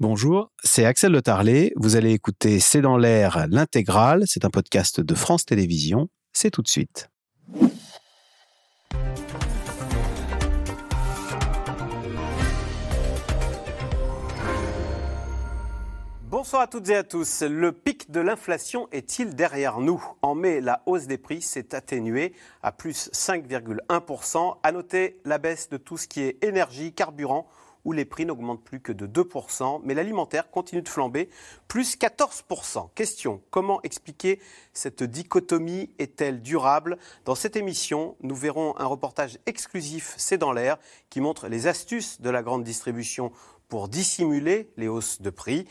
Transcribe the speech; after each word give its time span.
Bonjour, 0.00 0.50
c'est 0.64 0.84
Axel 0.84 1.12
Le 1.12 1.22
Tarlet. 1.22 1.72
Vous 1.76 1.94
allez 1.94 2.10
écouter 2.10 2.58
C'est 2.58 2.80
dans 2.80 2.96
l'air 2.96 3.46
l'intégrale. 3.48 4.24
C'est 4.26 4.44
un 4.44 4.50
podcast 4.50 5.00
de 5.00 5.14
France 5.14 5.44
Télévisions. 5.44 6.08
C'est 6.32 6.50
tout 6.50 6.62
de 6.62 6.68
suite. 6.68 7.10
Bonsoir 16.22 16.62
à 16.62 16.66
toutes 16.66 16.88
et 16.88 16.96
à 16.96 17.04
tous. 17.04 17.42
Le 17.42 17.70
pic 17.70 18.10
de 18.10 18.18
l'inflation 18.18 18.88
est-il 18.90 19.36
derrière 19.36 19.78
nous? 19.78 20.04
En 20.22 20.34
mai, 20.34 20.60
la 20.60 20.82
hausse 20.86 21.06
des 21.06 21.18
prix 21.18 21.40
s'est 21.40 21.72
atténuée 21.72 22.34
à 22.64 22.72
plus 22.72 23.10
5,1%. 23.12 24.56
À 24.64 24.72
noter 24.72 25.20
la 25.24 25.38
baisse 25.38 25.68
de 25.68 25.76
tout 25.76 25.96
ce 25.96 26.08
qui 26.08 26.22
est 26.22 26.42
énergie, 26.44 26.92
carburant 26.92 27.46
où 27.84 27.92
les 27.92 28.04
prix 28.04 28.26
n'augmentent 28.26 28.64
plus 28.64 28.80
que 28.80 28.92
de 28.92 29.06
2%, 29.06 29.80
mais 29.84 29.94
l'alimentaire 29.94 30.50
continue 30.50 30.82
de 30.82 30.88
flamber, 30.88 31.28
plus 31.68 31.96
14%. 31.96 32.88
Question, 32.94 33.42
comment 33.50 33.80
expliquer 33.82 34.40
cette 34.72 35.02
dichotomie 35.02 35.90
Est-elle 35.98 36.42
durable? 36.42 36.98
Dans 37.24 37.34
cette 37.34 37.56
émission, 37.56 38.16
nous 38.22 38.34
verrons 38.34 38.76
un 38.78 38.86
reportage 38.86 39.38
exclusif 39.46 40.14
C'est 40.16 40.38
dans 40.38 40.52
l'air 40.52 40.78
qui 41.10 41.20
montre 41.20 41.48
les 41.48 41.66
astuces 41.66 42.20
de 42.20 42.30
la 42.30 42.42
grande 42.42 42.64
distribution 42.64 43.32
pour 43.68 43.88
dissimuler 43.88 44.70
les 44.76 44.88
hausses 44.88 45.20
de 45.20 45.30
prix. 45.30 45.66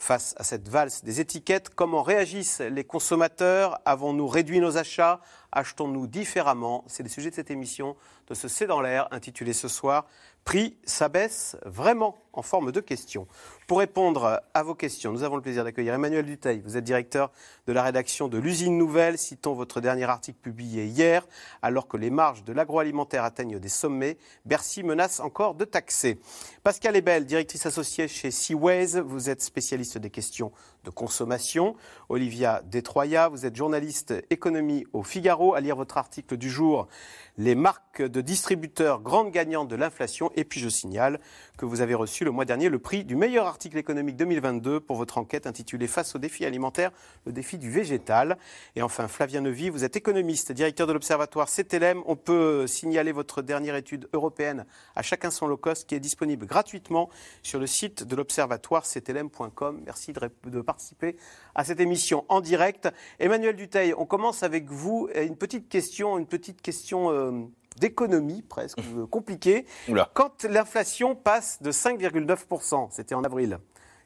Face 0.00 0.34
à 0.38 0.44
cette 0.44 0.68
valse 0.68 1.02
des 1.02 1.20
étiquettes, 1.20 1.70
comment 1.74 2.04
réagissent 2.04 2.60
les 2.60 2.84
consommateurs? 2.84 3.80
Avons-nous 3.84 4.28
réduit 4.28 4.60
nos 4.60 4.76
achats? 4.76 5.20
Achetons-nous 5.50 6.06
différemment? 6.06 6.84
C'est 6.86 7.02
le 7.02 7.08
sujet 7.08 7.30
de 7.30 7.34
cette 7.34 7.50
émission 7.50 7.96
de 8.28 8.34
ce 8.34 8.46
C'est 8.46 8.68
dans 8.68 8.80
l'air 8.80 9.08
intitulé 9.10 9.52
ce 9.52 9.66
soir 9.66 10.06
Prix 10.48 10.78
s'abaisse 10.86 11.58
vraiment 11.66 12.16
en 12.32 12.40
forme 12.40 12.72
de 12.72 12.80
question. 12.80 13.26
Pour 13.68 13.80
répondre 13.80 14.40
à 14.54 14.62
vos 14.62 14.74
questions, 14.74 15.12
nous 15.12 15.24
avons 15.24 15.36
le 15.36 15.42
plaisir 15.42 15.62
d'accueillir 15.62 15.92
Emmanuel 15.92 16.24
Duteil. 16.24 16.62
Vous 16.64 16.78
êtes 16.78 16.84
directeur 16.84 17.30
de 17.66 17.74
la 17.74 17.82
rédaction 17.82 18.26
de 18.26 18.38
l'usine 18.38 18.78
Nouvelle. 18.78 19.18
Citons 19.18 19.52
votre 19.52 19.82
dernier 19.82 20.04
article 20.04 20.38
publié 20.40 20.86
hier. 20.86 21.26
Alors 21.60 21.86
que 21.86 21.98
les 21.98 22.08
marges 22.08 22.44
de 22.44 22.54
l'agroalimentaire 22.54 23.24
atteignent 23.24 23.58
des 23.58 23.68
sommets, 23.68 24.16
Bercy 24.46 24.82
menace 24.82 25.20
encore 25.20 25.54
de 25.54 25.66
taxer. 25.66 26.18
Pascal 26.62 26.96
Ebel, 26.96 27.26
directrice 27.26 27.66
associée 27.66 28.08
chez 28.08 28.30
Seaways. 28.30 29.02
Vous 29.02 29.28
êtes 29.28 29.42
spécialiste 29.42 29.98
des 29.98 30.08
questions 30.08 30.50
de 30.84 30.90
consommation. 30.90 31.76
Olivia 32.08 32.62
Detroya, 32.64 33.28
vous 33.28 33.44
êtes 33.44 33.54
journaliste 33.54 34.14
économie 34.30 34.86
au 34.94 35.02
Figaro. 35.02 35.52
À 35.52 35.60
lire 35.60 35.76
votre 35.76 35.98
article 35.98 36.38
du 36.38 36.48
jour, 36.48 36.88
les 37.36 37.54
marques 37.54 38.00
de 38.00 38.22
distributeurs 38.22 39.02
grandes 39.02 39.30
gagnantes 39.30 39.68
de 39.68 39.76
l'inflation. 39.76 40.30
Et 40.36 40.44
puis 40.44 40.58
je 40.58 40.70
signale 40.70 41.20
que 41.58 41.66
vous 41.66 41.82
avez 41.82 41.92
reçu 41.92 42.24
le 42.24 42.30
mois 42.30 42.46
dernier 42.46 42.70
le 42.70 42.78
prix 42.78 43.04
du 43.04 43.14
meilleur 43.14 43.44
article 43.44 43.57
économique 43.66 44.16
2022 44.16 44.80
pour 44.80 44.96
votre 44.96 45.18
enquête 45.18 45.46
intitulée 45.46 45.86
Face 45.86 46.14
aux 46.14 46.18
défis 46.18 46.44
alimentaires, 46.44 46.90
le 47.26 47.32
défi 47.32 47.58
du 47.58 47.70
végétal. 47.70 48.38
Et 48.76 48.82
enfin, 48.82 49.08
Flavien 49.08 49.40
Neuvy, 49.40 49.68
vous 49.68 49.84
êtes 49.84 49.96
économiste, 49.96 50.52
directeur 50.52 50.86
de 50.86 50.92
l'observatoire 50.92 51.48
CTLM. 51.48 52.02
On 52.06 52.16
peut 52.16 52.66
signaler 52.66 53.12
votre 53.12 53.42
dernière 53.42 53.74
étude 53.74 54.08
européenne 54.12 54.64
à 54.96 55.02
chacun 55.02 55.30
son 55.30 55.46
low 55.46 55.56
cost 55.56 55.88
qui 55.88 55.94
est 55.94 56.00
disponible 56.00 56.46
gratuitement 56.46 57.08
sur 57.42 57.58
le 57.58 57.66
site 57.66 58.04
de 58.04 58.16
l'observatoire 58.16 58.84
ctlm.com. 58.84 59.82
Merci 59.84 60.12
de, 60.12 60.60
participer 60.60 61.16
à 61.54 61.64
cette 61.64 61.80
émission 61.80 62.24
en 62.28 62.40
direct. 62.40 62.88
Emmanuel 63.18 63.56
Duteil, 63.56 63.94
on 63.96 64.06
commence 64.06 64.42
avec 64.42 64.66
vous. 64.66 65.08
Une 65.14 65.36
petite 65.36 65.68
question, 65.68 66.18
une 66.18 66.26
petite 66.26 66.62
question. 66.62 67.10
Euh, 67.10 67.32
d'économie 67.80 68.42
presque 68.42 68.80
compliquée. 69.10 69.66
Quand 70.14 70.44
l'inflation 70.44 71.14
passe 71.14 71.62
de 71.62 71.72
5,9%, 71.72 72.88
c'était 72.90 73.14
en 73.14 73.24
avril, 73.24 73.58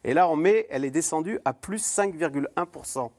et 0.05 0.15
là 0.15 0.29
en 0.29 0.37
mai, 0.37 0.67
elle 0.71 0.85
est 0.85 0.91
descendue 0.91 1.39
à 1.45 1.53
plus 1.53 1.83
5,1%. 1.85 3.11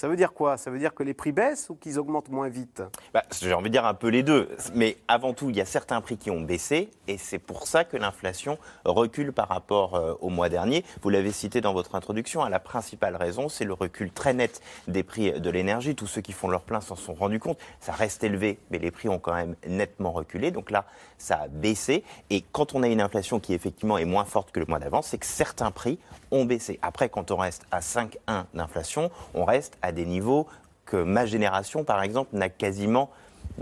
Ça 0.00 0.06
veut 0.06 0.14
dire 0.14 0.32
quoi? 0.32 0.56
Ça 0.56 0.70
veut 0.70 0.78
dire 0.78 0.94
que 0.94 1.02
les 1.02 1.12
prix 1.12 1.32
baissent 1.32 1.70
ou 1.70 1.74
qu'ils 1.74 1.98
augmentent 1.98 2.28
moins 2.28 2.48
vite? 2.48 2.84
Bah, 3.12 3.24
J'ai 3.42 3.52
envie 3.52 3.68
de 3.68 3.72
dire 3.72 3.84
un 3.84 3.94
peu 3.94 4.06
les 4.06 4.22
deux. 4.22 4.48
Mais 4.72 4.96
avant 5.08 5.34
tout, 5.34 5.50
il 5.50 5.56
y 5.56 5.60
a 5.60 5.64
certains 5.64 6.00
prix 6.00 6.16
qui 6.16 6.30
ont 6.30 6.40
baissé 6.40 6.90
et 7.08 7.18
c'est 7.18 7.40
pour 7.40 7.66
ça 7.66 7.82
que 7.82 7.96
l'inflation 7.96 8.58
recule 8.84 9.32
par 9.32 9.48
rapport 9.48 9.96
euh, 9.96 10.14
au 10.20 10.28
mois 10.28 10.48
dernier. 10.48 10.84
Vous 11.02 11.10
l'avez 11.10 11.32
cité 11.32 11.60
dans 11.60 11.72
votre 11.72 11.96
introduction, 11.96 12.44
hein, 12.44 12.48
la 12.48 12.60
principale 12.60 13.16
raison, 13.16 13.48
c'est 13.48 13.64
le 13.64 13.72
recul 13.72 14.12
très 14.12 14.34
net 14.34 14.60
des 14.86 15.02
prix 15.02 15.32
de 15.32 15.50
l'énergie. 15.50 15.96
Tous 15.96 16.06
ceux 16.06 16.20
qui 16.20 16.32
font 16.32 16.46
leur 16.46 16.62
plein 16.62 16.80
s'en 16.80 16.94
sont 16.94 17.14
rendus 17.14 17.40
compte. 17.40 17.58
Ça 17.80 17.90
reste 17.90 18.22
élevé, 18.22 18.60
mais 18.70 18.78
les 18.78 18.92
prix 18.92 19.08
ont 19.08 19.18
quand 19.18 19.34
même 19.34 19.56
nettement 19.66 20.12
reculé. 20.12 20.52
Donc 20.52 20.70
là, 20.70 20.84
ça 21.18 21.40
a 21.40 21.48
baissé. 21.48 22.04
Et 22.30 22.44
quand 22.52 22.72
on 22.76 22.84
a 22.84 22.86
une 22.86 23.00
inflation 23.00 23.40
qui 23.40 23.52
effectivement 23.52 23.98
est 23.98 24.04
moins 24.04 24.24
forte 24.24 24.52
que 24.52 24.60
le 24.60 24.66
mois 24.66 24.78
d'avant, 24.78 25.02
c'est 25.02 25.18
que 25.18 25.26
certains 25.26 25.72
prix 25.72 25.98
ont 26.30 26.44
baissé. 26.44 26.78
Après, 26.82 27.08
quand 27.08 27.30
on 27.30 27.36
reste 27.36 27.64
à 27.70 27.80
5,1 27.80 28.44
d'inflation, 28.54 29.10
on 29.34 29.44
reste 29.44 29.78
à 29.82 29.92
des 29.92 30.06
niveaux 30.06 30.46
que 30.84 30.96
ma 30.96 31.26
génération, 31.26 31.84
par 31.84 32.02
exemple, 32.02 32.30
n'a 32.36 32.48
quasiment 32.48 33.10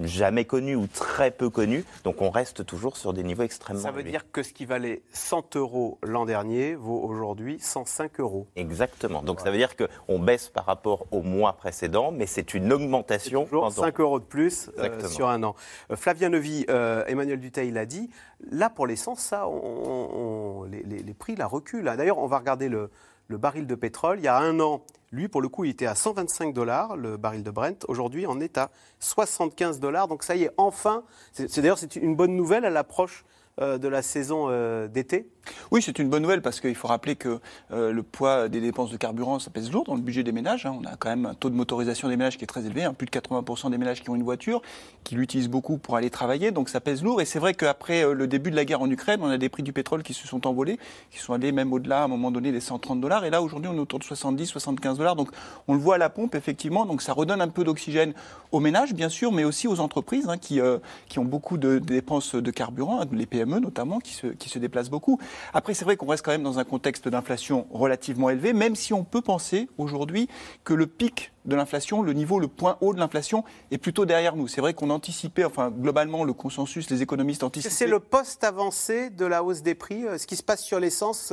jamais 0.02 0.44
connu 0.44 0.76
ou 0.76 0.86
très 0.86 1.30
peu 1.30 1.50
connu. 1.50 1.84
Donc 2.04 2.22
on 2.22 2.30
reste 2.30 2.64
toujours 2.66 2.96
sur 2.96 3.12
des 3.12 3.22
niveaux 3.22 3.42
extrêmement 3.42 3.82
Ça 3.82 3.90
veut 3.90 4.02
dire 4.02 4.30
que 4.30 4.42
ce 4.42 4.52
qui 4.52 4.64
valait 4.64 5.02
100 5.12 5.56
euros 5.56 5.98
l'an 6.02 6.26
dernier 6.26 6.74
vaut 6.74 7.00
aujourd'hui 7.02 7.58
105 7.60 8.20
euros. 8.20 8.46
Exactement. 8.56 9.22
Donc 9.22 9.40
ça 9.40 9.50
veut 9.50 9.58
dire 9.58 9.74
qu'on 9.76 10.18
baisse 10.18 10.48
par 10.48 10.66
rapport 10.66 11.06
au 11.10 11.22
mois 11.22 11.54
précédent, 11.54 12.10
mais 12.12 12.26
c'est 12.26 12.54
une 12.54 12.72
augmentation. 12.72 13.44
Toujours 13.44 13.72
5 13.72 14.00
euros 14.00 14.20
de 14.20 14.24
plus 14.24 14.70
euh, 14.78 15.08
sur 15.08 15.28
un 15.28 15.42
an. 15.42 15.54
Euh, 15.90 15.96
Flavien 15.96 16.28
Levy, 16.28 16.66
euh, 16.68 17.04
Emmanuel 17.06 17.40
Duteil 17.40 17.70
l'a 17.70 17.86
dit. 17.86 18.10
Là, 18.50 18.70
pour 18.70 18.86
l'essence, 18.86 19.20
ça, 19.20 19.48
on, 19.48 20.64
les, 20.70 20.82
les, 20.82 21.14
prix 21.14 21.36
la 21.36 21.46
reculent. 21.46 21.84
D'ailleurs, 21.84 22.18
on 22.18 22.26
va 22.26 22.38
regarder 22.38 22.68
le, 22.68 22.90
le 23.28 23.38
baril 23.38 23.66
de 23.66 23.74
pétrole. 23.74 24.18
Il 24.18 24.24
y 24.24 24.28
a 24.28 24.38
un 24.38 24.60
an, 24.60 24.82
lui, 25.12 25.28
pour 25.28 25.40
le 25.40 25.48
coup, 25.48 25.64
il 25.64 25.70
était 25.70 25.86
à 25.86 25.94
125 25.94 26.52
dollars, 26.52 26.96
le 26.96 27.16
baril 27.16 27.42
de 27.42 27.50
Brent. 27.50 27.84
Aujourd'hui, 27.88 28.26
on 28.28 28.40
est 28.40 28.58
à 28.58 28.70
75 29.00 29.80
dollars. 29.80 30.08
Donc 30.08 30.22
ça 30.22 30.36
y 30.36 30.44
est, 30.44 30.50
enfin, 30.56 31.04
c'est 31.32 31.58
d'ailleurs 31.58 31.78
c'est 31.78 31.96
une 31.96 32.16
bonne 32.16 32.34
nouvelle 32.34 32.64
à 32.64 32.70
l'approche 32.70 33.24
de 33.58 33.88
la 33.88 34.02
saison 34.02 34.48
euh, 34.50 34.86
d'été 34.86 35.30
Oui, 35.70 35.80
c'est 35.80 35.98
une 35.98 36.10
bonne 36.10 36.22
nouvelle 36.22 36.42
parce 36.42 36.60
qu'il 36.60 36.74
faut 36.74 36.88
rappeler 36.88 37.16
que 37.16 37.40
euh, 37.72 37.90
le 37.90 38.02
poids 38.02 38.50
des 38.50 38.60
dépenses 38.60 38.90
de 38.90 38.98
carburant, 38.98 39.38
ça 39.38 39.48
pèse 39.48 39.72
lourd 39.72 39.84
dans 39.84 39.94
le 39.94 40.02
budget 40.02 40.22
des 40.22 40.32
ménages. 40.32 40.66
Hein. 40.66 40.76
On 40.78 40.84
a 40.84 40.94
quand 40.96 41.08
même 41.08 41.24
un 41.24 41.32
taux 41.32 41.48
de 41.48 41.54
motorisation 41.54 42.08
des 42.10 42.18
ménages 42.18 42.36
qui 42.36 42.44
est 42.44 42.46
très 42.46 42.66
élevé, 42.66 42.84
hein. 42.84 42.92
plus 42.92 43.06
de 43.06 43.10
80% 43.10 43.70
des 43.70 43.78
ménages 43.78 44.02
qui 44.02 44.10
ont 44.10 44.14
une 44.14 44.24
voiture, 44.24 44.60
qui 45.04 45.14
l'utilisent 45.14 45.48
beaucoup 45.48 45.78
pour 45.78 45.96
aller 45.96 46.10
travailler, 46.10 46.50
donc 46.50 46.68
ça 46.68 46.82
pèse 46.82 47.02
lourd. 47.02 47.22
Et 47.22 47.24
c'est 47.24 47.38
vrai 47.38 47.54
qu'après 47.54 48.12
le 48.12 48.26
début 48.26 48.50
de 48.50 48.56
la 48.56 48.66
guerre 48.66 48.82
en 48.82 48.90
Ukraine, 48.90 49.20
on 49.22 49.30
a 49.30 49.38
des 49.38 49.48
prix 49.48 49.62
du 49.62 49.72
pétrole 49.72 50.02
qui 50.02 50.12
se 50.12 50.28
sont 50.28 50.46
envolés, 50.46 50.78
qui 51.10 51.18
sont 51.18 51.32
allés 51.32 51.50
même 51.50 51.72
au-delà 51.72 52.02
à 52.02 52.04
un 52.04 52.08
moment 52.08 52.30
donné 52.30 52.52
des 52.52 52.60
130 52.60 53.00
dollars. 53.00 53.24
Et 53.24 53.30
là, 53.30 53.40
aujourd'hui, 53.40 53.70
on 53.72 53.76
est 53.76 53.80
autour 53.80 54.00
de 54.00 54.04
70, 54.04 54.48
75 54.48 54.98
dollars. 54.98 55.16
Donc 55.16 55.30
on 55.66 55.72
le 55.72 55.80
voit 55.80 55.94
à 55.94 55.98
la 55.98 56.10
pompe, 56.10 56.34
effectivement. 56.34 56.84
Donc 56.84 57.00
ça 57.00 57.14
redonne 57.14 57.40
un 57.40 57.48
peu 57.48 57.64
d'oxygène 57.64 58.12
aux 58.52 58.60
ménages, 58.60 58.92
bien 58.92 59.08
sûr, 59.08 59.32
mais 59.32 59.44
aussi 59.44 59.66
aux 59.66 59.80
entreprises 59.80 60.28
hein, 60.28 60.36
qui, 60.36 60.60
qui 61.08 61.18
ont 61.18 61.24
beaucoup 61.24 61.56
de, 61.56 61.78
dépenses 61.78 62.34
de 62.34 62.50
carburant, 62.50 63.00
les 63.12 63.24
PME 63.24 63.45
E 63.54 63.60
notamment, 63.60 64.00
qui 64.00 64.14
se, 64.14 64.26
qui 64.28 64.48
se 64.48 64.58
déplacent 64.58 64.90
beaucoup. 64.90 65.18
Après, 65.52 65.74
c'est 65.74 65.84
vrai 65.84 65.96
qu'on 65.96 66.06
reste 66.06 66.24
quand 66.24 66.32
même 66.32 66.42
dans 66.42 66.58
un 66.58 66.64
contexte 66.64 67.08
d'inflation 67.08 67.66
relativement 67.70 68.30
élevé, 68.30 68.52
même 68.52 68.74
si 68.74 68.92
on 68.92 69.04
peut 69.04 69.20
penser 69.20 69.68
aujourd'hui 69.78 70.28
que 70.64 70.74
le 70.74 70.86
pic 70.86 71.32
de 71.44 71.54
l'inflation, 71.54 72.02
le 72.02 72.12
niveau, 72.12 72.40
le 72.40 72.48
point 72.48 72.76
haut 72.80 72.92
de 72.92 72.98
l'inflation 72.98 73.44
est 73.70 73.78
plutôt 73.78 74.04
derrière 74.04 74.36
nous. 74.36 74.48
C'est 74.48 74.60
vrai 74.60 74.74
qu'on 74.74 74.90
anticipait, 74.90 75.44
enfin 75.44 75.70
globalement, 75.70 76.24
le 76.24 76.32
consensus, 76.32 76.90
les 76.90 77.02
économistes 77.02 77.44
anticipaient. 77.44 77.74
C'est 77.74 77.86
le 77.86 78.00
poste 78.00 78.42
avancé 78.44 79.10
de 79.10 79.24
la 79.24 79.44
hausse 79.44 79.62
des 79.62 79.74
prix. 79.74 80.04
Ce 80.18 80.26
qui 80.26 80.36
se 80.36 80.42
passe 80.42 80.62
sur 80.62 80.80
l'essence 80.80 81.32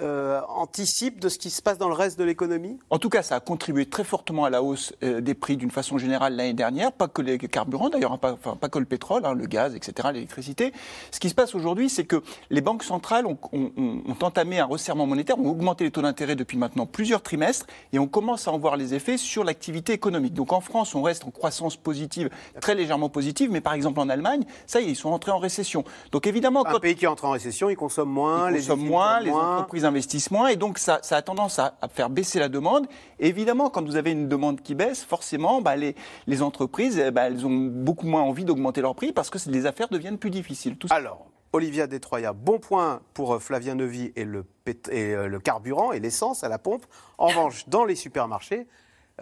euh, 0.00 0.40
anticipe 0.48 1.20
de 1.20 1.28
ce 1.28 1.38
qui 1.38 1.50
se 1.50 1.60
passe 1.60 1.76
dans 1.76 1.88
le 1.88 1.94
reste 1.94 2.18
de 2.18 2.24
l'économie? 2.24 2.78
En 2.88 2.98
tout 2.98 3.10
cas, 3.10 3.22
ça 3.22 3.36
a 3.36 3.40
contribué 3.40 3.84
très 3.84 4.04
fortement 4.04 4.46
à 4.46 4.50
la 4.50 4.62
hausse 4.62 4.94
euh, 5.02 5.20
des 5.20 5.34
prix 5.34 5.58
d'une 5.58 5.70
façon 5.70 5.98
générale 5.98 6.34
l'année 6.34 6.54
dernière, 6.54 6.92
pas 6.92 7.08
que 7.08 7.20
les 7.20 7.38
carburants 7.38 7.90
d'ailleurs, 7.90 8.12
hein, 8.12 8.18
pas, 8.18 8.32
enfin, 8.32 8.56
pas 8.56 8.70
que 8.70 8.78
le 8.78 8.86
pétrole, 8.86 9.26
hein, 9.26 9.34
le 9.34 9.44
gaz, 9.46 9.74
etc., 9.74 10.08
l'électricité. 10.14 10.72
Ce 11.10 11.20
qui 11.20 11.28
se 11.28 11.34
passe 11.34 11.54
aujourd'hui, 11.54 11.90
c'est 11.90 12.04
que 12.04 12.22
les 12.48 12.62
banques 12.62 12.84
centrales 12.84 13.26
ont, 13.26 13.36
ont, 13.52 13.70
ont, 13.76 14.16
entamé 14.22 14.60
un 14.60 14.64
resserrement 14.64 15.06
monétaire, 15.06 15.38
ont 15.38 15.50
augmenté 15.50 15.84
les 15.84 15.90
taux 15.90 16.02
d'intérêt 16.02 16.36
depuis 16.36 16.56
maintenant 16.56 16.86
plusieurs 16.86 17.22
trimestres, 17.22 17.66
et 17.92 17.98
on 17.98 18.06
commence 18.06 18.48
à 18.48 18.52
en 18.52 18.58
voir 18.58 18.78
les 18.78 18.94
effets 18.94 19.18
sur 19.18 19.44
l'activité 19.44 19.92
économique. 19.92 20.32
Donc 20.32 20.54
en 20.54 20.62
France, 20.62 20.94
on 20.94 21.02
reste 21.02 21.26
en 21.26 21.30
croissance 21.30 21.76
positive, 21.76 22.30
très 22.62 22.74
légèrement 22.74 23.10
positive, 23.10 23.50
mais 23.50 23.60
par 23.60 23.74
exemple 23.74 24.00
en 24.00 24.08
Allemagne, 24.08 24.44
ça 24.66 24.80
y 24.80 24.84
est, 24.84 24.90
ils 24.90 24.96
sont 24.96 25.10
entrés 25.10 25.32
en 25.32 25.38
récession. 25.38 25.84
Donc 26.12 26.26
évidemment, 26.26 26.66
un 26.66 26.80
pays 26.80 26.96
qui 26.96 27.06
entre 27.06 27.26
en 27.26 27.30
récession, 27.30 27.68
il 27.68 27.76
consomme 27.76 28.08
moins, 28.08 28.50
ils 28.50 28.56
consomment 28.56 28.86
moins, 28.86 29.20
les 29.20 29.30
entreprises 29.30 29.81
investissent 29.84 30.30
moins 30.30 30.48
et 30.48 30.56
donc 30.56 30.78
ça, 30.78 31.00
ça 31.02 31.16
a 31.16 31.22
tendance 31.22 31.58
à, 31.58 31.74
à, 31.80 31.88
faire 31.88 32.10
baisser 32.10 32.38
la 32.38 32.48
demande. 32.48 32.86
Et 33.18 33.28
évidemment, 33.28 33.70
quand 33.70 33.84
vous 33.84 33.96
avez 33.96 34.12
une 34.12 34.28
demande 34.28 34.60
qui 34.60 34.74
baisse, 34.74 35.04
forcément, 35.04 35.60
bah, 35.60 35.76
les, 35.76 35.94
les, 36.26 36.42
entreprises, 36.42 37.02
bah, 37.12 37.28
elles 37.28 37.46
ont 37.46 37.50
beaucoup 37.50 38.06
moins 38.06 38.22
envie 38.22 38.44
d'augmenter 38.44 38.80
leurs 38.80 38.94
prix 38.94 39.12
parce 39.12 39.30
que 39.30 39.38
les 39.50 39.66
affaires 39.66 39.88
deviennent 39.88 40.18
plus 40.18 40.30
difficiles. 40.30 40.76
Tout 40.76 40.88
Alors, 40.90 41.26
Olivia 41.52 41.86
Detroya, 41.86 42.32
bon 42.32 42.58
point 42.58 43.00
pour 43.12 43.34
euh, 43.34 43.38
Flavien 43.38 43.74
Neuvy 43.74 44.12
et 44.16 44.24
le, 44.24 44.46
et 44.90 45.14
euh, 45.14 45.28
le 45.28 45.38
carburant 45.38 45.92
et 45.92 46.00
l'essence 46.00 46.44
à 46.44 46.48
la 46.48 46.58
pompe. 46.58 46.86
En 47.18 47.26
revanche, 47.28 47.68
dans 47.68 47.84
les 47.84 47.94
supermarchés, 47.94 48.66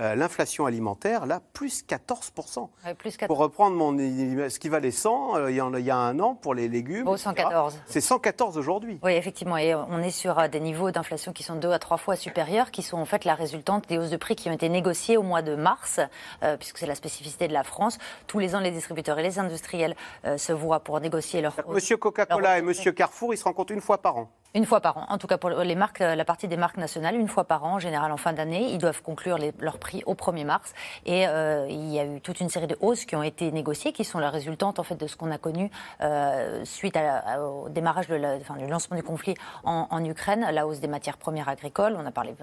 euh, 0.01 0.15
l'inflation 0.15 0.67
alimentaire, 0.67 1.27
là, 1.27 1.41
plus 1.53 1.85
14%. 1.85 2.69
Ouais, 2.87 2.95
plus 2.95 3.17
14. 3.17 3.29
Pour 3.29 3.39
reprendre 3.39 3.77
mon, 3.77 3.97
ce 3.99 4.59
qui 4.59 4.69
valait 4.69 4.91
100 4.91 5.37
euh, 5.37 5.51
il, 5.51 5.57
y 5.57 5.61
en 5.61 5.75
a, 5.75 5.79
il 5.79 5.85
y 5.85 5.91
a 5.91 5.97
un 5.97 6.19
an 6.21 6.35
pour 6.35 6.55
les 6.55 6.69
légumes. 6.69 7.07
Etc. 7.07 7.19
114. 7.25 7.81
C'est 7.87 8.01
114 8.01 8.57
aujourd'hui. 8.57 8.99
Oui, 9.03 9.13
effectivement. 9.13 9.57
Et 9.59 9.75
on 9.75 9.99
est 9.99 10.11
sur 10.11 10.39
euh, 10.39 10.49
des 10.49 10.61
niveaux 10.61 10.91
d'inflation 10.91 11.33
qui 11.33 11.43
sont 11.43 11.57
deux 11.57 11.71
à 11.71 11.79
trois 11.79 11.99
fois 11.99 12.17
supérieurs, 12.17 12.71
qui 12.71 12.83
sont 12.83 12.97
en 12.97 13.05
fait 13.05 13.25
la 13.25 13.35
résultante 13.35 13.89
des 13.89 13.99
hausses 13.99 14.11
de 14.11 14.17
prix 14.17 14.37
qui 14.37 14.49
ont 14.49 14.55
été 14.55 14.69
négociées 14.69 15.17
au 15.17 15.23
mois 15.23 15.43
de 15.43 15.55
mars, 15.55 16.01
euh, 16.43 16.57
puisque 16.57 16.79
c'est 16.79 16.87
la 16.87 16.95
spécificité 16.95 17.47
de 17.47 17.53
la 17.53 17.65
France. 17.65 17.99
Tous 18.27 18.39
les 18.39 18.55
ans, 18.55 18.61
les 18.61 18.71
distributeurs 18.71 19.19
et 19.19 19.23
les 19.23 19.39
industriels 19.39 19.95
se 20.37 20.53
voient 20.53 20.81
pour 20.81 21.01
négocier 21.01 21.41
leurs. 21.41 21.55
Monsieur 21.69 21.97
Coca-Cola 21.97 22.59
et 22.59 22.63
Monsieur 22.63 22.93
Carrefour, 22.93 23.35
ils 23.35 23.37
se 23.37 23.45
rencontrent 23.45 23.73
une 23.73 23.81
fois 23.81 23.99
par 23.99 24.17
an. 24.17 24.31
Une 24.53 24.65
fois 24.67 24.81
par 24.81 24.97
an. 24.99 25.07
En 25.11 25.17
tout 25.19 25.29
cas, 25.29 25.39
pour 25.39 25.49
les 25.51 25.75
marques, 25.77 26.01
euh, 26.01 26.17
la 26.17 26.25
partie 26.25 26.49
des 26.49 26.57
marques 26.57 26.77
nationales, 26.77 27.15
une 27.15 27.29
fois 27.29 27.45
par 27.45 27.63
an, 27.65 27.75
en 27.75 27.79
général 27.79 28.11
en 28.11 28.17
fin 28.17 28.33
d'année, 28.33 28.73
ils 28.73 28.79
doivent 28.79 29.01
conclure 29.01 29.39
leurs 29.61 29.79
prix 29.79 30.03
au 30.07 30.15
1er 30.15 30.45
mars. 30.45 30.73
Et 31.07 31.29
euh, 31.29 31.69
il 31.71 31.89
y 31.93 32.01
a 32.01 32.05
eu 32.05 32.21
toute 32.21 32.41
une 32.41 32.49
série 32.49 32.67
de 32.67 32.77
hausses 32.81 33.05
qui 33.05 33.15
ont 33.15 33.23
été 33.23 33.53
négociées, 33.53 33.93
qui 33.93 34.03
sont 34.03 34.19
la 34.19 34.29
résultante 34.29 34.81
en 34.81 34.83
fait 34.83 34.97
de 34.97 35.07
ce 35.07 35.17
qu'on 35.17 35.31
a 35.31 35.39
connu 35.39 35.71
euh, 36.01 36.65
suite 36.65 36.97
à 36.97 37.41
au 37.45 37.69
démarrage 37.69 38.09
de 38.09 38.17
la- 38.17 38.35
enfin, 38.39 38.57
du 38.57 38.67
lancement 38.67 38.97
du 38.97 39.05
conflit 39.05 39.35
en, 39.63 40.05
Ukraine, 40.05 40.45
la 40.51 40.67
hausse 40.67 40.81
des 40.81 40.89
matières 40.89 41.17
premières 41.17 41.49
agricoles. 41.49 41.97
On 41.97 42.05
a 42.05 42.11
parlé 42.11 42.35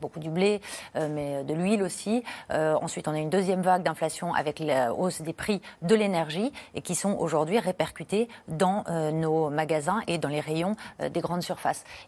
beaucoup 0.00 0.18
du 0.18 0.28
blé, 0.28 0.60
mais 0.94 1.42
de 1.44 1.54
l'huile 1.54 1.82
aussi. 1.82 2.22
Ensuite, 2.50 3.08
on 3.08 3.14
a 3.14 3.18
une 3.18 3.30
deuxième 3.30 3.62
vague 3.62 3.82
d'inflation 3.82 4.34
avec 4.34 4.58
la 4.58 4.92
hausse 4.92 5.22
des 5.22 5.32
prix 5.32 5.62
de 5.82 5.94
l'énergie 5.94 6.52
et 6.74 6.82
qui 6.82 6.94
sont 6.94 7.16
aujourd'hui 7.18 7.58
répercutés 7.60 8.28
dans 8.48 8.84
nos 9.12 9.48
magasins 9.50 10.02
et 10.08 10.18
dans 10.18 10.28
les 10.28 10.40
rayons 10.40 10.74
des 10.98 11.20
grandes 11.20 11.44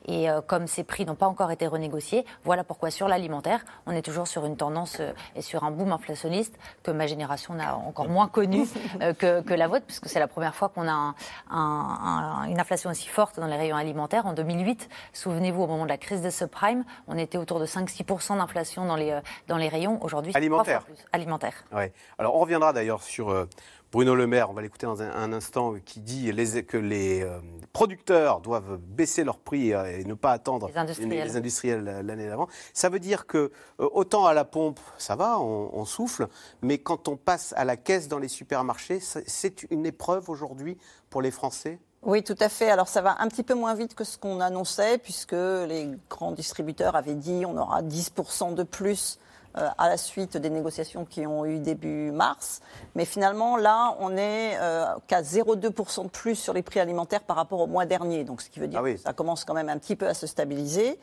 Et 0.07 0.31
euh, 0.31 0.41
comme 0.41 0.67
ces 0.67 0.85
prix 0.85 1.05
n'ont 1.07 1.15
pas 1.15 1.27
encore 1.27 1.51
été 1.51 1.67
renégociés, 1.67 2.25
voilà 2.45 2.65
pourquoi 2.65 2.91
sur 2.91 3.09
l'alimentaire, 3.09 3.65
on 3.87 3.93
est 3.93 4.03
toujours 4.03 4.27
sur 4.27 4.45
une 4.45 4.57
tendance 4.57 4.99
euh, 5.01 5.13
et 5.37 5.43
sur 5.43 5.65
un 5.65 5.71
boom 5.71 5.93
inflationniste 5.93 6.59
que 6.83 6.91
ma 6.91 7.07
génération 7.07 7.55
n'a 7.55 7.77
encore 7.77 8.09
moins 8.09 8.29
connu 8.29 8.65
euh, 9.03 9.13
que, 9.15 9.41
que 9.43 9.55
la 9.55 9.69
vôtre, 9.69 9.85
puisque 9.87 10.09
c'est 10.09 10.19
la 10.21 10.29
première 10.29 10.55
fois 10.55 10.69
qu'on 10.69 10.89
a 10.89 10.93
un- 10.93 11.15
un- 11.51 11.99
un- 12.41 12.45
une 12.49 12.61
inflation 12.61 12.91
aussi 12.91 13.09
forte 13.09 13.39
dans 13.39 13.47
les 13.47 13.57
rayons 13.57 13.77
alimentaires. 13.77 14.27
En 14.27 14.33
2008, 14.33 14.89
souvenez-vous, 15.13 15.63
au 15.63 15.67
moment 15.67 15.85
de 15.85 15.89
la 15.89 15.99
crise 15.99 16.23
de 16.23 16.31
subprime, 16.31 16.85
on 17.07 17.17
était 17.19 17.39
autour 17.39 17.61
de 17.61 17.67
5-6% 17.67 18.37
d'inflation 18.39 18.87
dans 18.87 18.97
les, 18.97 19.19
dans 19.49 19.57
les 19.57 19.69
rayons. 19.69 19.99
Aujourd'hui, 20.03 20.33
c'est 20.33 20.39
Alimentaire. 20.39 20.83
fois 20.83 20.95
plus. 20.95 21.05
Alimentaire. 21.13 21.55
Ouais. 21.73 21.93
Alors 22.19 22.35
on 22.35 22.39
reviendra 22.41 22.73
d'ailleurs 22.73 23.03
sur 23.03 23.31
euh, 23.31 23.49
Bruno 23.91 24.15
Le 24.15 24.27
Maire, 24.27 24.51
on 24.51 24.53
va 24.53 24.61
l'écouter 24.61 24.85
dans 24.85 25.01
un, 25.01 25.11
un 25.11 25.33
instant, 25.33 25.75
qui 25.83 26.01
dit 26.01 26.31
les- 26.31 26.63
que 26.65 26.77
les 26.77 27.23
euh, 27.23 27.39
producteurs 27.73 28.41
doivent 28.41 28.77
baisser 28.77 29.25
leurs 29.25 29.39
prix 29.39 29.73
euh, 29.73 29.99
et 29.99 30.05
ne 30.05 30.13
pas 30.13 30.33
attendre 30.33 30.69
Les 30.69 30.77
industriels. 30.77 31.27
les 31.27 31.37
industriels, 31.37 31.89
euh, 31.89 32.03
l'année 32.03 32.29
d'avant. 32.29 32.49
Ça 32.75 32.91
veut 32.91 32.99
dire 32.99 33.27
que 33.27 33.51
autant 33.79 34.27
à 34.27 34.35
la 34.35 34.45
pompe, 34.45 34.79
ça 34.99 35.17
va, 35.17 35.41
on, 35.41 35.71
on 35.73 35.85
souffle, 35.87 36.29
mais 36.61 36.77
quand 36.79 37.09
on 37.09 37.17
passe 37.17 37.55
à 37.57 37.65
la 37.65 37.79
caisse 37.79 38.09
dans 38.09 38.19
les 38.19 38.29
supermarchés, 38.29 39.01
c'est- 39.01 39.25
c'est 39.27 39.63
une 39.71 39.87
épreuve 39.87 40.29
aujourd'hui 40.29 40.77
pour 41.09 41.23
les 41.23 41.31
Français? 41.31 41.79
Oui, 42.03 42.23
tout 42.23 42.37
à 42.41 42.51
fait. 42.51 42.71
Alors 42.71 42.89
ça 42.89 43.01
va 43.01 43.17
un 43.21 43.29
petit 43.29 43.43
peu 43.43 43.55
moins 43.55 43.75
vite 43.75 43.95
que 43.95 44.05
ce 44.05 44.19
qu'on 44.19 44.41
annonçait, 44.41 44.99
puisque 44.99 45.33
les 45.33 45.89
grands 46.11 46.33
distributeurs 46.33 46.95
avaient 46.95 47.15
dit 47.15 47.45
on 47.47 47.57
aura 47.57 47.81
10% 47.83 48.53
de 48.55 48.63
plus 48.65 49.19
euh, 49.59 49.69
à 49.77 49.89
la 49.89 49.97
suite 49.97 50.37
des 50.37 50.51
négociations 50.51 51.05
qui 51.05 51.27
ont 51.27 51.45
eu 51.45 51.59
début 51.59 52.11
mars. 52.13 52.61
Mais 52.95 53.05
finalement, 53.05 53.57
là, 53.57 53.97
on 54.01 54.17
est 54.17 54.57
euh, 54.61 54.85
qu'à 55.07 55.23
0,2% 55.23 56.05
de 56.05 56.09
plus 56.09 56.35
sur 56.37 56.53
les 56.55 56.63
prix 56.63 56.81
alimentaires 56.81 57.23
par 57.23 57.37
rapport 57.37 57.61
au 57.61 57.67
mois 57.67 57.85
dernier. 57.87 58.25
Donc 58.25 58.41
ce 58.43 58.51
qui 58.51 58.61
veut 58.61 58.69
dire 58.69 58.81
Ah 58.81 58.85
oui. 58.85 58.95
que 58.95 59.01
ça 59.01 59.13
commence 59.13 59.45
quand 59.45 59.55
même 59.55 59.69
un 59.69 59.79
petit 59.79 59.97
peu 59.97 60.07
à 60.07 60.15
se 60.15 60.27
stabiliser. 60.27 60.99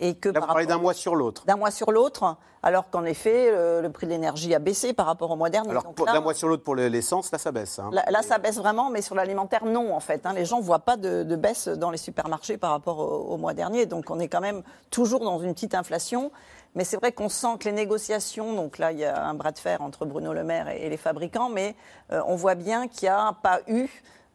Et 0.00 0.14
que 0.14 0.28
Là, 0.28 0.34
vous 0.38 0.46
par 0.46 0.54
parlez 0.54 0.66
d'un 0.66 0.78
mois 0.78 0.94
sur 0.94 1.16
l'autre. 1.16 1.44
d'un 1.46 1.56
mois 1.56 1.72
sur 1.72 1.90
l'autre, 1.90 2.36
alors 2.62 2.88
qu'en 2.88 3.04
effet, 3.04 3.50
le, 3.50 3.80
le 3.82 3.90
prix 3.90 4.06
de 4.06 4.12
l'énergie 4.12 4.54
a 4.54 4.60
baissé 4.60 4.92
par 4.92 5.06
rapport 5.06 5.28
au 5.32 5.34
mois 5.34 5.50
dernier. 5.50 5.70
Alors 5.70 5.92
d'un 5.92 6.20
mois 6.20 6.34
sur 6.34 6.46
l'autre 6.46 6.62
pour 6.62 6.76
l'essence, 6.76 7.32
là 7.32 7.38
ça 7.38 7.50
baisse. 7.50 7.80
hein. 7.80 7.90
Là, 7.92 8.04
là, 8.08 8.22
ça 8.22 8.38
baisse 8.38 8.58
vraiment, 8.58 8.90
mais 8.90 9.02
sur 9.02 9.16
l'alimentaire, 9.16 9.64
non, 9.64 9.92
en 9.92 9.98
fait. 9.98 10.24
hein. 10.24 10.32
Les 10.34 10.44
gens 10.44 10.58
ne 10.58 10.62
voient 10.62 10.78
pas 10.78 10.96
de, 10.96 11.24
de 11.24 11.36
baisse 11.36 11.66
dans 11.66 11.90
les 11.90 11.98
supermarchés 11.98 12.58
par 12.58 12.70
rapport 12.70 13.00
au, 13.00 13.34
au 13.34 13.36
mois 13.38 13.54
dernier. 13.54 13.86
Donc, 13.86 14.08
on 14.10 14.20
est 14.20 14.28
quand 14.28 14.40
même 14.40 14.62
toujours 14.90 15.18
dans 15.24 15.40
une 15.40 15.52
petite 15.52 15.74
inflation. 15.74 16.30
Mais 16.74 16.84
c'est 16.84 16.96
vrai 16.96 17.12
qu'on 17.12 17.28
sent 17.28 17.58
que 17.58 17.64
les 17.64 17.72
négociations, 17.72 18.54
donc 18.54 18.78
là, 18.78 18.92
il 18.92 18.98
y 18.98 19.04
a 19.04 19.24
un 19.24 19.34
bras 19.34 19.52
de 19.52 19.58
fer 19.58 19.82
entre 19.82 20.06
Bruno 20.06 20.32
Le 20.32 20.44
Maire 20.44 20.68
et, 20.68 20.86
et 20.86 20.88
les 20.88 20.96
fabricants, 20.96 21.48
mais 21.48 21.74
euh, 22.12 22.20
on 22.26 22.36
voit 22.36 22.54
bien 22.54 22.88
qu'il 22.88 23.06
n'y 23.08 23.14
a 23.14 23.32
pas 23.42 23.60
eu 23.66 23.88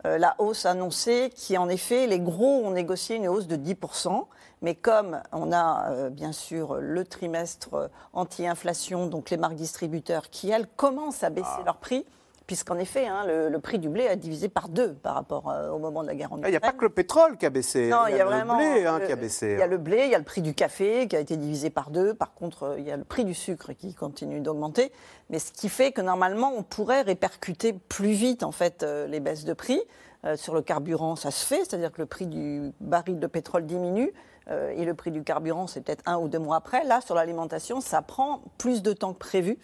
euh, 0.06 0.18
la 0.18 0.36
hausse 0.40 0.66
annoncée, 0.66 1.32
qui 1.36 1.58
en 1.58 1.70
effet, 1.70 2.08
les 2.08 2.20
gros 2.20 2.66
ont 2.66 2.72
négocié 2.72 3.16
une 3.16 3.28
hausse 3.28 3.48
de 3.48 3.56
10%. 3.56 4.26
Mais 4.62 4.76
comme 4.76 5.22
on 5.32 5.52
a 5.52 5.92
euh, 5.92 6.10
bien 6.10 6.32
sûr 6.32 6.76
le 6.76 7.06
trimestre 7.06 7.90
anti-inflation, 8.14 9.08
donc 9.08 9.30
les 9.30 9.38
marques 9.38 9.56
distributeurs 9.56 10.30
qui, 10.30 10.50
elles, 10.50 10.68
commencent 10.68 11.24
à 11.24 11.30
baisser 11.30 11.50
Ah. 11.60 11.64
leurs 11.66 11.78
prix, 11.78 12.06
puisqu'en 12.48 12.78
effet, 12.78 13.08
hein, 13.08 13.24
le, 13.26 13.50
le 13.50 13.60
prix 13.60 13.80
du 13.80 13.90
blé 13.90 14.08
a 14.08 14.16
divisé 14.16 14.50
par 14.50 14.70
deux 14.70 14.94
par 14.94 15.16
rapport 15.16 15.50
euh, 15.50 15.70
au 15.72 15.80
moment 15.80 16.02
de 16.04 16.08
la 16.08 16.16
guerre 16.16 16.34
en 16.34 16.38
Ah, 16.44 16.48
Il 16.48 16.52
n'y 16.52 16.58
a 16.58 16.60
pas 16.60 16.68
Ukraine. 16.68 16.80
que 16.80 16.86
le 16.86 16.90
pétrole 16.90 17.38
qui 17.38 17.46
a 17.46 17.50
baissé. 17.50 17.90
Non, 17.90 18.08
il 18.08 18.16
y 18.16 18.20
a 18.20 18.26
le 18.26 18.56
blé 18.56 18.86
hein, 18.86 19.00
le- 19.00 19.06
qui 19.06 19.12
a 19.12 19.16
baissé. 19.16 19.54
Il 19.54 19.60
y 19.60 19.62
a 19.62 19.68
le 19.68 19.78
blé, 19.78 20.04
il 20.06 20.12
y 20.12 20.16
a 20.16 20.18
le 20.18 20.24
prix 20.24 20.42
du 20.42 20.54
café 20.54 21.08
qui 21.08 21.16
a 21.16 21.20
été 21.20 21.38
divisé 21.38 21.70
par 21.70 21.90
deux. 21.90 22.14
Par 22.14 22.34
contre, 22.34 22.76
il 22.78 22.86
y 22.86 22.92
a 22.92 22.98
le 22.98 23.04
prix 23.04 23.26
du 23.26 23.34
sucre 23.34 23.72
qui 23.74 23.94
continue 23.94 24.40
d'augmenter. 24.42 24.92
Mais 25.30 25.40
ce 25.40 25.52
qui 25.52 25.70
fait 25.70 25.92
que 25.92 26.02
normalement, 26.02 26.52
on 26.56 26.64
pourrait 26.64 27.02
répercuter 27.02 27.74
plus 27.74 28.12
vite 28.12 28.44
en 28.44 28.52
fait 28.52 28.84
euh, 28.84 29.08
les 29.08 29.20
baisses 29.20 29.46
de 29.46 29.54
prix. 29.54 29.82
Euh, 30.26 30.38
sur 30.38 30.54
le 30.54 30.62
carburant, 30.62 31.18
ça 31.18 31.32
se 31.32 31.46
fait, 31.46 31.66
c'est-à-dire 31.66 31.92
que 31.92 32.00
le 32.02 32.06
prix 32.06 32.28
du 32.28 32.72
baril 32.80 33.20
de 33.20 33.28
pétrole 33.28 33.66
diminue. 33.66 34.14
euh, 34.52 34.72
et 34.76 34.86
le 34.86 34.94
prix 34.94 35.12
du 35.12 35.22
carburant, 35.24 35.68
c'est 35.68 35.82
peut-être 35.82 36.04
un 36.06 36.18
ou 36.18 36.28
deux 36.30 36.40
mois 36.40 36.56
après. 36.58 36.84
Là, 36.86 37.00
sur 37.02 37.14
l'alimentation, 37.16 37.82
ça 37.82 38.02
prend 38.02 38.42
plus 38.58 38.82
de 38.84 38.92
temps 38.94 39.14
que 39.14 39.20
prévu. 39.20 39.58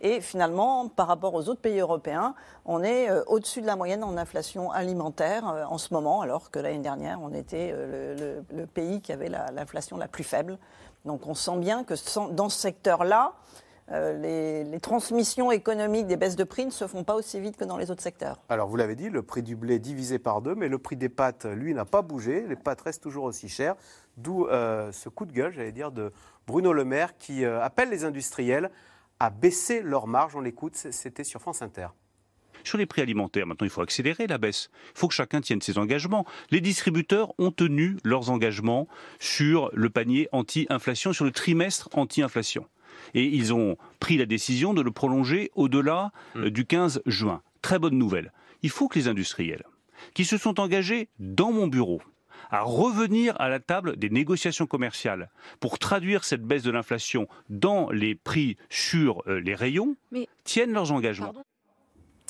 Et 0.00 0.20
finalement, 0.20 0.88
par 0.88 1.06
rapport 1.06 1.34
aux 1.34 1.48
autres 1.48 1.60
pays 1.60 1.78
européens, 1.78 2.34
on 2.64 2.82
est 2.82 3.10
euh, 3.10 3.22
au-dessus 3.26 3.60
de 3.60 3.66
la 3.66 3.76
moyenne 3.76 4.04
en 4.04 4.16
inflation 4.16 4.70
alimentaire 4.70 5.48
euh, 5.48 5.64
en 5.64 5.78
ce 5.78 5.94
moment, 5.94 6.20
alors 6.20 6.50
que 6.50 6.58
l'année 6.58 6.78
dernière, 6.78 7.20
on 7.22 7.32
était 7.32 7.70
euh, 7.72 8.40
le, 8.52 8.66
pays 8.66 9.00
qui 9.00 9.12
avait 9.12 9.28
la- 9.28 9.50
l'inflation 9.50 9.96
la, 9.96 10.08
plus 10.08 10.24
faible. 10.24 10.58
Donc 11.04 11.26
on 11.26 11.34
sent 11.34 11.58
bien 11.58 11.84
que 11.84 11.94
dans 12.32 12.48
ce 12.48 12.58
secteur-là, 12.58 13.34
les, 13.90 14.78
transmissions 14.80 15.52
économiques 15.52 16.06
des 16.06 16.16
baisses 16.16 16.36
de 16.36 16.44
prix 16.44 16.64
ne 16.64 16.70
se 16.70 16.86
font 16.86 17.04
pas 17.04 17.14
aussi 17.14 17.38
vite 17.38 17.58
que 17.58 17.64
dans 17.64 17.76
les 17.76 17.90
autres 17.90 18.02
secteurs. 18.02 18.40
Alors, 18.48 18.66
vous 18.66 18.76
l'avez 18.76 18.96
dit, 18.96 19.10
le 19.10 19.22
prix 19.22 19.42
du 19.42 19.56
blé 19.56 19.78
divisé 19.78 20.18
par 20.18 20.40
deux, 20.40 20.54
mais 20.54 20.68
le 20.68 20.78
prix 20.78 20.96
des 20.96 21.10
pâtes, 21.10 21.44
lui, 21.44 21.74
n'a 21.74 21.84
pas 21.84 22.00
bougé. 22.00 22.46
Les 22.48 22.56
pâtes 22.56 22.80
restent 22.80 23.02
toujours 23.02 23.24
aussi 23.24 23.50
chères. 23.50 23.76
D'où 24.16 24.46
ce 24.48 25.08
coup 25.10 25.26
de 25.26 25.32
gueule, 25.32 25.52
j'allais 25.52 25.72
dire, 25.72 25.92
de 25.92 26.12
Bruno 26.46 26.72
Le 26.72 26.86
Maire 26.86 27.18
qui 27.18 27.44
appelle 27.44 27.90
les 27.90 28.06
industriels 28.06 28.70
à 29.20 29.30
baisser 29.30 29.82
leurs 29.82 30.06
marges. 30.06 30.36
On 30.36 30.40
l'écoute, 30.40 30.74
c'était 30.74 31.24
sur 31.24 31.40
France 31.40 31.62
Inter. 31.62 31.88
Sur 32.64 32.78
les 32.78 32.86
prix 32.86 33.02
alimentaires, 33.02 33.46
maintenant, 33.46 33.66
il 33.66 33.70
faut 33.70 33.82
accélérer 33.82 34.26
la 34.26 34.38
baisse. 34.38 34.70
Il 34.94 34.98
faut 34.98 35.08
que 35.08 35.14
chacun 35.14 35.42
tienne 35.42 35.60
ses 35.60 35.76
engagements. 35.76 36.24
Les 36.50 36.62
distributeurs 36.62 37.34
ont 37.38 37.50
tenu 37.50 37.98
leurs 38.04 38.30
engagements 38.30 38.88
sur 39.20 39.70
le 39.74 39.90
panier 39.90 40.28
anti-inflation, 40.32 41.12
sur 41.12 41.26
le 41.26 41.30
trimestre 41.30 41.90
anti-inflation. 41.92 42.66
Et 43.12 43.24
ils 43.24 43.52
ont 43.52 43.76
pris 44.00 44.16
la 44.16 44.24
décision 44.24 44.72
de 44.72 44.80
le 44.80 44.90
prolonger 44.90 45.50
au-delà 45.54 46.10
euh, 46.36 46.50
du 46.50 46.64
15 46.64 47.02
juin. 47.04 47.42
Très 47.60 47.78
bonne 47.78 47.98
nouvelle. 47.98 48.32
Il 48.62 48.70
faut 48.70 48.88
que 48.88 48.98
les 48.98 49.08
industriels, 49.08 49.64
qui 50.14 50.24
se 50.24 50.38
sont 50.38 50.58
engagés 50.58 51.08
dans 51.18 51.52
mon 51.52 51.66
bureau, 51.66 52.00
à 52.54 52.62
revenir 52.62 53.34
à 53.40 53.48
la 53.48 53.58
table 53.58 53.96
des 53.96 54.10
négociations 54.10 54.66
commerciales 54.66 55.28
pour 55.58 55.80
traduire 55.80 56.22
cette 56.22 56.42
baisse 56.42 56.62
de 56.62 56.70
l'inflation 56.70 57.26
dans 57.50 57.90
les 57.90 58.14
prix 58.14 58.56
sur 58.70 59.24
euh, 59.26 59.40
les 59.40 59.56
rayons, 59.56 59.96
Mais- 60.12 60.28
tiennent 60.44 60.72
leurs 60.72 60.92
engagements. 60.92 61.32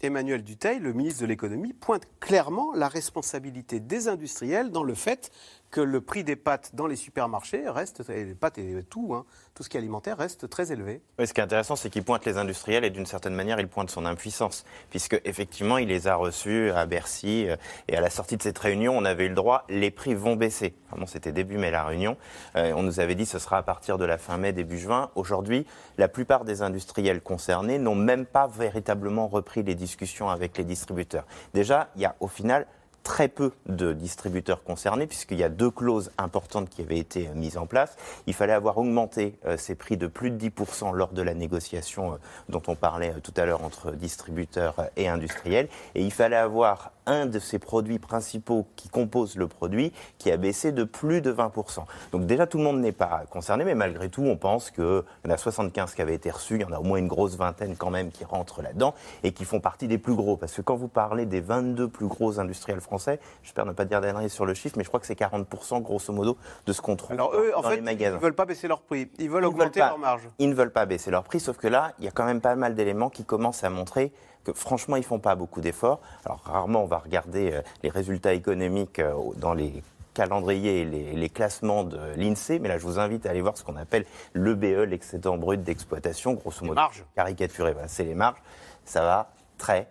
Emmanuel 0.02 0.42
Duteil, 0.42 0.80
le 0.80 0.94
ministre 0.94 1.20
de 1.20 1.26
l'économie, 1.26 1.74
pointe 1.74 2.06
clairement 2.20 2.72
la 2.74 2.88
responsabilité 2.88 3.80
des 3.80 4.08
industriels 4.08 4.70
dans 4.70 4.82
le 4.82 4.94
fait 4.94 5.30
que 5.74 5.80
le 5.80 6.00
prix 6.00 6.22
des 6.22 6.36
pâtes 6.36 6.70
dans 6.74 6.86
les 6.86 6.94
supermarchés 6.94 7.68
reste, 7.68 8.08
les 8.08 8.36
pâtes 8.36 8.58
et 8.58 8.84
tout, 8.88 9.12
hein, 9.12 9.24
tout 9.54 9.64
ce 9.64 9.68
qui 9.68 9.76
est 9.76 9.80
alimentaire, 9.80 10.16
reste 10.16 10.48
très 10.48 10.70
élevé. 10.70 11.02
Ce 11.18 11.32
qui 11.32 11.40
est 11.40 11.42
intéressant, 11.42 11.74
c'est 11.74 11.90
qu'il 11.90 12.04
pointe 12.04 12.24
les 12.24 12.38
industriels 12.38 12.84
et 12.84 12.90
d'une 12.90 13.06
certaine 13.06 13.34
manière, 13.34 13.58
il 13.58 13.66
pointe 13.66 13.90
son 13.90 14.06
impuissance, 14.06 14.64
puisque 14.90 15.20
effectivement, 15.24 15.76
il 15.78 15.88
les 15.88 16.06
a 16.06 16.14
reçus 16.14 16.70
à 16.70 16.86
Bercy 16.86 17.48
euh, 17.48 17.56
et 17.88 17.96
à 17.96 18.00
la 18.00 18.08
sortie 18.08 18.36
de 18.36 18.42
cette 18.42 18.56
réunion, 18.56 18.96
on 18.96 19.04
avait 19.04 19.24
eu 19.24 19.30
le 19.30 19.34
droit, 19.34 19.64
les 19.68 19.90
prix 19.90 20.14
vont 20.14 20.36
baisser. 20.36 20.76
Vraiment, 20.90 21.06
c'était 21.06 21.32
début 21.32 21.58
mai 21.58 21.72
la 21.72 21.82
réunion. 21.82 22.16
Euh, 22.54 22.72
on 22.76 22.84
nous 22.84 23.00
avait 23.00 23.16
dit 23.16 23.26
ce 23.26 23.40
sera 23.40 23.58
à 23.58 23.62
partir 23.64 23.98
de 23.98 24.04
la 24.04 24.16
fin 24.16 24.38
mai, 24.38 24.52
début 24.52 24.78
juin. 24.78 25.10
Aujourd'hui, 25.16 25.66
la 25.98 26.06
plupart 26.06 26.44
des 26.44 26.62
industriels 26.62 27.20
concernés 27.20 27.80
n'ont 27.80 27.96
même 27.96 28.26
pas 28.26 28.46
véritablement 28.46 29.26
repris 29.26 29.64
les 29.64 29.74
discussions 29.74 30.30
avec 30.30 30.56
les 30.56 30.62
distributeurs. 30.62 31.26
Déjà, 31.52 31.88
il 31.96 32.02
y 32.02 32.04
a 32.04 32.14
au 32.20 32.28
final 32.28 32.68
très 33.04 33.28
peu 33.28 33.52
de 33.66 33.92
distributeurs 33.92 34.64
concernés, 34.64 35.06
puisqu'il 35.06 35.38
y 35.38 35.44
a 35.44 35.48
deux 35.48 35.70
clauses 35.70 36.10
importantes 36.18 36.68
qui 36.68 36.82
avaient 36.82 36.98
été 36.98 37.28
euh, 37.28 37.34
mises 37.34 37.56
en 37.56 37.66
place. 37.66 37.96
Il 38.26 38.34
fallait 38.34 38.52
avoir 38.52 38.78
augmenté 38.78 39.36
euh, 39.46 39.56
ces 39.56 39.76
prix 39.76 39.96
de 39.96 40.08
plus 40.08 40.30
de 40.30 40.48
10% 40.48 40.92
lors 40.94 41.12
de 41.12 41.22
la 41.22 41.34
négociation 41.34 42.14
euh, 42.14 42.16
dont 42.48 42.62
on 42.66 42.74
parlait 42.74 43.14
tout 43.22 43.34
à 43.36 43.44
l'heure 43.44 43.62
entre 43.62 43.92
distributeurs 43.92 44.74
et 44.96 45.06
industriels. 45.06 45.68
Et 45.94 46.02
il 46.02 46.12
fallait 46.12 46.34
avoir 46.34 46.93
un 47.06 47.26
de 47.26 47.38
ces 47.38 47.58
produits 47.58 47.98
principaux 47.98 48.66
qui 48.76 48.88
composent 48.88 49.36
le 49.36 49.46
produit 49.48 49.92
qui 50.18 50.30
a 50.30 50.36
baissé 50.36 50.72
de 50.72 50.84
plus 50.84 51.20
de 51.20 51.32
20%. 51.32 51.84
Donc 52.12 52.26
déjà, 52.26 52.46
tout 52.46 52.58
le 52.58 52.64
monde 52.64 52.80
n'est 52.80 52.92
pas 52.92 53.24
concerné, 53.30 53.64
mais 53.64 53.74
malgré 53.74 54.08
tout, 54.08 54.22
on 54.22 54.36
pense 54.36 54.70
qu'il 54.70 54.84
y 54.84 55.28
en 55.28 55.30
a 55.30 55.36
75 55.36 55.94
qui 55.94 56.02
avaient 56.02 56.14
été 56.14 56.30
reçus, 56.30 56.54
il 56.56 56.62
y 56.62 56.64
en 56.64 56.72
a 56.72 56.78
au 56.78 56.82
moins 56.82 56.98
une 56.98 57.08
grosse 57.08 57.36
vingtaine 57.36 57.76
quand 57.76 57.90
même 57.90 58.10
qui 58.10 58.24
rentrent 58.24 58.62
là-dedans 58.62 58.94
et 59.22 59.32
qui 59.32 59.44
font 59.44 59.60
partie 59.60 59.88
des 59.88 59.98
plus 59.98 60.14
gros. 60.14 60.36
Parce 60.36 60.54
que 60.54 60.62
quand 60.62 60.76
vous 60.76 60.88
parlez 60.88 61.26
des 61.26 61.40
22 61.40 61.88
plus 61.88 62.06
gros 62.06 62.40
industriels 62.40 62.80
français, 62.80 63.20
j'espère 63.42 63.66
ne 63.66 63.72
pas 63.72 63.84
dire 63.84 64.00
d'annerie 64.00 64.30
sur 64.30 64.46
le 64.46 64.54
chiffre, 64.54 64.76
mais 64.78 64.84
je 64.84 64.88
crois 64.88 65.00
que 65.00 65.06
c'est 65.06 65.18
40% 65.18 65.82
grosso 65.82 66.12
modo 66.12 66.36
de 66.66 66.72
ce 66.72 66.80
qu'on 66.80 66.96
trouve 66.96 67.12
Alors 67.12 67.32
eux, 67.34 67.52
en 67.56 67.62
dans 67.62 67.68
fait, 67.70 67.76
les 67.76 67.82
magasins. 67.82 68.16
ils 68.16 68.20
ne 68.20 68.22
veulent 68.22 68.34
pas 68.34 68.46
baisser 68.46 68.68
leur 68.68 68.80
prix. 68.80 69.10
Ils 69.18 69.28
veulent 69.30 69.42
Ils 69.42 69.46
augmenter 69.46 69.80
veulent 69.80 69.88
pas- 69.88 69.88
leur 69.88 69.98
marge. 69.98 70.28
Ils 70.38 70.48
ne 70.48 70.54
veulent 70.54 70.72
pas 70.72 70.86
baisser 70.86 71.10
leur 71.10 71.24
prix, 71.24 71.40
sauf 71.40 71.56
que 71.58 71.68
là, 71.68 71.92
il 71.98 72.04
y 72.04 72.08
a 72.08 72.10
quand 72.10 72.24
même 72.24 72.40
pas 72.40 72.54
mal 72.56 72.74
d'éléments 72.74 73.10
qui 73.10 73.24
commencent 73.24 73.64
à 73.64 73.70
montrer 73.70 74.12
que 74.44 74.52
franchement, 74.52 74.96
ils 74.96 75.04
font 75.04 75.18
pas 75.18 75.34
beaucoup 75.34 75.60
d'efforts. 75.60 76.00
Alors 76.24 76.40
rarement, 76.44 76.82
on 76.82 76.86
va 76.86 76.98
regarder 76.98 77.52
euh, 77.52 77.62
les 77.82 77.88
résultats 77.88 78.34
économiques 78.34 78.98
euh, 78.98 79.14
dans 79.36 79.54
les 79.54 79.82
calendriers 80.12 80.82
et 80.82 80.84
les, 80.84 81.12
les 81.14 81.28
classements 81.28 81.82
de 81.82 81.98
l'INSEE, 82.16 82.60
mais 82.60 82.68
là, 82.68 82.78
je 82.78 82.84
vous 82.84 83.00
invite 83.00 83.26
à 83.26 83.30
aller 83.30 83.40
voir 83.40 83.56
ce 83.56 83.64
qu'on 83.64 83.76
appelle 83.76 84.04
l'EBE, 84.34 84.88
l'excédent 84.88 85.36
brut 85.36 85.60
d'exploitation, 85.62 86.34
grosso 86.34 86.60
modo. 86.64 86.74
marges. 86.74 87.04
Caricaturé, 87.16 87.72
voilà, 87.72 87.88
c'est 87.88 88.04
les 88.04 88.14
marges. 88.14 88.40
Ça 88.84 89.00
va 89.02 89.32
très, 89.58 89.88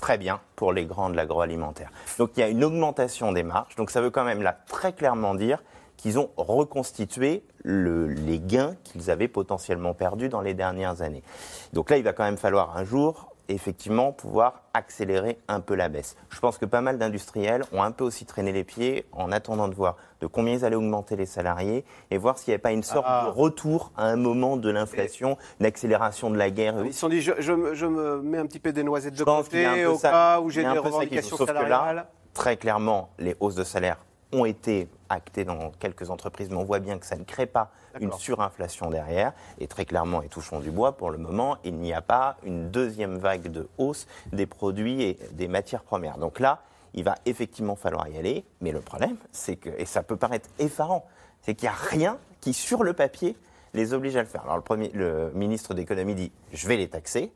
très 0.00 0.16
bien 0.16 0.40
pour 0.56 0.72
les 0.72 0.86
grands 0.86 1.10
de 1.10 1.16
l'agroalimentaire. 1.16 1.90
Donc 2.18 2.30
il 2.36 2.40
y 2.40 2.42
a 2.42 2.48
une 2.48 2.64
augmentation 2.64 3.32
des 3.32 3.42
marges. 3.42 3.74
Donc 3.76 3.90
ça 3.90 4.00
veut 4.00 4.10
quand 4.10 4.24
même 4.24 4.40
là 4.40 4.56
très 4.68 4.94
clairement 4.94 5.34
dire 5.34 5.62
qu'ils 5.98 6.18
ont 6.18 6.30
reconstitué 6.36 7.42
le- 7.64 8.06
les 8.06 8.38
gains 8.38 8.74
qu'ils 8.84 9.10
avaient 9.10 9.28
potentiellement 9.28 9.92
perdus 9.92 10.28
dans 10.30 10.40
les 10.40 10.54
dernières 10.54 11.02
années. 11.02 11.24
Donc 11.72 11.90
là, 11.90 11.98
il 11.98 12.04
va 12.04 12.12
quand 12.12 12.24
même 12.24 12.38
falloir 12.38 12.76
un 12.76 12.84
jour 12.84 13.34
effectivement 13.48 14.12
pouvoir 14.12 14.62
accélérer 14.74 15.38
un 15.48 15.60
peu 15.60 15.74
la 15.74 15.88
baisse. 15.88 16.16
Je 16.30 16.38
pense 16.40 16.58
que 16.58 16.64
pas 16.66 16.80
mal 16.80 16.98
d'industriels 16.98 17.64
ont 17.72 17.82
un 17.82 17.90
peu 17.90 18.04
aussi 18.04 18.24
traîné 18.26 18.52
les 18.52 18.64
pieds 18.64 19.06
en 19.12 19.32
attendant 19.32 19.68
de 19.68 19.74
voir 19.74 19.96
de 20.20 20.26
combien 20.26 20.54
ils 20.54 20.64
allaient 20.64 20.76
augmenter 20.76 21.16
les 21.16 21.26
salariés 21.26 21.84
et 22.10 22.18
voir 22.18 22.38
s'il 22.38 22.50
n'y 22.50 22.54
avait 22.54 22.62
pas 22.62 22.72
une 22.72 22.82
sorte 22.82 23.06
Ah. 23.08 23.24
de 23.26 23.30
retour 23.30 23.92
à 23.96 24.04
un 24.06 24.16
moment 24.16 24.56
de 24.56 24.70
l'inflation, 24.70 25.36
une 25.60 25.66
accélération 25.66 26.30
de 26.30 26.36
la 26.36 26.50
guerre. 26.50 26.74
Ils 26.84 26.92
se 26.92 27.00
sont 27.00 27.08
dit, 27.08 27.20
je, 27.22 27.32
je 27.38 27.52
me- 27.52 27.74
je 27.74 27.86
me 27.86 28.20
mets 28.22 28.38
un 28.38 28.46
petit 28.46 28.58
peu 28.60 28.72
des 28.72 28.82
noisettes 28.82 29.14
de 29.14 29.24
côté 29.24 29.86
au 29.86 29.96
ça- 29.96 30.10
cas 30.10 30.40
où 30.40 30.50
j'ai 30.50 30.62
des 30.62 30.68
revendications 30.68 31.36
Sauf 31.36 31.48
que 31.48 31.52
là, 31.54 31.62
salariales. 31.62 32.06
Très 32.34 32.56
clairement, 32.56 33.10
les 33.18 33.34
hausses 33.40 33.54
de 33.56 33.64
salaire 33.64 33.96
ont 34.32 34.44
été 34.44 34.88
actées 35.08 35.44
dans 35.44 35.70
quelques 35.78 36.10
entreprises, 36.10 36.50
mais 36.50 36.56
on 36.56 36.64
voit 36.64 36.80
bien 36.80 36.98
que 36.98 37.06
ça 37.06 37.16
ne 37.16 37.24
crée 37.24 37.46
pas 37.46 37.70
une 38.00 38.12
surinflation 38.12 38.90
derrière. 38.90 39.32
Et 39.58 39.66
très 39.66 39.84
clairement, 39.84 40.22
et 40.22 40.28
touchons 40.28 40.60
du 40.60 40.70
bois, 40.70 40.96
pour 40.96 41.10
le 41.10 41.18
moment, 41.18 41.56
il 41.64 41.74
n'y 41.76 41.92
a 41.92 42.02
pas 42.02 42.36
une 42.42 42.70
deuxième 42.70 43.18
vague 43.18 43.48
de 43.48 43.68
hausse 43.78 44.06
des 44.32 44.46
produits 44.46 45.02
et 45.02 45.18
des 45.32 45.48
matières 45.48 45.82
premières. 45.82 46.18
Donc 46.18 46.40
là, 46.40 46.60
il 46.94 47.04
va 47.04 47.14
effectivement 47.26 47.76
falloir 47.76 48.08
y 48.08 48.18
aller. 48.18 48.44
Mais 48.60 48.72
le 48.72 48.80
problème, 48.80 49.16
c'est 49.32 49.56
que, 49.56 49.70
et 49.78 49.84
ça 49.84 50.02
peut 50.02 50.16
paraître 50.16 50.48
effarant, 50.58 51.06
c'est 51.42 51.54
qu'il 51.54 51.68
n'y 51.68 51.74
a 51.74 51.78
rien 51.90 52.18
qui, 52.40 52.52
sur 52.52 52.82
le 52.82 52.92
papier, 52.92 53.36
les 53.74 53.92
oblige 53.92 54.16
à 54.16 54.22
le 54.22 54.28
faire. 54.28 54.42
Alors 54.44 54.56
le, 54.56 54.62
premier, 54.62 54.90
le 54.90 55.30
ministre 55.34 55.74
d'économie 55.74 56.14
dit, 56.14 56.32
je 56.52 56.66
vais 56.68 56.76
les 56.76 56.88
taxer. 56.88 57.32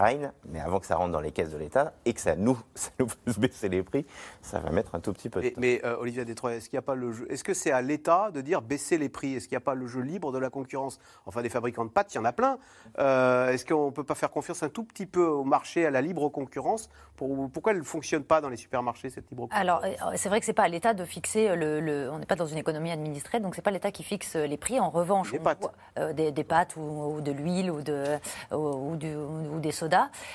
Fine, 0.00 0.32
mais 0.48 0.60
avant 0.60 0.80
que 0.80 0.86
ça 0.86 0.96
rentre 0.96 1.12
dans 1.12 1.20
les 1.20 1.30
caisses 1.32 1.50
de 1.50 1.58
l'État 1.58 1.92
et 2.06 2.14
que 2.14 2.20
ça 2.20 2.34
nous, 2.36 2.58
ça 2.74 2.90
nous 2.98 3.08
fasse 3.08 3.38
baisser 3.38 3.68
les 3.68 3.82
prix, 3.82 4.06
ça 4.40 4.58
va 4.58 4.70
mettre 4.70 4.94
un 4.94 5.00
tout 5.00 5.12
petit 5.12 5.28
peu 5.28 5.40
de 5.40 5.46
Mais, 5.46 5.50
temps. 5.52 5.60
mais, 5.60 5.80
euh, 5.84 5.96
Olivier 6.00 6.24
Détroit, 6.24 6.54
est-ce 6.54 6.70
qu'il 6.70 6.76
n'y 6.76 6.82
a 6.82 6.82
pas 6.86 6.94
le 6.94 7.12
jeu 7.12 7.26
Est-ce 7.30 7.44
que 7.44 7.52
c'est 7.54 7.70
à 7.72 7.82
l'État 7.82 8.30
de 8.30 8.40
dire 8.40 8.62
baisser 8.62 8.96
les 8.98 9.08
prix? 9.08 9.34
Est-ce 9.34 9.46
qu'il 9.48 9.56
n'y 9.56 9.62
a 9.62 9.64
pas 9.64 9.74
le 9.74 9.86
jeu 9.86 10.00
libre 10.00 10.32
de 10.32 10.38
la 10.38 10.48
concurrence? 10.50 10.98
Enfin, 11.26 11.42
des 11.42 11.48
fabricants 11.50 11.84
de 11.84 11.90
pâtes, 11.90 12.14
il 12.14 12.16
y 12.16 12.20
en 12.20 12.24
a 12.24 12.32
plein. 12.32 12.58
Euh, 12.98 13.50
est-ce 13.50 13.64
qu'on 13.66 13.86
ne 13.86 13.90
peut 13.90 14.04
pas 14.04 14.14
faire 14.14 14.30
confiance 14.30 14.62
un 14.62 14.68
tout 14.68 14.84
petit 14.84 15.06
peu 15.06 15.24
au 15.26 15.44
marché, 15.44 15.84
à 15.84 15.90
la 15.90 16.00
libre 16.00 16.28
concurrence 16.30 16.88
pour, 17.16 17.50
Pourquoi 17.50 17.72
elle 17.72 17.78
ne 17.78 17.84
fonctionne 17.84 18.24
pas 18.24 18.40
dans 18.40 18.48
les 18.48 18.56
supermarchés, 18.56 19.10
cette 19.10 19.28
libre 19.30 19.42
concurrence? 19.48 19.60
Alors, 19.60 19.84
euh, 19.84 20.12
c'est 20.16 20.28
vrai 20.28 20.40
que 20.40 20.46
c'est 20.46 20.52
pas 20.54 20.62
à 20.64 20.68
l'État 20.68 20.94
de 20.94 21.04
fixer 21.04 21.54
le. 21.56 21.80
le- 21.80 22.10
on 22.10 22.18
n'est 22.18 22.26
pas 22.26 22.36
dans 22.36 22.46
une 22.46 22.58
économie 22.58 22.90
administrée, 22.90 23.40
donc 23.40 23.54
c'est 23.54 23.60
pas 23.62 23.70
l'État 23.70 23.90
qui 23.90 24.02
fixe 24.02 24.34
les 24.36 24.56
prix. 24.56 24.80
En 24.80 24.90
revanche, 24.90 25.32
Des 25.32 25.38
on 25.38 25.42
pâtes. 25.42 25.60
voit, 25.60 25.72
euh, 25.98 26.12
des, 26.12 26.32
des 26.32 26.44
pâtes 26.44 26.76
ou, 26.76 27.16
ou 27.16 27.20
de 27.20 27.32
l'huile 27.32 27.70
ou, 27.70 27.82
de, 27.82 28.04
ou, 28.52 28.92
ou 28.92 28.96
du- 28.96 29.14
ou 29.16 29.58
des 29.60 29.72
sodas. 29.72 29.89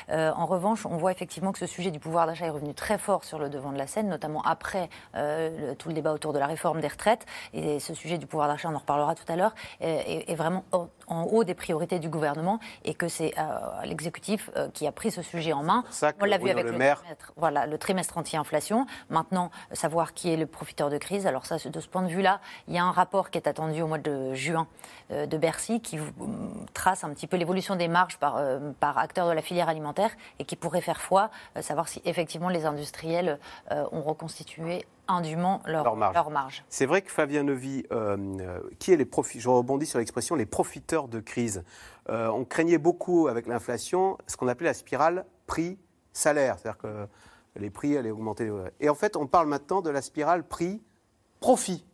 Euh, 0.09 0.31
en 0.35 0.45
revanche, 0.45 0.85
on 0.85 0.97
voit 0.97 1.12
effectivement 1.12 1.51
que 1.51 1.59
ce 1.59 1.65
sujet 1.65 1.91
du 1.91 2.00
pouvoir 2.00 2.27
d'achat 2.27 2.45
est 2.45 2.50
revenu 2.50 2.74
très 2.74 2.97
fort 2.97 3.24
sur 3.24 3.39
le 3.39 3.50
devant 3.50 3.71
de 3.71 3.77
la 3.77 3.88
scène, 3.88 4.07
notamment 4.09 4.41
après 4.43 4.89
euh, 5.15 5.69
le- 5.71 5.75
tout 5.75 5.89
le 5.89 5.95
débat 5.95 6.13
autour 6.13 6.33
de 6.33 6.39
la 6.39 6.47
réforme 6.47 6.81
des 6.81 6.88
retraites. 6.88 7.25
Et 7.53 7.79
ce 7.79 7.93
sujet 7.93 8.17
du 8.17 8.25
pouvoir 8.27 8.47
d'achat, 8.47 8.69
on 8.71 8.75
en 8.75 8.79
reparlera 8.79 9.15
tout 9.15 9.24
à 9.31 9.35
l'heure, 9.35 9.53
est, 9.81 10.35
vraiment 10.35 10.63
en, 10.71 10.88
haut 11.24 11.43
des 11.43 11.53
priorités 11.53 12.00
du 12.00 12.09
gouvernement 12.09 12.59
et 12.83 12.93
que 12.93 13.07
c'est 13.07 13.33
euh, 13.38 13.43
l'exécutif 13.85 14.50
qui 14.74 14.88
a 14.88 14.91
pris 14.91 15.12
ce 15.12 15.21
sujet 15.21 15.53
en 15.53 15.63
main. 15.63 15.83
ça 15.91 16.12
on 16.19 16.25
l'a 16.25 16.38
vu 16.38 16.50
avec 16.50 16.65
Le 16.65 16.71
le 16.71 16.77
Maire- 16.77 17.00
trimestre, 17.01 17.33
voilà, 17.38 17.65
le 17.65 17.77
trimestre 17.77 18.17
anti-inflation. 18.17 18.85
Maintenant, 19.09 19.51
savoir 19.71 20.13
qui 20.13 20.31
est 20.31 20.38
le 20.38 20.45
profiteur 20.47 20.89
de 20.89 20.97
crise. 20.97 21.27
Alors 21.27 21.45
ça, 21.45 21.57
de 21.63 21.79
ce 21.79 21.88
point 21.88 22.01
de 22.01 22.07
vue-là, 22.09 22.39
il 22.67 22.74
y 22.74 22.77
a 22.77 22.83
un 22.83 22.91
rapport 22.91 23.29
qui 23.29 23.38
est 23.38 23.47
attendu 23.47 23.81
au 23.81 23.88
mois 23.88 23.97
de 23.97 24.33
juin 24.33 24.67
de 25.09 25.38
Bercy 25.38 25.81
qui 25.81 26.00
hum, 26.00 26.65
trace 26.74 27.03
un 27.03 27.09
petit 27.12 27.27
peu 27.27 27.38
l'évolution 27.38 27.75
des 27.75 27.88
marges 27.88 28.17
par, 28.17 28.39
par 28.79 28.97
acteurs 28.97 29.27
de 29.27 29.31
la 29.33 29.41
filière 29.46 29.70
alimentaire 29.70 30.12
et 30.40 30.44
qui 30.46 30.56
pourrait 30.58 30.82
faire 30.82 31.00
foi, 31.00 31.30
euh, 31.56 31.62
savoir 31.62 31.88
si 31.88 32.02
effectivement 32.04 32.50
les 32.50 32.66
industriels 32.66 33.40
euh, 33.72 33.86
ont 33.92 34.02
reconstitué 34.02 34.86
indûment 35.08 35.62
leur, 35.66 35.84
Leur 35.96 36.32
marge. 36.32 36.64
C'est 36.68 36.88
vrai 36.88 37.02
que 37.04 37.12
Fabien 37.12 37.44
Nevy, 37.44 37.86
euh, 37.92 38.18
euh, 38.40 38.60
qui 38.80 38.92
est 38.92 38.98
les 38.98 39.06
profi- 39.06 39.40
je 39.40 39.48
rebondis 39.48 39.86
sur 39.86 40.00
l'expression 40.00 40.36
les 40.36 40.48
profiteurs 40.48 41.08
de 41.08 41.20
crise. 41.20 41.64
Euh, 42.10 42.28
on 42.30 42.44
craignait 42.44 42.80
beaucoup 42.80 43.28
avec 43.28 43.46
l'inflation 43.46 44.18
ce 44.25 44.36
qu'on 44.36 44.48
appelait 44.48 44.68
la 44.70 44.74
spirale 44.74 45.25
prix-salaire, 45.46 46.58
c'est-à-dire 46.58 46.80
que 46.80 47.08
les 47.56 47.70
prix 47.70 47.96
allaient 47.98 48.12
augmenter. 48.12 48.52
Et 48.80 48.90
en 48.90 48.96
fait, 48.96 49.16
on 49.16 49.28
parle 49.28 49.48
maintenant 49.48 49.82
de 49.82 49.92
la 49.92 50.02
spirale 50.02 50.44
prix-profit, 50.44 51.86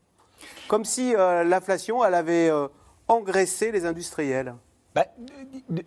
comme 0.70 0.86
si 0.86 1.14
euh, 1.14 1.44
l'inflation 1.44 2.04
elle 2.06 2.16
avait 2.16 2.50
engraissé 3.10 3.72
les 3.74 3.86
industriels. 3.86 4.56
Bah, 4.94 5.06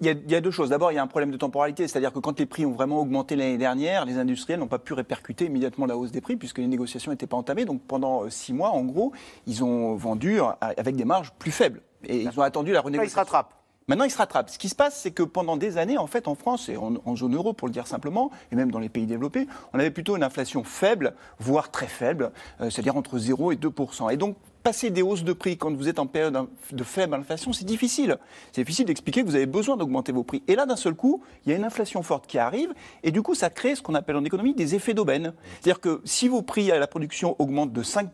Il 0.00 0.06
y, 0.06 0.08
a- 0.08 0.12
il 0.12 0.30
y 0.30 0.34
a 0.34 0.40
deux 0.40 0.50
choses. 0.50 0.70
D'abord, 0.70 0.90
il 0.92 0.94
y 0.94 0.98
a 0.98 1.02
un 1.02 1.06
problème 1.06 1.30
de 1.30 1.36
temporalité, 1.36 1.86
c'est-à-dire 1.86 2.12
que 2.12 2.18
quand 2.20 2.38
les 2.38 2.46
prix 2.46 2.64
ont 2.64 2.72
vraiment 2.72 3.00
augmenté 3.00 3.36
l'année 3.36 3.58
dernière, 3.58 4.06
les 4.06 4.16
industriels 4.16 4.58
n'ont 4.60 4.66
pas 4.66 4.78
pu 4.78 4.94
répercuter 4.94 5.44
immédiatement 5.46 5.84
la 5.84 5.96
hausse 5.96 6.10
des 6.10 6.22
prix 6.22 6.36
puisque 6.36 6.58
les 6.58 6.66
négociations 6.66 7.10
n'étaient 7.10 7.26
pas 7.26 7.36
entamées. 7.36 7.66
Donc 7.66 7.82
pendant 7.82 8.24
euh, 8.24 8.30
six 8.30 8.54
mois, 8.54 8.70
en 8.70 8.82
gros, 8.82 9.12
ils 9.46 9.62
ont 9.62 9.94
vendu 9.96 10.40
euh, 10.40 10.44
avec 10.60 10.96
des 10.96 11.04
marges 11.04 11.32
plus 11.38 11.50
faibles. 11.50 11.82
Et 12.06 12.22
ils 12.22 12.40
ont 12.40 12.42
attendu 12.42 12.72
la 12.72 12.76
Là, 12.78 12.80
ils 12.80 12.82
se 12.82 12.84
renégociation. 12.86 13.18
rattrapent. 13.20 13.54
Maintenant, 13.86 14.04
ils 14.04 14.10
se 14.10 14.16
rattrapent. 14.16 14.48
Ce 14.48 14.58
qui 14.58 14.70
se 14.70 14.74
passe, 14.74 14.98
c'est 14.98 15.10
que 15.10 15.22
pendant 15.22 15.58
des 15.58 15.76
années, 15.76 15.98
en 15.98 16.06
fait, 16.06 16.26
en 16.26 16.34
France 16.34 16.70
et 16.70 16.78
en, 16.78 16.94
en 17.04 17.16
zone 17.16 17.34
euro, 17.34 17.52
pour 17.52 17.68
le 17.68 17.72
dire 17.72 17.86
simplement, 17.86 18.30
et 18.50 18.56
même 18.56 18.70
dans 18.70 18.78
les 18.78 18.88
pays 18.88 19.04
développés, 19.04 19.46
on 19.74 19.78
avait 19.78 19.90
plutôt 19.90 20.16
une 20.16 20.22
inflation 20.22 20.64
faible, 20.64 21.14
voire 21.38 21.70
très 21.70 21.86
faible, 21.86 22.32
euh, 22.62 22.70
c'est-à-dire 22.70 22.96
entre 22.96 23.18
0 23.18 23.52
et 23.52 23.56
2 23.56 23.70
Et 24.10 24.16
donc, 24.16 24.36
passer 24.64 24.90
des 24.90 25.02
hausses 25.02 25.22
de 25.22 25.34
prix 25.34 25.58
quand 25.58 25.72
vous 25.76 25.88
êtes 25.88 25.98
en 25.98 26.06
période 26.06 26.48
de 26.72 26.84
faible 26.84 27.14
inflation, 27.14 27.52
c'est 27.52 27.66
difficile. 27.66 28.16
C'est 28.50 28.62
difficile 28.62 28.86
d'expliquer 28.86 29.20
que 29.22 29.26
vous 29.26 29.36
avez 29.36 29.46
besoin 29.46 29.76
d'augmenter 29.76 30.10
vos 30.10 30.24
prix. 30.24 30.42
Et 30.48 30.56
là, 30.56 30.64
d'un 30.64 30.74
seul 30.74 30.94
coup, 30.94 31.22
il 31.44 31.50
y 31.50 31.52
a 31.52 31.56
une 31.56 31.64
inflation 31.64 32.02
forte 32.02 32.26
qui 32.26 32.38
arrive, 32.38 32.72
et 33.02 33.12
du 33.12 33.20
coup, 33.22 33.34
ça 33.34 33.50
crée 33.50 33.74
ce 33.74 33.82
qu'on 33.82 33.94
appelle 33.94 34.16
en 34.16 34.24
économie 34.24 34.54
des 34.54 34.74
effets 34.74 34.94
d'aubaine. 34.94 35.34
C'est-à-dire 35.60 35.80
que 35.80 36.00
si 36.04 36.28
vos 36.28 36.40
prix 36.40 36.72
à 36.72 36.78
la 36.78 36.86
production 36.86 37.36
augmentent 37.38 37.74
de 37.74 37.82
5 37.82 38.10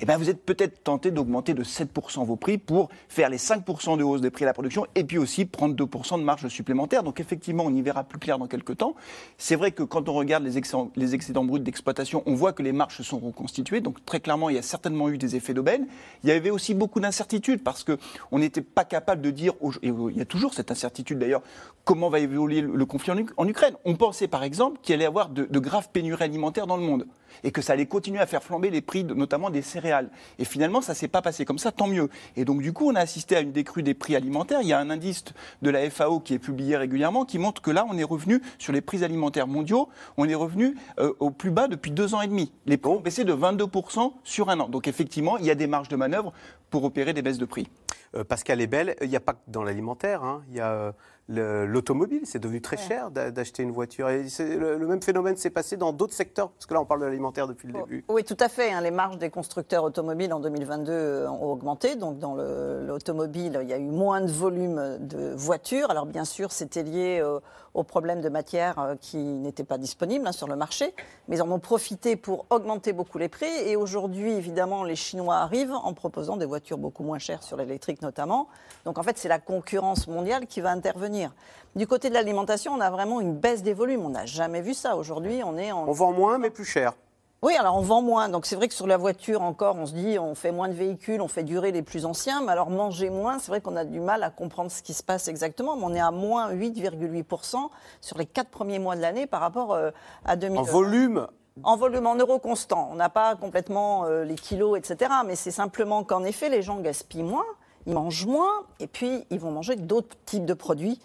eh 0.00 0.04
ben 0.04 0.16
vous 0.16 0.30
êtes 0.30 0.44
peut-être 0.44 0.84
tenté 0.84 1.10
d'augmenter 1.10 1.54
de 1.54 1.64
7% 1.64 2.24
vos 2.24 2.36
prix 2.36 2.56
pour 2.56 2.88
faire 3.08 3.28
les 3.28 3.36
5% 3.38 3.98
de 3.98 4.04
hausse 4.04 4.20
des 4.20 4.30
prix 4.30 4.44
à 4.44 4.46
la 4.46 4.52
production 4.52 4.86
et 4.94 5.02
puis 5.02 5.18
aussi 5.18 5.44
prendre 5.44 5.74
2% 5.74 6.18
de 6.18 6.24
marge 6.24 6.46
supplémentaire. 6.48 7.02
Donc 7.02 7.18
effectivement, 7.18 7.64
on 7.66 7.74
y 7.74 7.82
verra 7.82 8.04
plus 8.04 8.18
clair 8.20 8.38
dans 8.38 8.46
quelques 8.46 8.76
temps. 8.76 8.94
C'est 9.38 9.56
vrai 9.56 9.72
que 9.72 9.82
quand 9.82 10.08
on 10.08 10.12
regarde 10.14 10.44
les 10.44 10.56
excédents, 10.56 11.44
bruts 11.44 11.60
d'exploitation, 11.60 12.22
on 12.26 12.34
voit 12.34 12.52
que 12.52 12.62
les 12.62 12.72
marges 12.72 12.96
se 12.96 13.02
sont 13.02 13.18
reconstituées. 13.18 13.80
Donc 13.80 14.04
très 14.04 14.20
clairement, 14.20 14.50
il 14.50 14.54
y 14.56 14.58
a 14.58 14.62
certainement 14.62 15.08
eu 15.08 15.18
des 15.18 15.34
effets 15.34 15.54
d'aubaine. 15.54 15.86
Il 16.22 16.28
y 16.28 16.32
avait 16.32 16.50
aussi 16.50 16.74
beaucoup 16.74 17.00
d'incertitudes 17.00 17.64
parce 17.64 17.82
que 17.82 17.98
on 18.30 18.38
n'était 18.38 18.60
pas 18.62 18.84
capable 18.84 19.20
de 19.20 19.30
dire, 19.30 19.54
et 19.82 19.88
il 19.88 20.16
y 20.16 20.20
a 20.20 20.24
toujours 20.26 20.54
cette 20.54 20.70
incertitude 20.70 21.18
d'ailleurs, 21.18 21.42
comment 21.84 22.08
va 22.08 22.20
évoluer 22.20 22.60
le 22.60 22.86
conflit 22.86 23.10
en, 23.12 23.16
Uk- 23.16 23.32
en 23.36 23.48
Ukraine. 23.48 23.74
On 23.84 23.96
pensait 23.96 24.28
par 24.28 24.44
exemple 24.44 24.78
qu'il 24.82 24.94
allait 24.94 25.04
y 25.04 25.08
avoir 25.08 25.28
de 25.28 25.58
graves 25.58 25.88
pénuries 25.92 26.22
alimentaires 26.22 26.66
dans 26.68 26.76
le 26.76 26.82
monde 26.84 27.06
et 27.44 27.50
que 27.50 27.62
ça 27.62 27.72
allait 27.74 27.86
continuer 27.86 28.20
à 28.20 28.26
faire 28.26 28.42
flamber 28.42 28.70
les 28.70 28.80
prix, 28.80 29.04
notamment 29.04 29.50
des 29.50 29.62
céréales. 29.62 30.10
Et 30.38 30.44
finalement, 30.44 30.80
ça 30.80 30.94
s'est 30.94 31.08
pas 31.08 31.22
passé 31.22 31.44
comme 31.44 31.58
ça, 31.58 31.72
tant 31.72 31.86
mieux. 31.86 32.08
Et 32.36 32.44
donc, 32.44 32.62
du 32.62 32.72
coup, 32.72 32.90
on 32.90 32.94
a 32.94 33.00
assisté 33.00 33.36
à 33.36 33.40
une 33.40 33.52
décrue 33.52 33.82
des 33.82 33.94
prix 33.94 34.16
alimentaires. 34.16 34.60
Il 34.62 34.68
y 34.68 34.72
a 34.72 34.78
un 34.78 34.90
indice 34.90 35.24
de 35.62 35.70
la 35.70 35.88
FAO 35.90 36.20
qui 36.20 36.34
est 36.34 36.38
publié 36.38 36.76
régulièrement 36.76 37.24
qui 37.24 37.38
montre 37.38 37.62
que 37.62 37.70
là, 37.70 37.86
on 37.88 37.96
est 37.98 38.04
revenu 38.04 38.40
sur 38.58 38.72
les 38.72 38.80
prix 38.80 39.04
alimentaires 39.04 39.46
mondiaux, 39.46 39.88
on 40.16 40.28
est 40.28 40.34
revenu 40.34 40.76
euh, 40.98 41.12
au 41.20 41.30
plus 41.30 41.50
bas 41.50 41.68
depuis 41.68 41.90
deux 41.90 42.14
ans 42.14 42.20
et 42.20 42.28
demi. 42.28 42.52
Les 42.66 42.76
prix 42.76 42.90
ont 42.90 43.00
baissé 43.00 43.24
de 43.24 43.32
22% 43.34 44.12
sur 44.24 44.50
un 44.50 44.60
an. 44.60 44.68
Donc, 44.68 44.88
effectivement, 44.88 45.36
il 45.38 45.46
y 45.46 45.50
a 45.50 45.54
des 45.54 45.66
marges 45.66 45.88
de 45.88 45.96
manœuvre 45.96 46.32
pour 46.70 46.84
opérer 46.84 47.12
des 47.12 47.22
baisses 47.22 47.38
de 47.38 47.44
prix. 47.44 47.68
Euh, 48.14 48.24
Pascal 48.24 48.60
est 48.60 48.66
belle. 48.66 48.96
Il 49.02 49.08
n'y 49.08 49.16
a 49.16 49.20
pas 49.20 49.34
que 49.34 49.38
dans 49.48 49.62
l'alimentaire. 49.62 50.22
hein. 50.22 50.42
Y 50.50 50.60
a 50.60 50.70
euh, 50.70 50.92
l'automobile. 51.28 52.22
C'est 52.24 52.38
devenu 52.38 52.60
très 52.60 52.76
cher 52.76 53.10
d'a- 53.10 53.30
d'acheter 53.30 53.62
une 53.62 53.70
voiture. 53.70 54.08
Et 54.08 54.24
le, 54.38 54.76
le 54.78 54.86
même 54.86 55.02
phénomène 55.02 55.36
s'est 55.36 55.50
passé 55.50 55.76
dans 55.76 55.92
d'autres 55.92 56.14
secteurs, 56.14 56.50
parce 56.50 56.66
que 56.66 56.74
là, 56.74 56.80
on 56.80 56.84
parle 56.84 57.00
de 57.00 57.06
l'alimentaire 57.06 57.46
depuis 57.46 57.68
le 57.68 57.74
début. 57.74 58.04
Oui, 58.08 58.24
tout 58.24 58.36
à 58.40 58.48
fait. 58.48 58.72
hein. 58.72 58.80
Les 58.80 58.90
marges 58.90 59.18
des 59.18 59.30
constructeurs 59.30 59.84
automobiles 59.84 60.32
en 60.32 60.40
2022 60.40 60.92
euh, 60.92 61.28
ont 61.30 61.52
augmenté. 61.52 61.96
Donc, 61.96 62.18
dans 62.18 62.34
le- 62.34 62.84
l'automobile, 62.86 63.58
il 63.62 63.68
y 63.68 63.72
a 63.72 63.78
eu 63.78 63.88
moins 63.90 64.20
de 64.20 64.30
volume 64.32 64.98
de 65.00 65.32
voitures. 65.34 65.90
Alors, 65.90 66.06
bien 66.06 66.24
sûr, 66.24 66.50
c'était 66.52 66.82
lié 66.82 67.20
euh, 67.22 67.40
au 67.78 67.84
problème 67.84 68.20
de 68.20 68.28
matières 68.28 68.78
euh, 68.78 68.94
qui 69.00 69.18
n'étaient 69.18 69.64
pas 69.64 69.78
disponibles 69.78 70.26
hein, 70.26 70.32
sur 70.32 70.48
le 70.48 70.56
marché. 70.56 70.94
Mais 71.28 71.40
en 71.40 71.50
ont 71.50 71.60
profité 71.60 72.16
pour 72.16 72.46
augmenter 72.50 72.92
beaucoup 72.92 73.18
les 73.18 73.28
prix. 73.28 73.46
Et 73.66 73.76
aujourd'hui, 73.76 74.32
évidemment, 74.32 74.82
les 74.82 74.96
Chinois 74.96 75.36
arrivent 75.36 75.72
en 75.72 75.94
proposant 75.94 76.36
des 76.36 76.46
voitures 76.46 76.78
beaucoup 76.78 77.04
moins 77.04 77.18
chères 77.18 77.42
sur 77.42 77.56
l'électrique 77.56 78.02
notamment. 78.02 78.48
Donc, 78.84 78.98
en 78.98 79.02
fait, 79.02 79.16
c'est 79.16 79.28
la 79.28 79.38
concurrence 79.38 80.08
mondiale 80.08 80.46
qui 80.46 80.60
va 80.60 80.70
intervenir. 80.70 81.32
Du 81.76 81.86
côté 81.86 82.08
de 82.08 82.14
l'alimentation, 82.14 82.72
on 82.72 82.80
a 82.80 82.90
vraiment 82.90 83.20
une 83.20 83.34
baisse 83.34 83.62
des 83.62 83.74
volumes. 83.74 84.04
On 84.04 84.10
n'a 84.10 84.26
jamais 84.26 84.60
vu 84.60 84.74
ça. 84.74 84.96
Aujourd'hui, 84.96 85.42
on 85.44 85.56
est 85.56 85.72
On 85.72 85.92
vend 85.92 86.12
moins, 86.12 86.38
mais 86.38 86.50
plus 86.50 86.64
cher. 86.64 86.94
Oui, 87.40 87.54
alors 87.54 87.76
on 87.76 87.82
vend 87.82 88.02
moins. 88.02 88.28
Donc 88.28 88.46
c'est 88.46 88.56
vrai 88.56 88.66
que 88.66 88.74
sur 88.74 88.88
la 88.88 88.96
voiture 88.96 89.42
encore, 89.42 89.76
on 89.76 89.86
se 89.86 89.92
dit 89.92 90.18
on 90.18 90.34
fait 90.34 90.50
moins 90.50 90.68
de 90.68 90.72
véhicules, 90.72 91.20
on 91.20 91.28
fait 91.28 91.44
durer 91.44 91.70
les 91.70 91.82
plus 91.82 92.04
anciens. 92.04 92.42
Mais 92.42 92.50
alors 92.50 92.68
manger 92.68 93.10
moins, 93.10 93.38
c'est 93.38 93.48
vrai 93.48 93.60
qu'on 93.60 93.76
a 93.76 93.84
du 93.84 94.00
mal 94.00 94.24
à 94.24 94.30
comprendre 94.30 94.72
ce 94.72 94.82
qui 94.82 94.92
se 94.92 95.04
passe 95.04 95.28
exactement. 95.28 95.76
Mais 95.76 95.84
on 95.84 95.94
est 95.94 96.00
à 96.00 96.10
moins 96.10 96.52
8,8% 96.52 97.68
sur 98.00 98.18
les 98.18 98.26
quatre 98.26 98.50
premiers 98.50 98.80
mois 98.80 98.96
de 98.96 99.02
l'année 99.02 99.26
par 99.26 99.40
rapport 99.40 99.72
euh, 99.72 99.90
à 100.24 100.34
2000. 100.34 100.58
En 100.58 100.62
volume, 100.64 101.28
En 101.62 101.76
volume, 101.76 102.08
en 102.08 102.16
euros 102.16 102.40
constants. 102.40 102.88
On 102.90 102.96
n'a 102.96 103.08
pas 103.08 103.36
complètement 103.36 104.04
euh, 104.06 104.24
les 104.24 104.34
kilos, 104.34 104.76
etc. 104.76 105.12
Mais 105.24 105.36
c'est 105.36 105.52
simplement 105.52 106.02
qu'en 106.02 106.24
effet, 106.24 106.48
les 106.48 106.62
gens 106.62 106.80
gaspillent 106.80 107.22
moins, 107.22 107.46
ils 107.86 107.94
mangent 107.94 108.26
moins, 108.26 108.64
et 108.80 108.88
puis 108.88 109.24
ils 109.30 109.38
vont 109.38 109.52
manger 109.52 109.76
d'autres 109.76 110.16
types 110.24 110.44
de 110.44 110.54
produits 110.54 111.00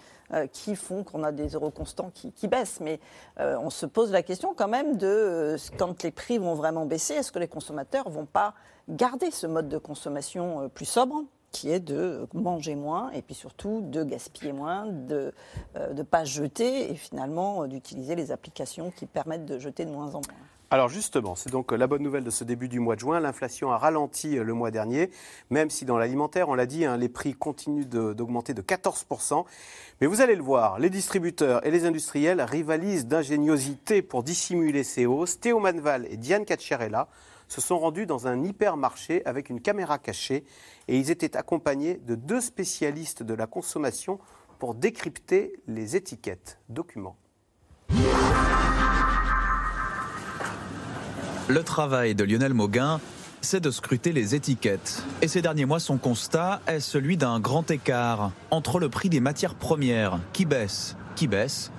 qui 0.51 0.75
font 0.75 1.03
qu'on 1.03 1.23
a 1.23 1.31
des 1.31 1.49
euros 1.49 1.71
constants 1.71 2.11
qui, 2.13 2.47
baissent. 2.47 2.79
Mais 2.79 2.99
euh, 3.39 3.57
on 3.59 3.69
se 3.69 3.85
pose 3.85 4.11
la 4.11 4.23
question 4.23 4.53
quand 4.55 4.67
même 4.67 4.97
de 4.97 5.07
euh, 5.07 5.57
quand 5.77 6.03
les 6.03 6.11
prix 6.11 6.37
vont 6.37 6.55
vraiment 6.55 6.85
baisser, 6.85 7.15
est-ce 7.15 7.31
que 7.31 7.39
les 7.39 7.47
consommateurs 7.47 8.09
vont 8.09 8.25
pas 8.25 8.53
garder 8.89 9.31
ce 9.31 9.47
mode 9.47 9.69
de 9.69 9.77
consommation 9.77 10.61
euh, 10.61 10.67
plus 10.67 10.85
sobre 10.85 11.23
qui 11.51 11.69
est 11.69 11.79
de 11.79 12.27
manger 12.33 12.73
moins 12.73 13.11
et 13.11 13.21
puis 13.21 13.35
surtout 13.35 13.81
de 13.81 14.03
gaspiller 14.03 14.51
moins, 14.53 14.87
de 14.87 15.31
ne 15.75 16.01
pas 16.01 16.23
jeter 16.23 16.89
et 16.91 16.95
finalement 16.95 17.61
euh, 17.61 17.67
d'utiliser 17.67 18.15
les 18.15 18.31
applications 18.31 18.89
qui 18.89 19.05
permettent 19.05 19.45
de 19.45 19.59
jeter 19.59 19.85
de 19.85 19.91
moins 19.91 20.07
en 20.15 20.21
moins? 20.21 20.39
Alors 20.73 20.89
justement, 20.89 21.35
c'est 21.35 21.51
donc 21.51 21.71
la 21.71 21.85
bonne 21.85 22.01
nouvelle 22.01 22.23
de 22.23 22.31
ce 22.31 22.43
début 22.43 22.67
du 22.67 22.79
mois 22.79 22.95
de 22.95 22.99
juin. 23.01 23.19
L'inflation 23.19 23.71
a 23.71 23.77
ralenti 23.77 24.39
euh, 24.39 24.43
le 24.43 24.55
mois 24.55 24.71
dernier, 24.71 25.11
même 25.51 25.69
si 25.69 25.85
dans 25.85 25.99
l'alimentaire, 25.99 26.49
on 26.49 26.55
l'a 26.55 26.65
dit, 26.65 26.83
hein, 26.83 26.97
les 26.97 27.09
prix 27.09 27.35
continuent 27.35 27.85
de- 27.85 28.13
d'augmenter 28.13 28.55
de, 28.55 28.63
14%. 28.63 29.45
Mais 30.01 30.07
vous 30.07 30.21
allez 30.21 30.33
le 30.35 30.41
voir, 30.41 30.79
les 30.79 30.89
distributeurs 30.89 31.63
et 31.63 31.69
les 31.69 31.85
industriels 31.85 32.41
rivalisent 32.41 33.05
d'ingéniosité 33.05 34.01
pour 34.01 34.23
dissimuler 34.23 34.83
ces 34.83 35.05
hausses. 35.05 35.39
Théo 35.39 35.59
Manval 35.59 36.07
et 36.09 36.17
Diane 36.17 36.43
Cacciarella 36.43 37.07
se 37.47 37.61
sont 37.61 37.77
rendus 37.77 38.07
dans 38.07 38.25
un 38.25 38.43
hypermarché 38.43 39.23
avec 39.27 39.51
une 39.51 39.61
caméra 39.61 39.99
cachée 39.99 40.43
et 40.87 40.97
ils 40.97 41.11
étaient 41.11 41.37
accompagnés 41.37 41.97
de 41.97 42.15
deux 42.15 42.41
spécialistes 42.41 43.21
de 43.21 43.35
la 43.35 43.45
consommation 43.45 44.17
pour 44.57 44.73
décrypter 44.73 45.53
les 45.67 45.95
étiquettes. 45.95 46.57
Document. 46.67 47.15
Le 51.49 51.61
travail 51.63 52.15
de 52.15 52.23
Lionel 52.23 52.53
Mauguin, 52.53 52.99
c'est 53.41 53.59
de 53.59 53.69
scruter 53.71 54.11
les 54.13 54.35
étiquettes. 54.35 55.03
Et 55.21 55.27
ces 55.27 55.41
derniers 55.41 55.65
mois, 55.65 55.79
son 55.79 55.97
constat 55.97 56.61
est 56.67 56.79
celui 56.79 57.17
d'un 57.17 57.39
grand 57.39 57.69
écart 57.69 58.31
entre 58.51 58.79
le 58.79 58.89
prix 58.89 59.09
des 59.09 59.19
matières 59.19 59.55
premières, 59.55 60.19
qui 60.31 60.45
baisse, 60.45 60.95
qui 61.15 61.27
baisse, 61.27 61.71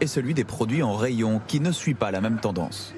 et 0.00 0.06
celui 0.06 0.32
des 0.34 0.44
produits 0.44 0.82
en 0.82 0.94
rayon, 0.94 1.40
qui 1.46 1.60
ne 1.60 1.70
suit 1.72 1.94
pas 1.94 2.10
la 2.10 2.20
même 2.22 2.38
tendance. 2.38 2.94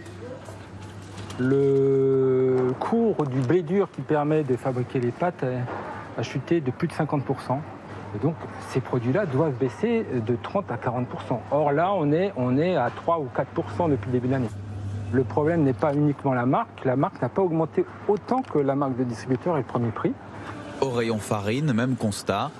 Le 1.40 2.72
cours 2.78 3.26
du 3.26 3.40
blé 3.40 3.62
dur 3.62 3.88
qui 3.90 4.02
permet 4.02 4.44
de 4.44 4.56
fabriquer 4.56 5.00
les 5.00 5.10
pâtes 5.10 5.44
a- 6.18 6.22
chuté 6.22 6.60
de 6.60 6.70
plus 6.70 6.86
de 6.88 6.92
50%. 6.92 7.60
Et 8.14 8.18
donc, 8.22 8.34
ces 8.70 8.80
produits-là 8.80 9.24
doivent 9.26 9.54
baisser 9.58 10.04
de 10.26 10.36
30 10.40 10.70
à 10.70 10.76
40%. 10.76 11.40
Or 11.50 11.72
là, 11.72 11.92
on 11.94 12.12
est, 12.12 12.32
on 12.36 12.58
est 12.58 12.76
à 12.76 12.90
3 12.90 13.18
ou 13.18 13.28
4% 13.34 13.88
depuis 13.90 14.06
le 14.08 14.12
début 14.12 14.26
de 14.28 14.32
l'année. 14.32 14.50
Le 15.12 15.24
problème 15.24 15.62
n'est 15.62 15.72
pas 15.74 15.94
uniquement 15.94 16.32
la 16.32 16.46
marque. 16.46 16.84
La 16.84 16.96
marque 16.96 17.20
n'a 17.20 17.28
pas 17.28 17.42
augmenté 17.42 17.84
autant 18.08 18.42
que 18.42 18.58
la 18.58 18.74
marque 18.74 18.96
de 18.96 19.04
distributeur 19.04 19.56
et 19.56 19.60
le 19.60 19.66
premier 19.66 19.90
prix. 19.90 20.12
Au 20.80 20.90
rayon 20.90 21.18
farine, 21.18 21.72
même 21.72 21.96
constat. 21.96 22.50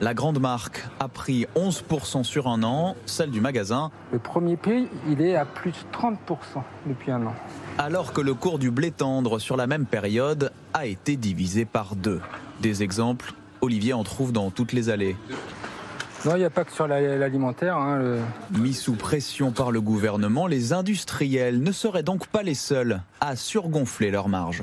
La 0.00 0.14
grande 0.14 0.40
marque 0.40 0.86
a 0.98 1.08
pris 1.08 1.46
11% 1.56 2.24
sur 2.24 2.48
un 2.48 2.62
an, 2.62 2.96
celle 3.04 3.30
du 3.30 3.40
magasin, 3.42 3.90
Le 4.12 4.18
premier 4.18 4.56
prix, 4.56 4.88
il 5.06 5.20
est 5.20 5.36
à 5.36 5.44
plus 5.44 5.72
de 5.72 5.76
30% 5.96 6.16
depuis 6.86 7.12
un 7.12 7.26
an. 7.26 7.34
alors 7.76 8.14
que 8.14 8.22
le 8.22 8.32
cours 8.32 8.58
du 8.58 8.70
blé 8.70 8.90
tendre 8.92 9.38
sur 9.38 9.58
la 9.58 9.66
même 9.66 9.84
période 9.84 10.52
a 10.72 10.86
été 10.86 11.16
divisé 11.16 11.66
par 11.66 11.96
deux. 11.96 12.20
Des 12.60 12.82
exemples, 12.82 13.34
Olivier 13.60 13.92
en 13.92 14.02
trouve 14.02 14.32
dans 14.32 14.50
toutes 14.50 14.72
les 14.72 14.88
allées. 14.88 15.16
Non, 16.26 16.32
il 16.34 16.40
n'y 16.40 16.44
a 16.44 16.50
pas 16.50 16.64
que 16.64 16.72
sur 16.72 16.86
la- 16.86 17.00
l'alimentaire. 17.16 17.76
hein, 17.78 17.96
le- 17.98 18.18
Mis 18.58 18.74
sous 18.74 18.94
pression 18.94 19.52
par 19.52 19.70
le 19.70 19.80
gouvernement, 19.80 20.46
les 20.46 20.72
industriels 20.74 21.62
ne 21.62 21.72
seraient 21.72 22.02
donc 22.02 22.26
pas 22.26 22.42
les 22.42 22.54
seuls 22.54 23.00
à 23.20 23.36
surgonfler 23.36 24.10
leurs 24.10 24.28
marges. 24.28 24.62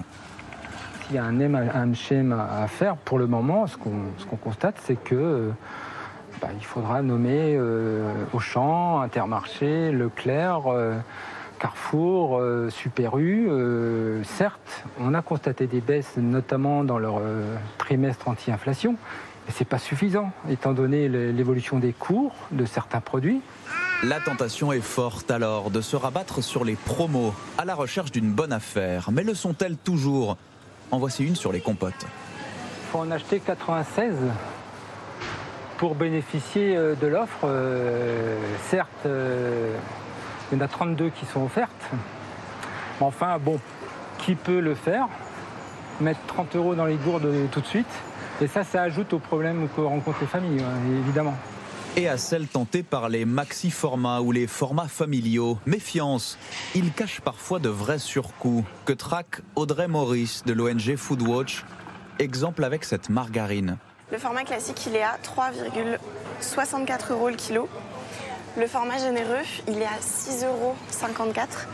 S'il 1.08 1.16
y 1.16 1.20
a 1.20 1.24
un, 1.26 1.94
schéma 1.94 2.48
à 2.62 2.68
faire, 2.68 2.96
pour 2.98 3.18
le 3.18 3.26
moment, 3.28 3.66
ce 3.66 3.78
qu'on 3.78 3.92
ce 4.18 4.26
constate, 4.26 4.76
c'est 4.86 5.02
que 5.02 5.16
euh, 5.16 5.50
bah, 6.42 6.50
il 6.60 6.64
faudra 6.66 7.02
nommer 7.02 7.56
euh, 7.58 8.12
Auchan, 8.34 9.00
Intermarché, 9.02 9.92
Leclerc, 9.92 10.64
euh, 10.68 10.96
Carrefour, 11.60 12.38
euh, 12.40 12.70
Super 12.70 13.18
U. 13.18 13.50
Certes, 14.26 14.84
on 15.00 15.16
a 15.16 15.24
constaté 15.24 15.66
des 15.66 15.82
baisses, 15.82 16.18
notamment 16.18 16.84
dans 16.84 17.00
leur 17.00 17.20
trimestre 17.80 18.28
anti-inflation, 18.28 18.96
mais 19.48 19.54
c'est 19.56 19.66
pas 19.66 19.80
suffisant, 19.80 20.32
étant 20.50 20.74
donné 20.74 21.08
l'évolution 21.08 21.80
des 21.80 21.94
cours 21.94 22.34
de 22.52 22.66
certains 22.66 23.00
produits. 23.00 23.42
La 24.04 24.20
tentation 24.20 24.74
est 24.74 24.82
forte 24.82 25.32
alors 25.32 25.72
de 25.72 25.82
se 25.82 25.96
rabattre 25.96 26.44
sur 26.44 26.66
les 26.66 26.76
promos 26.76 27.34
à 27.58 27.66
la 27.66 27.74
recherche 27.74 28.12
d'une 28.12 28.32
bonne 28.32 28.52
affaire. 28.52 29.10
Mais 29.12 29.24
le 29.24 29.34
sont-elles 29.34 29.78
toujours? 29.78 30.38
En 30.92 31.00
voici 31.00 31.26
une 31.26 31.36
sur 31.36 31.52
les 31.52 31.62
compotes. 31.62 32.06
Il 32.06 32.92
faut 32.92 33.00
en 33.00 33.12
acheter 33.12 33.40
96 33.40 34.14
pour 35.78 35.96
bénéficier 35.96 36.76
euh, 36.76 36.96
de 36.96 37.08
l'offre. 37.08 37.40
Euh, 37.46 38.38
certes, 38.70 38.90
euh, 39.06 39.76
il 40.52 40.58
y 40.58 40.62
en 40.62 40.64
a 40.64 40.68
32 40.68 41.10
qui 41.10 41.26
sont 41.26 41.44
offertes. 41.44 41.72
Enfin, 43.00 43.38
bon, 43.40 43.60
qui 44.20 44.36
peut 44.36 44.60
le 44.60 44.76
faire? 44.76 45.08
Mettre 46.02 46.20
30 46.28 46.56
euros 46.56 46.76
dans 46.76 46.86
les 46.86 46.96
gourdes 46.96 47.32
tout 47.52 47.62
de 47.62 47.66
suite. 47.66 47.86
Et 48.40 48.48
ça, 48.48 48.64
ça 48.64 48.84
ajoute 48.84 49.14
aux 49.14 49.20
problèmes 49.20 49.68
que 49.76 49.82
rencontrent 49.82 50.22
les 50.22 50.28
familles, 50.28 50.62
hein, 50.62 51.00
évidemment. 51.04 51.36
Et 51.96 52.08
à 52.08 52.18
celles 52.18 52.46
tentées 52.48 52.84
par 52.84 53.10
les 53.10 53.26
maxi-formats 53.26 54.22
ou 54.22 54.32
les 54.32 54.46
formats 54.46 54.88
familiaux. 54.88 55.58
Méfiance, 55.66 56.38
ils 56.76 56.92
cachent 56.92 57.22
parfois 57.22 57.58
de 57.58 57.70
vrais 57.70 57.98
surcoûts 57.98 58.64
que 58.86 58.94
traque 58.94 59.42
Audrey 59.56 59.88
Maurice 59.88 60.44
de 60.46 60.54
l'ONG 60.54 60.96
Foodwatch? 60.96 61.66
Exemple 62.20 62.64
avec 62.64 62.84
cette 62.84 63.10
margarine. 63.10 63.78
Le 64.12 64.20
format 64.20 64.44
classique, 64.44 64.86
il 64.86 64.96
est 64.96 65.02
à 65.02 65.18
3,64 65.24 67.14
euros 67.14 67.30
le 67.30 67.36
kilo. 67.36 67.68
Le 68.56 68.68
format 68.68 69.00
généreux, 69.00 69.44
il 69.68 69.82
est 69.82 69.86
à 69.86 70.00
6,54 70.00 70.46
euros. 70.46 70.76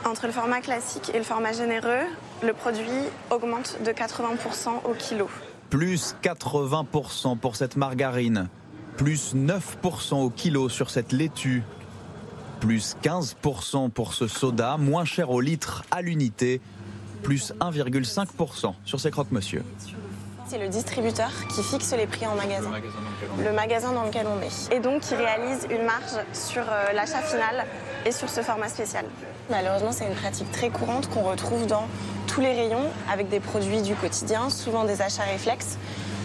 Entre 0.05 0.27
le 0.27 0.31
format 0.31 0.61
classique 0.61 1.11
et 1.13 1.17
le 1.17 1.23
format 1.25 1.51
généreux, 1.51 2.05
le 2.41 2.53
produit 2.53 2.85
augmente 3.29 3.77
de 3.83 3.91
80% 3.91 4.89
au 4.89 4.93
kilo. 4.93 5.29
Plus 5.73 6.15
80% 6.21 7.35
pour 7.39 7.55
cette 7.55 7.77
margarine. 7.77 8.47
Plus 8.95 9.33
9% 9.33 10.13
au 10.23 10.29
kilo 10.29 10.69
sur 10.69 10.91
cette 10.91 11.11
laitue. 11.11 11.63
Plus 12.59 12.95
15% 13.01 13.89
pour 13.89 14.13
ce 14.13 14.27
soda, 14.27 14.77
moins 14.77 15.03
cher 15.03 15.31
au 15.31 15.41
litre 15.41 15.83
à 15.89 16.03
l'unité. 16.03 16.61
Plus 17.23 17.53
1,5% 17.59 18.75
sur 18.85 18.99
ces 18.99 19.09
croque-monsieur. 19.09 19.63
C'est 20.45 20.59
le 20.59 20.69
distributeur 20.69 21.31
qui 21.49 21.63
fixe 21.63 21.91
les 21.97 22.05
prix 22.05 22.27
en 22.27 22.35
magasin. 22.35 22.69
Le 23.43 23.51
magasin 23.51 23.93
dans 23.93 24.03
lequel 24.03 24.27
on 24.27 24.39
est. 24.43 24.71
Et 24.71 24.79
donc 24.79 25.01
qui 25.01 25.15
réalise 25.15 25.65
une 25.71 25.85
marge 25.85 26.23
sur 26.33 26.61
euh, 26.61 26.93
l'achat 26.93 27.23
final 27.23 27.65
et 28.05 28.11
sur 28.11 28.29
ce 28.29 28.41
format 28.41 28.69
spécial. 28.69 29.05
Malheureusement, 29.49 29.91
c'est 29.91 30.05
une 30.05 30.13
pratique 30.13 30.51
très 30.51 30.69
courante 30.69 31.09
qu'on 31.09 31.23
retrouve 31.23 31.65
dans 31.65 31.87
tous 32.33 32.41
les 32.41 32.53
rayons 32.53 32.89
avec 33.11 33.29
des 33.29 33.39
produits 33.39 33.83
du 33.83 33.93
quotidien, 33.93 34.49
souvent 34.49 34.85
des 34.85 35.03
achats 35.03 35.23
réflexes 35.23 35.77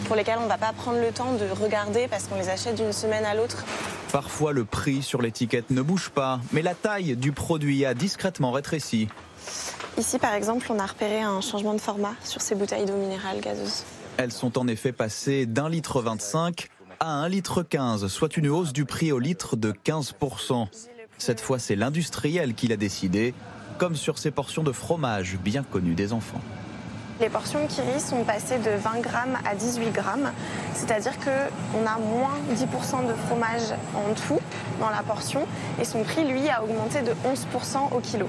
pour 0.07 0.16
lesquels 0.16 0.38
on 0.38 0.44
ne 0.44 0.49
va 0.49 0.57
pas 0.57 0.73
prendre 0.73 0.99
le 0.99 1.12
temps 1.12 1.35
de 1.35 1.44
regarder 1.62 2.09
parce 2.09 2.25
qu'on 2.25 2.38
les 2.38 2.49
achète 2.49 2.77
d'une 2.77 2.94
semaine 2.94 3.27
à 3.27 3.35
l'autre. 3.35 3.62
Parfois, 4.11 4.55
le 4.55 4.64
prix 4.64 5.03
sur 5.03 5.21
l'étiquette 5.21 5.68
ne 5.68 5.83
bouge 5.83 6.09
pas, 6.09 6.40
mais 6.53 6.62
la 6.62 6.75
taille 6.75 7.14
du 7.14 7.33
produit 7.33 7.85
a 7.85 7.92
discrètement 7.92 8.53
rétréci. 8.53 9.09
Ici, 9.99 10.18
par 10.18 10.33
exemple, 10.33 10.68
on 10.71 10.79
a 10.79 10.87
repéré 10.87 11.21
un 11.21 11.42
changement 11.42 11.75
de 11.75 11.81
format 11.81 12.14
sur 12.25 12.40
ces 12.40 12.55
bouteilles 12.55 12.87
d'eau 12.87 12.97
minérale 12.97 13.40
gazeuse. 13.40 13.85
Elles 14.16 14.33
sont 14.33 14.57
en 14.57 14.66
effet 14.66 14.92
passées 14.92 15.44
d'un 15.44 15.68
litre 15.68 16.01
25 16.01 16.68
à 17.01 17.29
1,15 17.29 17.29
litre, 17.29 18.09
soit 18.09 18.35
une 18.38 18.49
hausse 18.49 18.73
du 18.73 18.87
prix 18.87 19.12
au 19.12 19.18
litre 19.18 19.57
de 19.57 19.73
15%. 19.73 20.68
Cette 21.18 21.42
fois, 21.42 21.59
c'est 21.59 21.77
l'industriel 21.77 22.55
qui 22.55 22.68
l'a 22.68 22.79
décidé, 22.79 23.35
comme 23.78 23.96
sur 23.96 24.18
ces 24.18 24.30
portions 24.30 24.62
de 24.62 24.72
fromage 24.72 25.38
bien 25.42 25.62
connues 25.62 25.94
des 25.94 26.12
enfants. 26.12 26.40
Les 27.20 27.28
portions 27.28 27.66
Kiri 27.66 28.00
sont 28.00 28.22
passées 28.24 28.58
de 28.58 28.70
20 28.70 29.00
grammes 29.00 29.38
à 29.44 29.54
18 29.54 29.90
grammes, 29.90 30.30
c'est-à-dire 30.74 31.14
qu'on 31.18 31.86
a 31.86 31.98
moins 31.98 32.36
10% 32.52 33.08
de 33.08 33.14
fromage 33.26 33.72
en 33.94 34.14
tout 34.14 34.40
dans 34.78 34.90
la 34.90 35.02
portion 35.02 35.46
et 35.80 35.84
son 35.84 36.04
prix, 36.04 36.24
lui, 36.24 36.48
a 36.48 36.62
augmenté 36.62 37.02
de 37.02 37.10
11% 37.10 37.96
au 37.96 38.00
kilo. 38.00 38.28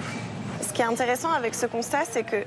Ce 0.62 0.74
qui 0.74 0.82
est 0.82 0.86
intéressant 0.86 1.32
avec 1.32 1.54
ce 1.54 1.68
constat, 1.68 2.06
c'est 2.10 2.24
que 2.24 2.44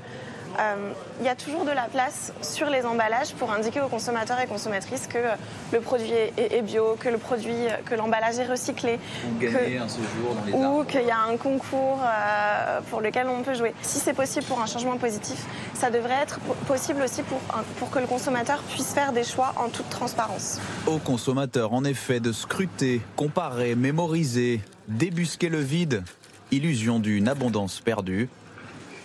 il 1.21 1.27
y 1.27 1.29
a 1.29 1.35
toujours 1.35 1.65
de 1.65 1.71
la 1.71 1.85
place 1.85 2.33
sur 2.43 2.69
les 2.71 2.85
emballages 2.85 3.33
pour 3.35 3.53
indiquer 3.53 3.81
aux 3.81 3.89
consommateurs 3.89 4.39
et 4.41 4.47
consommatrices 4.47 5.07
que 5.07 5.19
euh, 5.19 5.35
le 5.73 5.81
produit 5.81 6.11
est, 6.11 6.53
est 6.53 6.63
bio, 6.63 6.97
que 7.01 7.09
le 7.09 7.19
produit, 7.19 7.53
euh, 7.67 7.77
que 7.85 7.95
l'emballage 7.95 8.39
est 8.39 8.47
recyclé, 8.47 8.99
Ou 9.27 9.39
gagner 9.39 9.79
un 9.79 9.89
séjour 9.89 10.35
dans 10.35 10.45
les 10.45 10.53
ou 10.67 10.85
qu'il 10.85 11.03
y 11.07 11.11
a 11.11 11.19
un 11.31 11.37
concours 11.37 12.01
euh, 12.03 12.81
pour 12.91 13.01
lequel 13.01 13.27
on 13.29 13.43
peut 13.43 13.55
jouer. 13.55 13.75
Si 13.83 13.99
c'est 13.99 14.13
possible 14.15 14.45
pour 14.47 14.61
un 14.61 14.67
changement 14.67 14.97
positif, 14.97 15.45
ça 15.75 15.91
devrait 15.91 16.23
être 16.23 16.39
po- 16.41 16.55
possible 16.67 17.03
aussi 17.03 17.23
pour, 17.23 17.41
un- 17.57 17.63
pour 17.79 17.91
que 17.91 17.99
le 17.99 18.07
consommateur 18.07 18.63
puisse 18.63 18.93
faire 18.93 19.13
des 19.13 19.25
choix 19.25 19.55
en 19.57 19.69
toute 19.69 19.89
transparence. 19.91 20.61
Aux 20.87 20.99
consommateurs, 20.99 21.73
en 21.73 21.85
effet, 21.85 22.21
de 22.21 22.33
scruter, 22.33 23.01
comparer, 23.17 23.75
mémoriser, 23.75 24.61
débusquer 24.89 25.49
le 25.49 25.61
vide, 25.61 26.03
illusion 26.51 26.99
d'une 26.99 27.29
abondance 27.29 27.81
perdue. 27.81 28.29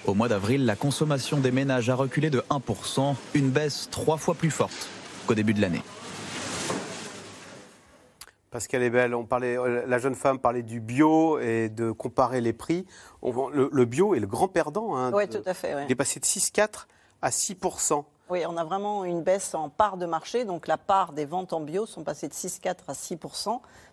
Au 0.08 0.13
mois 0.13 0.30
d'avril, 0.30 0.65
la 0.65 0.76
consommation 0.78 1.38
des 1.38 1.52
ménages 1.52 1.89
a 1.89 1.96
reculé 1.96 2.30
de 2.30 2.41
1%, 2.50 3.15
une 3.34 3.50
baisse 3.50 3.89
trois 3.91 4.15
fois 4.17 4.36
plus 4.36 4.52
forte 4.52 4.88
qu'au 5.28 5.34
début 5.36 5.54
de 5.54 5.60
l'année. 5.62 5.82
Parce 8.50 8.67
qu'elle 8.67 8.84
est 8.84 8.89
belle. 8.89 9.13
On 9.13 9.26
parlait, 9.26 9.58
euh, 9.58 9.84
la 9.86 10.00
jeune 10.00 10.15
femme 10.15 10.39
parlait 10.39 10.63
du 10.63 10.80
bio 10.80 11.38
et 11.39 11.67
de 11.67 11.91
comparer 11.91 12.39
les 12.39 12.54
prix. 12.54 12.86
On 13.22 13.50
le, 13.50 13.70
le 13.72 13.86
bio 13.86 14.15
est 14.15 14.20
le 14.22 14.28
grand 14.28 14.48
perdant. 14.48 14.96
hein, 14.96 15.12
Oui, 15.13 15.28
de- 15.28 15.38
tout 15.38 15.43
à 15.50 15.54
fait. 15.54 15.76
ouais. 15.76 15.84
Il 15.88 15.91
est 15.91 15.96
passé 15.96 16.22
de 16.22 16.26
6,4 16.26 16.88
à 17.22 17.30
6 17.30 17.58
Oui, 18.30 18.43
on 18.48 18.56
a 18.58 18.63
vraiment 18.63 19.04
une 19.04 19.22
baisse 19.22 19.54
en 19.54 19.67
part 19.70 19.98
de 19.98 20.06
marché. 20.06 20.46
Donc 20.46 20.67
la 20.67 20.78
part 20.78 21.12
des 21.12 21.26
ventes 21.26 21.52
en 21.52 21.60
bio 21.60 21.86
sont 21.86 22.04
passées 22.04 22.30
de 22.30 22.34
6,4 22.34 22.76
à 22.88 22.93
6 22.93 23.17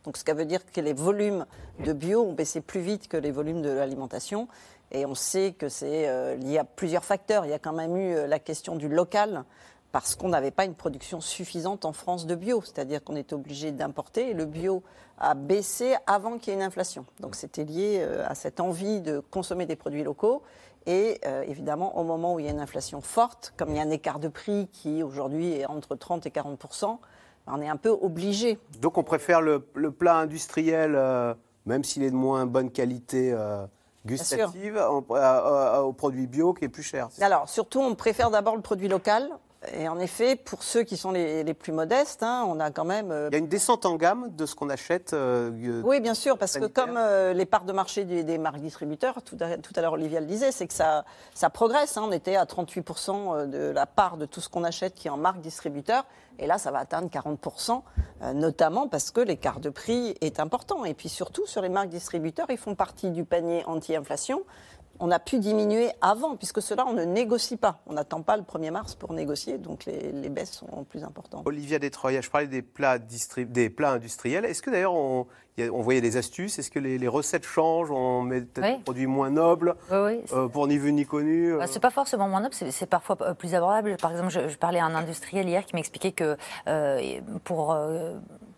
Donc 0.05 0.17
ce 0.17 0.25
qui 0.25 0.33
veut 0.33 0.45
dire 0.47 0.61
que 0.73 0.81
les 0.81 0.93
volumes 0.93 1.47
de 1.85 1.93
bio 1.93 2.23
ont 2.23 2.33
baissé 2.33 2.61
plus 2.61 2.81
vite 2.81 3.09
que 3.09 3.17
les 3.17 3.33
volumes 3.33 3.61
de 3.61 3.71
l'alimentation. 3.71 4.47
Et 4.95 5.05
on 5.05 5.15
sait 5.15 5.53
que 5.53 5.69
c'est 5.69 6.09
euh, 6.09 6.37
lié 6.37 6.59
à 6.59 6.65
plusieurs 6.65 7.05
facteurs. 7.05 7.45
Il 7.45 7.51
y 7.51 7.55
a 7.55 7.59
quand 7.59 7.73
même 7.73 7.97
eu 7.97 8.15
euh, 8.15 8.27
la 8.27 8.39
question 8.39 8.77
du 8.77 8.89
local 8.89 9.45
parce 9.93 10.17
qu'on 10.17 10.29
n'avait 10.29 10.51
pas 10.51 10.65
une 10.65 10.75
production 10.75 11.21
suffisante 11.21 11.85
en 11.85 11.93
France 11.93 12.27
de 12.27 12.35
bio. 12.35 12.63
C'est-à-dire 12.63 13.05
qu'on 13.05 13.17
était 13.17 13.35
obligé 13.35 13.73
d'importer 13.73 14.31
et 14.31 14.35
le 14.35 14.47
bio 14.47 14.83
a 15.19 15.35
baissé 15.35 15.95
avant 16.07 16.39
qu'il 16.39 16.53
y 16.53 16.57
ait 16.57 16.59
une 16.59 16.65
inflation. 16.65 17.05
Donc 17.21 17.35
c'était 17.35 17.65
lié 17.65 17.99
euh, 18.01 18.25
à 18.27 18.35
cette 18.35 18.61
envie 18.61 19.01
de 19.01 19.19
consommer 19.19 19.67
des 19.67 19.77
produits 19.77 20.03
locaux. 20.03 20.43
Et 20.87 21.21
euh, 21.27 21.43
évidemment, 21.43 21.99
au 21.99 22.05
moment 22.05 22.35
où 22.35 22.41
il 22.41 22.47
y 22.47 22.49
a 22.49 22.53
une 22.53 22.61
inflation 22.61 23.01
forte, 23.01 23.53
comme 23.57 23.71
il 23.71 23.77
y 23.77 23.79
a 23.81 23.83
un 23.83 23.91
écart 23.91 24.21
de 24.21 24.29
prix 24.29 24.69
qui 24.73 25.03
aujourd'hui 25.03 25.53
est 25.53 25.67
entre 25.67 25.97
30 25.97 26.27
et 26.27 26.31
40% 26.31 26.99
on 27.47 27.61
est 27.61 27.69
un 27.69 27.77
peu 27.77 27.91
obligé. 27.91 28.59
Donc 28.81 28.99
on 28.99 29.03
préfère 29.03 29.41
le, 29.41 29.67
le 29.75 29.91
plat 29.91 30.17
industriel, 30.17 30.95
euh, 30.95 31.35
même 31.67 31.85
s'il 31.85 32.03
est 32.03 32.11
de 32.11 32.17
moins 32.17 32.47
bonne 32.47 32.71
qualité 32.71 33.33
euh, 33.33 33.67
gustative, 34.05 34.79
en- 34.79 35.05
à- 35.15 35.77
à- 35.77 35.81
au 35.83 35.93
produit 35.93 36.27
bio 36.27 36.53
qui 36.55 36.65
est 36.65 36.69
plus 36.69 36.83
cher. 36.83 37.09
Alors, 37.21 37.49
surtout, 37.49 37.81
on 37.81 37.95
préfère 37.95 38.31
d'abord 38.31 38.57
le 38.57 38.63
produit 38.63 38.89
local. 38.89 39.29
Et 39.73 39.89
en 39.89 39.99
effet, 39.99 40.37
pour 40.37 40.63
ceux 40.63 40.83
qui 40.83 40.97
sont 40.97 41.11
les, 41.11 41.43
les 41.45 41.55
plus 41.55 41.73
modestes, 41.73 42.23
hein, 42.23 42.45
on 42.49 42.61
a 42.61 42.71
quand 42.71 42.85
même. 42.85 43.11
euh, 43.11 43.29
Il 43.31 43.35
y 43.35 43.37
a 43.37 43.39
une 43.39 43.49
descente 43.49 43.87
en 43.87 43.97
gamme 43.97 44.29
de 44.37 44.47
ce 44.47 44.55
qu'on 44.55 44.69
achète. 44.69 45.13
euh, 45.15 45.51
euh, 45.65 45.83
Oui, 45.85 46.01
bien 46.01 46.15
sûr, 46.15 46.37
parce 46.39 46.59
que 46.59 46.67
comme 46.67 46.97
euh, 46.97 47.33
les 47.33 47.47
parts 47.47 47.65
de 47.65 47.73
marché 47.73 48.05
des, 48.05 48.25
des 48.25 48.39
marques 48.39 48.61
distributeurs, 48.61 49.23
tout 49.23 49.37
à, 49.41 49.57
tout 49.59 49.73
à 49.77 49.81
l'heure 49.81 49.95
Olivia 49.95 50.21
le 50.21 50.27
disait, 50.27 50.53
c'est 50.53 50.67
que 50.67 50.75
ça, 50.75 51.05
ça 51.35 51.51
progresse. 51.51 51.97
hein. 51.97 52.03
On 52.05 52.13
était 52.13 52.37
à 52.37 52.45
38% 52.45 53.49
de 53.49 53.71
la 53.71 53.87
part 53.87 54.17
de 54.17 54.27
tout 54.27 54.41
ce 54.41 54.49
qu'on 54.49 54.65
achète 54.65 54.95
qui 54.95 55.09
est 55.09 55.11
en 55.11 55.17
marque 55.17 55.41
distributeur. 55.41 56.05
Et 56.41 56.47
là, 56.49 56.59
ça 56.59 56.73
va 56.73 56.81
atteindre 56.81 57.09
40%, 57.09 57.83
euh, 58.23 58.33
notamment 58.33 58.89
parce 58.89 59.13
que 59.13 59.21
l'écart 59.21 59.61
de 59.61 59.71
prix 59.71 60.17
est 60.21 60.41
important. 60.41 60.85
Et 60.85 60.93
puis 60.95 61.09
surtout, 61.09 61.47
sur 61.47 61.63
les 61.63 61.69
marques 61.69 61.91
distributeurs, 61.91 62.47
ils 62.51 62.59
font 62.59 62.75
partie 62.75 63.11
du 63.11 63.25
panier 63.25 63.63
anti-inflation. 63.67 64.43
On 65.01 65.11
a 65.11 65.19
pu 65.19 65.39
diminuer 65.39 65.91
avant, 66.01 66.37
puisque 66.37 66.63
cela, 66.63 66.87
on 66.87 66.93
ne 66.93 67.05
négocie 67.05 67.57
pas. 67.57 67.81
On 67.87 67.95
n'attend 67.95 68.23
pas 68.23 68.37
le 68.37 68.43
1er 68.45 68.71
mars 68.71 68.95
pour 68.95 69.13
négocier, 69.13 69.59
donc 69.59 69.85
les, 69.87 70.13
les 70.13 70.29
baisses 70.29 70.53
sont 70.53 70.85
plus 70.85 71.03
importantes. 71.05 71.43
Olivia 71.47 71.79
Détroya, 71.79 72.21
je 72.21 72.31
parlais 72.31 72.47
des 72.47 72.63
plats, 72.63 72.99
distri- 72.99 73.45
des 73.47 73.71
plats 73.71 73.93
industriels. 73.93 74.45
Est-ce 74.45 74.63
que 74.63 74.71
d'ailleurs 74.71 74.95
on, 74.95 75.27
voyait 75.83 76.01
des 76.01 76.17
astuces? 76.17 76.59
Est-ce 76.59 76.71
que 76.71 76.79
les, 76.79 76.97
les 76.99 77.09
recettes 77.09 77.45
changent? 77.45 77.91
On 77.91 78.23
met 78.23 78.41
peut-être 78.43 78.67
Oui. 78.71 78.77
des 78.79 78.83
produits 78.85 79.07
moins 79.07 79.31
nobles 79.31 79.75
Oui, 79.91 79.97
oui. 80.05 80.21
euh, 80.33 80.49
pour 80.49 80.67
ni 80.69 80.79
vu 80.79 80.93
ni 80.93 81.05
connu 81.05 81.53
euh, 81.55 81.59
Bah, 81.59 81.67
c'est 81.67 81.81
pas 81.81 81.91
forcément 81.91 82.29
moins 82.29 82.41
noble, 82.41 82.55
c'est 82.55 82.87
parfois 82.87 83.17
euh, 83.23 83.35
plus 83.35 83.55
abordable. 83.55 83.97
Par 84.01 84.13
exemple, 84.13 84.31
je, 84.31 84.49
je 84.49 84.57
parlais 84.57 84.79
à 84.79 84.85
un 84.85 84.95
industriel 84.95 85.49
hier 85.49 85.65
qui 85.67 85.75
m'expliquait 85.75 86.13
que 86.13 86.37
euh, 86.69 87.21
pour 87.45 87.73
euh, 87.73 88.15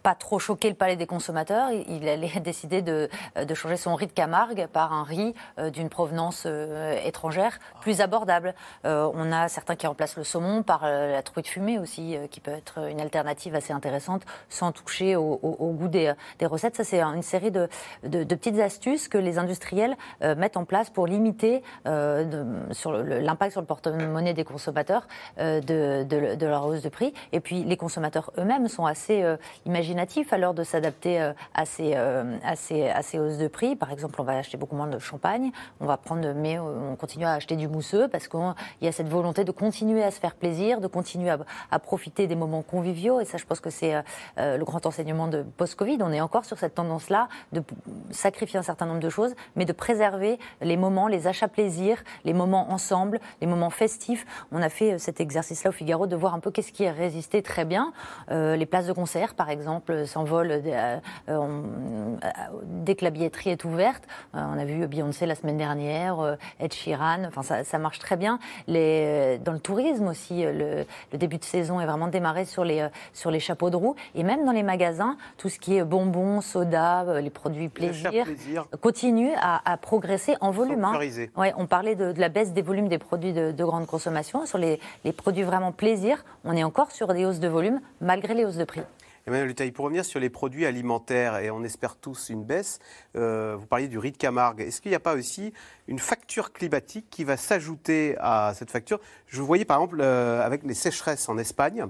pas 0.06 0.14
trop 0.14 0.38
choquer 0.38 0.68
le 0.68 0.76
palais 0.76 0.94
des 0.94 1.08
consommateurs, 1.08 1.70
il, 1.72 2.08
allait 2.08 2.38
décider 2.40 2.80
de, 2.80 3.08
changer 3.54 3.76
son 3.76 3.96
riz 3.96 4.06
de 4.06 4.12
Camargue 4.12 4.68
par 4.72 4.92
un 4.92 5.02
riz 5.02 5.34
euh, 5.58 5.68
d'une 5.68 5.88
provenance 5.88 6.44
euh, 6.46 6.96
étrangère 7.04 7.58
plus 7.80 8.00
abordable. 8.00 8.54
Euh, 8.84 9.10
on 9.14 9.32
a 9.32 9.48
certains 9.48 9.74
qui 9.74 9.84
remplacent 9.88 10.16
le 10.16 10.22
saumon 10.22 10.62
par 10.62 10.84
la 10.84 11.20
truite 11.22 11.48
fumée 11.48 11.80
aussi, 11.80 12.16
qui 12.30 12.38
peut 12.38 12.52
être 12.52 12.88
une 12.88 13.00
alternative 13.00 13.56
assez 13.56 13.72
intéressante 13.72 14.22
sans 14.48 14.70
toucher 14.70 15.16
au, 15.16 15.38
goût 15.76 15.88
des, 15.88 16.14
recettes. 16.42 16.76
Ça, 16.76 16.84
c'est 16.84 17.02
une 17.02 17.22
série 17.22 17.50
de, 17.50 17.68
petites 18.02 18.60
astuces 18.60 19.08
que 19.08 19.18
les 19.18 19.38
industriels 19.38 19.96
mettent 20.20 20.56
en 20.56 20.64
place 20.64 20.88
pour 20.88 21.08
limiter 21.08 21.64
l'impact 21.84 23.52
sur 23.52 23.60
le 23.60 23.66
porte-monnaie 23.66 24.34
des 24.34 24.44
consommateurs 24.44 25.08
de, 25.38 26.04
de- 26.04 26.34
de 26.36 26.46
leur 26.46 26.66
hausse 26.66 26.82
de 26.82 26.88
prix. 26.88 27.12
Et 27.32 27.40
puis, 27.40 27.64
les 27.64 27.76
consommateurs 27.76 28.30
eux-mêmes 28.38 28.68
sont 28.68 28.86
assez 28.86 29.22
euh, 29.22 29.36
imaginatifs 29.64 29.95
l'heure 30.38 30.54
de 30.54 30.62
s'adapter 30.62 31.20
euh, 31.20 31.32
à, 31.54 31.64
ces, 31.64 31.92
euh, 31.94 32.36
à, 32.44 32.56
ces, 32.56 33.18
hausses 33.18 33.38
de 33.38 33.48
prix. 33.48 33.76
Par 33.76 33.92
exemple, 33.92 34.20
on 34.20 34.24
va 34.24 34.38
acheter 34.38 34.56
beaucoup 34.56 34.76
moins 34.76 34.86
de 34.86 34.98
champagne, 34.98 35.50
on 35.80 35.86
va 35.86 35.96
prendre, 35.96 36.32
mais 36.34 36.58
euh, 36.58 36.92
on 36.92 36.96
continue 36.96 37.24
à 37.24 37.32
acheter 37.32 37.56
du 37.56 37.68
mousseux 37.68 38.08
parce 38.08 38.28
qu'il 38.28 38.54
y 38.82 38.88
a 38.88 38.92
cette 38.92 39.08
volonté 39.08 39.44
de 39.44 39.52
continuer 39.52 40.02
à 40.02 40.10
se 40.10 40.20
faire 40.20 40.34
plaisir, 40.34 40.80
de 40.80 40.86
continuer 40.86 41.30
à, 41.70 41.78
profiter 41.78 42.26
des 42.26 42.34
moments 42.34 42.62
conviviaux. 42.62 43.20
Et 43.20 43.24
ça, 43.24 43.38
je 43.38 43.44
pense 43.44 43.60
que 43.60 43.70
c'est 43.70 43.94
le 44.36 44.64
grand 44.64 44.86
enseignement 44.86 45.28
de 45.28 45.42
post-Covid. 45.42 45.98
On 46.00 46.12
est 46.12 46.20
encore 46.20 46.44
sur 46.44 46.58
cette 46.58 46.74
tendance-là 46.74 47.28
de 47.52 47.62
sacrifier 48.10 48.58
un 48.58 48.62
certain 48.62 48.86
nombre 48.86 49.00
de 49.00 49.08
choses, 49.08 49.34
mais 49.54 49.64
de 49.64 49.72
préserver 49.72 50.38
les 50.60 50.76
moments, 50.76 51.06
les 51.06 51.26
achats 51.26 51.48
plaisir, 51.48 52.02
les 52.24 52.32
moments 52.32 52.72
ensemble, 52.72 53.20
les 53.40 53.46
moments 53.46 53.70
festifs. 53.70 54.26
On 54.50 54.62
a 54.62 54.68
fait 54.68 54.98
cet 54.98 55.20
exercice-là 55.20 55.70
au 55.70 55.72
Figaro 55.72 56.06
de 56.06 56.16
voir 56.16 56.34
un 56.34 56.40
peu 56.40 56.50
qu'est-ce 56.50 56.72
qui 56.72 56.86
a 56.86 56.92
résisté 56.92 57.42
très 57.42 57.64
bien. 57.64 57.92
Les 58.30 58.66
places 58.66 58.86
de 58.86 58.92
concert, 58.92 59.34
par 59.34 59.50
exemple, 59.50 59.85
euh, 59.90 60.06
s'envolent 60.06 60.50
euh, 60.52 60.60
euh, 60.66 60.98
euh, 61.28 62.28
dès 62.64 62.94
que 62.94 63.04
la 63.04 63.10
billetterie 63.10 63.50
est 63.50 63.64
ouverte. 63.64 64.04
On 64.34 64.58
a 64.58 64.64
vu 64.64 64.86
Beyoncé 64.86 65.26
la 65.26 65.34
semaine 65.34 65.56
dernière, 65.56 66.36
Ed 66.60 66.72
Sheeran. 66.72 67.24
Enfin, 67.26 67.42
ça, 67.42 67.64
ça 67.64 67.78
marche 67.78 67.98
très 67.98 68.16
bien. 68.16 68.38
Les, 68.66 69.38
dans 69.44 69.52
le 69.52 69.58
tourisme 69.58 70.08
aussi, 70.08 70.42
le, 70.44 70.84
le 71.12 71.18
début 71.18 71.38
de 71.38 71.44
saison 71.44 71.80
est 71.80 71.86
vraiment 71.86 72.08
démarré 72.08 72.44
sur 72.44 72.64
les, 72.64 72.86
sur 73.12 73.30
les 73.30 73.40
chapeaux 73.40 73.70
de 73.70 73.76
roue. 73.76 73.96
Et 74.14 74.22
même 74.22 74.44
dans 74.44 74.52
les 74.52 74.62
magasins, 74.62 75.16
tout 75.36 75.48
ce 75.48 75.58
qui 75.58 75.76
est 75.76 75.84
bonbons, 75.84 76.40
soda, 76.40 77.20
les 77.20 77.30
produits 77.30 77.70
les 77.78 77.88
achats 77.90 78.10
plaisir, 78.10 78.24
plaisir, 78.24 78.66
continue 78.80 79.32
à, 79.40 79.60
à 79.70 79.76
progresser 79.76 80.36
en 80.40 80.50
volume. 80.50 80.84
hein. 80.84 80.92
Ouais, 81.36 81.52
on 81.56 81.66
parlait 81.66 81.94
de, 81.94 82.12
de 82.12 82.20
la 82.20 82.28
baisse 82.28 82.52
des 82.52 82.62
volumes 82.62 82.88
des 82.88 82.98
produits 82.98 83.32
de, 83.32 83.52
de 83.52 83.64
grande 83.64 83.86
consommation. 83.86 84.46
Sur 84.46 84.58
les, 84.58 84.80
les 85.04 85.12
produits 85.12 85.42
vraiment 85.42 85.72
plaisir, 85.72 86.24
on 86.44 86.52
est 86.56 86.64
encore 86.64 86.90
sur 86.90 87.12
des 87.14 87.24
hausses 87.24 87.40
de 87.40 87.48
volume 87.48 87.80
malgré 88.00 88.34
les 88.34 88.44
hausses 88.44 88.56
de 88.56 88.64
prix. 88.64 88.82
Emmanuel 89.28 89.48
Lutaille, 89.48 89.72
pour 89.72 89.86
revenir 89.86 90.04
sur 90.04 90.20
les 90.20 90.30
produits 90.30 90.66
alimentaires, 90.66 91.38
et 91.38 91.50
on 91.50 91.64
espère 91.64 91.96
tous 91.96 92.28
une 92.28 92.44
baisse, 92.44 92.78
euh, 93.16 93.56
vous 93.58 93.66
parliez 93.66 93.88
du 93.88 93.98
riz 93.98 94.12
de 94.12 94.16
Camargue. 94.16 94.60
Est-ce 94.60 94.80
qu'il 94.80 94.90
n'y 94.92 94.96
a 94.96 95.00
pas 95.00 95.16
aussi 95.16 95.52
une 95.88 95.98
facture 95.98 96.52
climatique 96.52 97.06
qui 97.10 97.24
va 97.24 97.36
s'ajouter 97.36 98.14
à 98.20 98.52
cette 98.54 98.70
facture? 98.70 99.00
Je 99.26 99.42
voyais 99.42 99.64
par 99.64 99.78
exemple 99.78 99.98
euh, 100.00 100.46
avec 100.46 100.62
les 100.62 100.74
sécheresses 100.74 101.28
en 101.28 101.38
Espagne. 101.38 101.86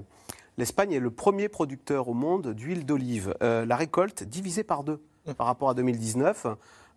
L'Espagne 0.57 0.93
est 0.93 0.99
le 0.99 1.11
premier 1.11 1.47
producteur 1.47 2.07
au 2.07 2.15
monde 2.15 2.53
d'huile 2.55 2.87
d'olive. 2.87 3.35
Euh, 3.43 3.67
la 3.67 3.75
récolte 3.75 4.23
divisée 4.23 4.63
par 4.63 4.83
deux 4.83 4.99
par 5.37 5.45
rapport 5.45 5.69
à 5.69 5.75
2019. 5.75 6.47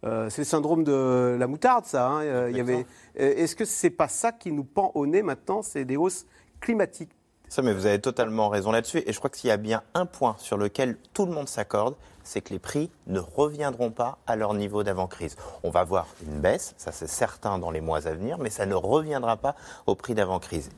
Euh, 0.05 0.31
c'est 0.31 0.40
le 0.40 0.46
syndrome 0.46 0.85
de 0.85 1.37
la 1.38 1.46
moutarde, 1.48 1.85
ça. 1.85 2.09
hein. 2.09 2.22
Euh, 2.22 2.50
il 2.50 2.57
y 2.57 2.61
avait... 2.61 2.87
Est-ce 3.14 3.55
que 3.55 3.66
c'est 3.66 3.90
pas 3.90 4.09
ça 4.09 4.33
qui 4.33 4.53
nous 4.53 4.64
pend 4.64 4.90
au 4.94 5.07
nez 5.07 5.20
maintenant? 5.20 5.61
C'est 5.61 5.85
des 5.85 5.98
hausses 5.98 6.24
climatiques. 6.61 7.11
Mais 7.58 7.74
vous 7.74 7.86
avez 7.86 8.00
totalement 8.00 8.48
raison 8.48 8.70
là-dessus. 8.70 9.02
Et 9.06 9.12
je 9.12 9.18
crois 9.18 9.28
que 9.28 9.36
s'il 9.36 9.48
y 9.48 9.52
a 9.52 9.56
bien 9.56 9.82
un 9.94 10.06
point 10.06 10.36
sur 10.38 10.56
lequel 10.56 10.96
tout 11.12 11.26
le 11.26 11.32
monde 11.32 11.48
s'accorde, 11.48 11.94
c'est 12.24 12.40
que 12.40 12.50
les 12.50 12.58
prix 12.58 12.90
ne 13.06 13.18
reviendront 13.18 13.90
pas 13.90 14.18
à 14.26 14.36
leur 14.36 14.54
niveau 14.54 14.82
d'avant-crise. 14.82 15.36
On 15.62 15.70
va 15.70 15.84
voir 15.84 16.06
une 16.26 16.40
baisse, 16.40 16.74
ça 16.78 16.92
c'est 16.92 17.08
certain 17.08 17.58
dans 17.58 17.70
les 17.70 17.80
mois 17.80 18.06
à 18.06 18.12
venir, 18.12 18.38
mais 18.38 18.50
ça 18.50 18.66
ne 18.66 18.74
reviendra 18.74 19.36
pas 19.36 19.56
au 19.86 19.94
prix 19.94 20.14
d'avant-crise. 20.14 20.70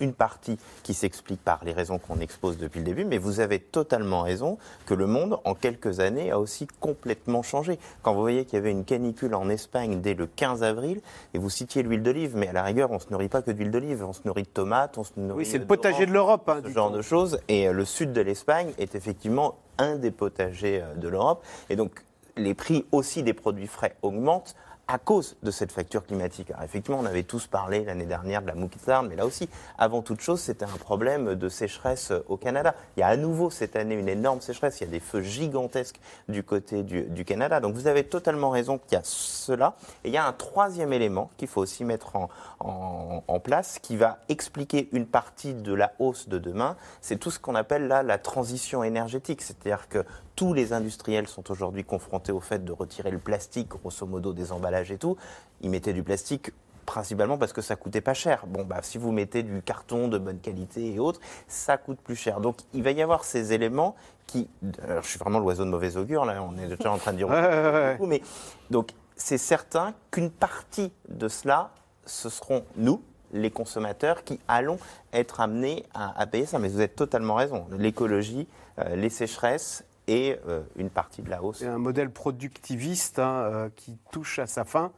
Une 0.00 0.12
partie 0.12 0.58
qui 0.82 0.94
s'explique 0.94 1.42
par 1.42 1.64
les 1.64 1.72
raisons 1.72 1.98
qu'on 1.98 2.20
expose 2.20 2.58
depuis 2.58 2.78
le 2.80 2.84
début, 2.84 3.04
mais 3.04 3.18
vous 3.18 3.40
avez 3.40 3.58
totalement 3.58 4.22
raison 4.22 4.58
que 4.86 4.94
le 4.94 5.06
monde, 5.06 5.38
en 5.44 5.54
quelques 5.54 6.00
années, 6.00 6.30
a 6.30 6.38
aussi 6.38 6.66
complètement 6.80 7.42
changé. 7.42 7.78
Quand 8.02 8.14
vous 8.14 8.20
voyez 8.20 8.44
qu'il 8.44 8.54
y 8.54 8.58
avait 8.58 8.70
une 8.70 8.84
canicule 8.84 9.34
en 9.34 9.48
Espagne 9.48 10.00
dès 10.00 10.14
le 10.14 10.26
15 10.26 10.62
avril, 10.62 11.00
et 11.34 11.38
vous 11.38 11.50
citiez 11.50 11.82
l'huile 11.82 12.02
d'olive, 12.02 12.36
mais 12.36 12.48
à 12.48 12.52
la 12.52 12.62
rigueur, 12.62 12.90
on 12.90 12.94
ne 12.94 13.00
se 13.00 13.10
nourrit 13.10 13.28
pas 13.28 13.42
que 13.42 13.50
d'huile 13.50 13.70
d'olive, 13.70 14.04
on 14.04 14.12
se 14.12 14.20
nourrit 14.24 14.42
de 14.42 14.48
tomates, 14.48 14.98
on 14.98 15.04
se 15.04 15.12
nourrit 15.16 15.38
Oui, 15.38 15.46
c'est 15.46 15.58
le 15.58 15.66
potager 15.66 16.06
de 16.06 16.12
l'Europe. 16.12 16.48
Hein, 16.48 16.60
ce 16.64 16.70
genre 16.70 16.90
de 16.90 17.02
choses. 17.02 17.40
Et 17.48 17.68
euh, 17.68 17.72
le 17.72 17.84
sud 17.84 18.12
de 18.12 18.20
l'Espagne 18.20 18.72
est 18.78 18.94
effectivement 18.94 19.56
un 19.78 19.96
des 19.96 20.10
potagers 20.10 20.82
euh, 20.82 20.94
de 20.94 21.08
l'Europe. 21.08 21.44
Et 21.70 21.76
donc, 21.76 22.04
les 22.36 22.54
prix 22.54 22.84
aussi 22.92 23.22
des 23.22 23.32
produits 23.32 23.66
frais 23.66 23.96
augmentent 24.02 24.54
à 24.88 24.98
cause 24.98 25.36
de 25.42 25.50
cette 25.50 25.70
facture 25.70 26.04
climatique. 26.04 26.50
Alors 26.50 26.62
effectivement, 26.62 26.98
on 26.98 27.04
avait 27.04 27.22
tous 27.22 27.46
parlé 27.46 27.84
l'année 27.84 28.06
dernière 28.06 28.40
de 28.40 28.46
la 28.46 28.54
moutarde, 28.54 29.06
mais 29.08 29.16
là 29.16 29.26
aussi, 29.26 29.48
avant 29.76 30.00
toute 30.00 30.22
chose, 30.22 30.40
c'était 30.40 30.64
un 30.64 30.78
problème 30.78 31.34
de 31.34 31.48
sécheresse 31.50 32.10
au 32.28 32.38
Canada. 32.38 32.74
Il 32.96 33.00
y 33.00 33.02
a 33.02 33.08
à 33.08 33.16
nouveau 33.16 33.50
cette 33.50 33.76
année 33.76 33.94
une 33.94 34.08
énorme 34.08 34.40
sécheresse, 34.40 34.80
il 34.80 34.84
y 34.84 34.86
a 34.86 34.90
des 34.90 35.00
feux 35.00 35.20
gigantesques 35.20 36.00
du 36.28 36.42
côté 36.42 36.82
du, 36.82 37.02
du 37.02 37.26
Canada. 37.26 37.60
Donc 37.60 37.74
vous 37.74 37.86
avez 37.86 38.04
totalement 38.04 38.48
raison 38.48 38.78
qu'il 38.78 38.94
y 38.94 38.96
a 38.96 39.04
cela. 39.04 39.76
Et 40.04 40.08
il 40.08 40.14
y 40.14 40.16
a 40.16 40.26
un 40.26 40.32
troisième 40.32 40.94
élément 40.94 41.30
qu'il 41.36 41.48
faut 41.48 41.60
aussi 41.60 41.84
mettre 41.84 42.16
en, 42.16 42.30
en, 42.60 43.22
en, 43.28 43.40
place, 43.40 43.78
qui 43.80 43.96
va 43.96 44.18
expliquer 44.30 44.88
une 44.92 45.06
partie 45.06 45.52
de 45.52 45.74
la 45.74 45.92
hausse 45.98 46.30
de 46.30 46.38
demain. 46.38 46.76
C'est 47.02 47.16
tout 47.16 47.30
ce 47.30 47.38
qu'on 47.38 47.54
appelle 47.54 47.88
là 47.88 48.02
la 48.02 48.16
transition 48.16 48.82
énergétique. 48.82 49.42
C'est-à-dire 49.42 49.88
que 49.88 50.04
tous 50.38 50.54
les 50.54 50.72
industriels 50.72 51.26
sont 51.26 51.50
aujourd'hui 51.50 51.82
confrontés 51.82 52.30
au 52.30 52.38
fait 52.38 52.64
de 52.64 52.70
retirer 52.70 53.10
le 53.10 53.18
plastique, 53.18 53.70
grosso 53.70 54.06
modo, 54.06 54.32
des 54.32 54.52
emballages 54.52 54.92
et 54.92 54.96
tout. 54.96 55.16
Ils 55.62 55.68
mettaient 55.68 55.92
du 55.92 56.04
plastique 56.04 56.52
principalement 56.86 57.38
parce 57.38 57.52
que 57.52 57.60
ça 57.60 57.74
coûtait 57.74 58.00
pas 58.00 58.14
cher. 58.14 58.46
Bon, 58.46 58.62
bah, 58.62 58.78
si 58.82 58.98
vous 58.98 59.10
mettez 59.10 59.42
du 59.42 59.62
carton 59.62 60.06
de 60.06 60.16
bonne 60.16 60.38
qualité 60.38 60.94
et 60.94 61.00
autres, 61.00 61.18
ça 61.48 61.76
coûte 61.76 61.98
plus 61.98 62.14
cher. 62.14 62.38
Donc, 62.38 62.58
il 62.72 62.84
va 62.84 62.92
y 62.92 63.02
avoir 63.02 63.24
ces 63.24 63.52
éléments 63.52 63.96
qui. 64.28 64.48
Alors, 64.84 65.02
je 65.02 65.08
suis 65.08 65.18
vraiment 65.18 65.40
l'oiseau 65.40 65.64
de 65.64 65.70
mauvais 65.70 65.96
augure, 65.96 66.24
là, 66.24 66.40
on 66.40 66.56
est 66.56 66.68
déjà 66.68 66.92
en 66.92 66.98
train 66.98 67.14
de 67.14 67.16
dire. 67.16 67.26
Beaucoup, 67.98 68.06
mais 68.06 68.22
donc, 68.70 68.92
c'est 69.16 69.38
certain 69.38 69.92
qu'une 70.12 70.30
partie 70.30 70.92
de 71.08 71.26
cela, 71.26 71.72
ce 72.06 72.28
seront 72.28 72.64
nous, 72.76 73.02
les 73.32 73.50
consommateurs, 73.50 74.22
qui 74.22 74.38
allons 74.46 74.78
être 75.12 75.40
amenés 75.40 75.84
à, 75.94 76.16
à 76.16 76.28
payer 76.28 76.46
ça. 76.46 76.60
Mais 76.60 76.68
vous 76.68 76.78
avez 76.78 76.86
totalement 76.86 77.34
raison. 77.34 77.66
L'écologie, 77.76 78.46
euh, 78.78 78.94
les 78.94 79.10
sécheresses 79.10 79.82
et 80.08 80.36
euh, 80.48 80.62
une 80.76 80.90
partie 80.90 81.22
de 81.22 81.30
la 81.30 81.44
hausse. 81.44 81.62
Un 81.62 81.78
modèle 81.78 82.10
productiviste 82.10 83.20
hein, 83.20 83.44
euh, 83.44 83.68
qui 83.76 83.96
touche 84.10 84.40
à 84.40 84.46
sa 84.46 84.64
fin 84.64 84.90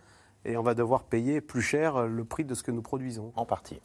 et 0.45 0.57
on 0.57 0.63
va 0.63 0.75
devoir 0.75 1.03
payer 1.05 1.41
plus 1.41 1.61
cher 1.61 2.07
le 2.07 2.25
prix 2.25 2.45
de 2.45 2.55
ce 2.55 2.63
que 2.63 2.71
nous 2.71 2.81
produisons. 2.81 3.33
En 3.37 3.45
partie. 3.45 3.81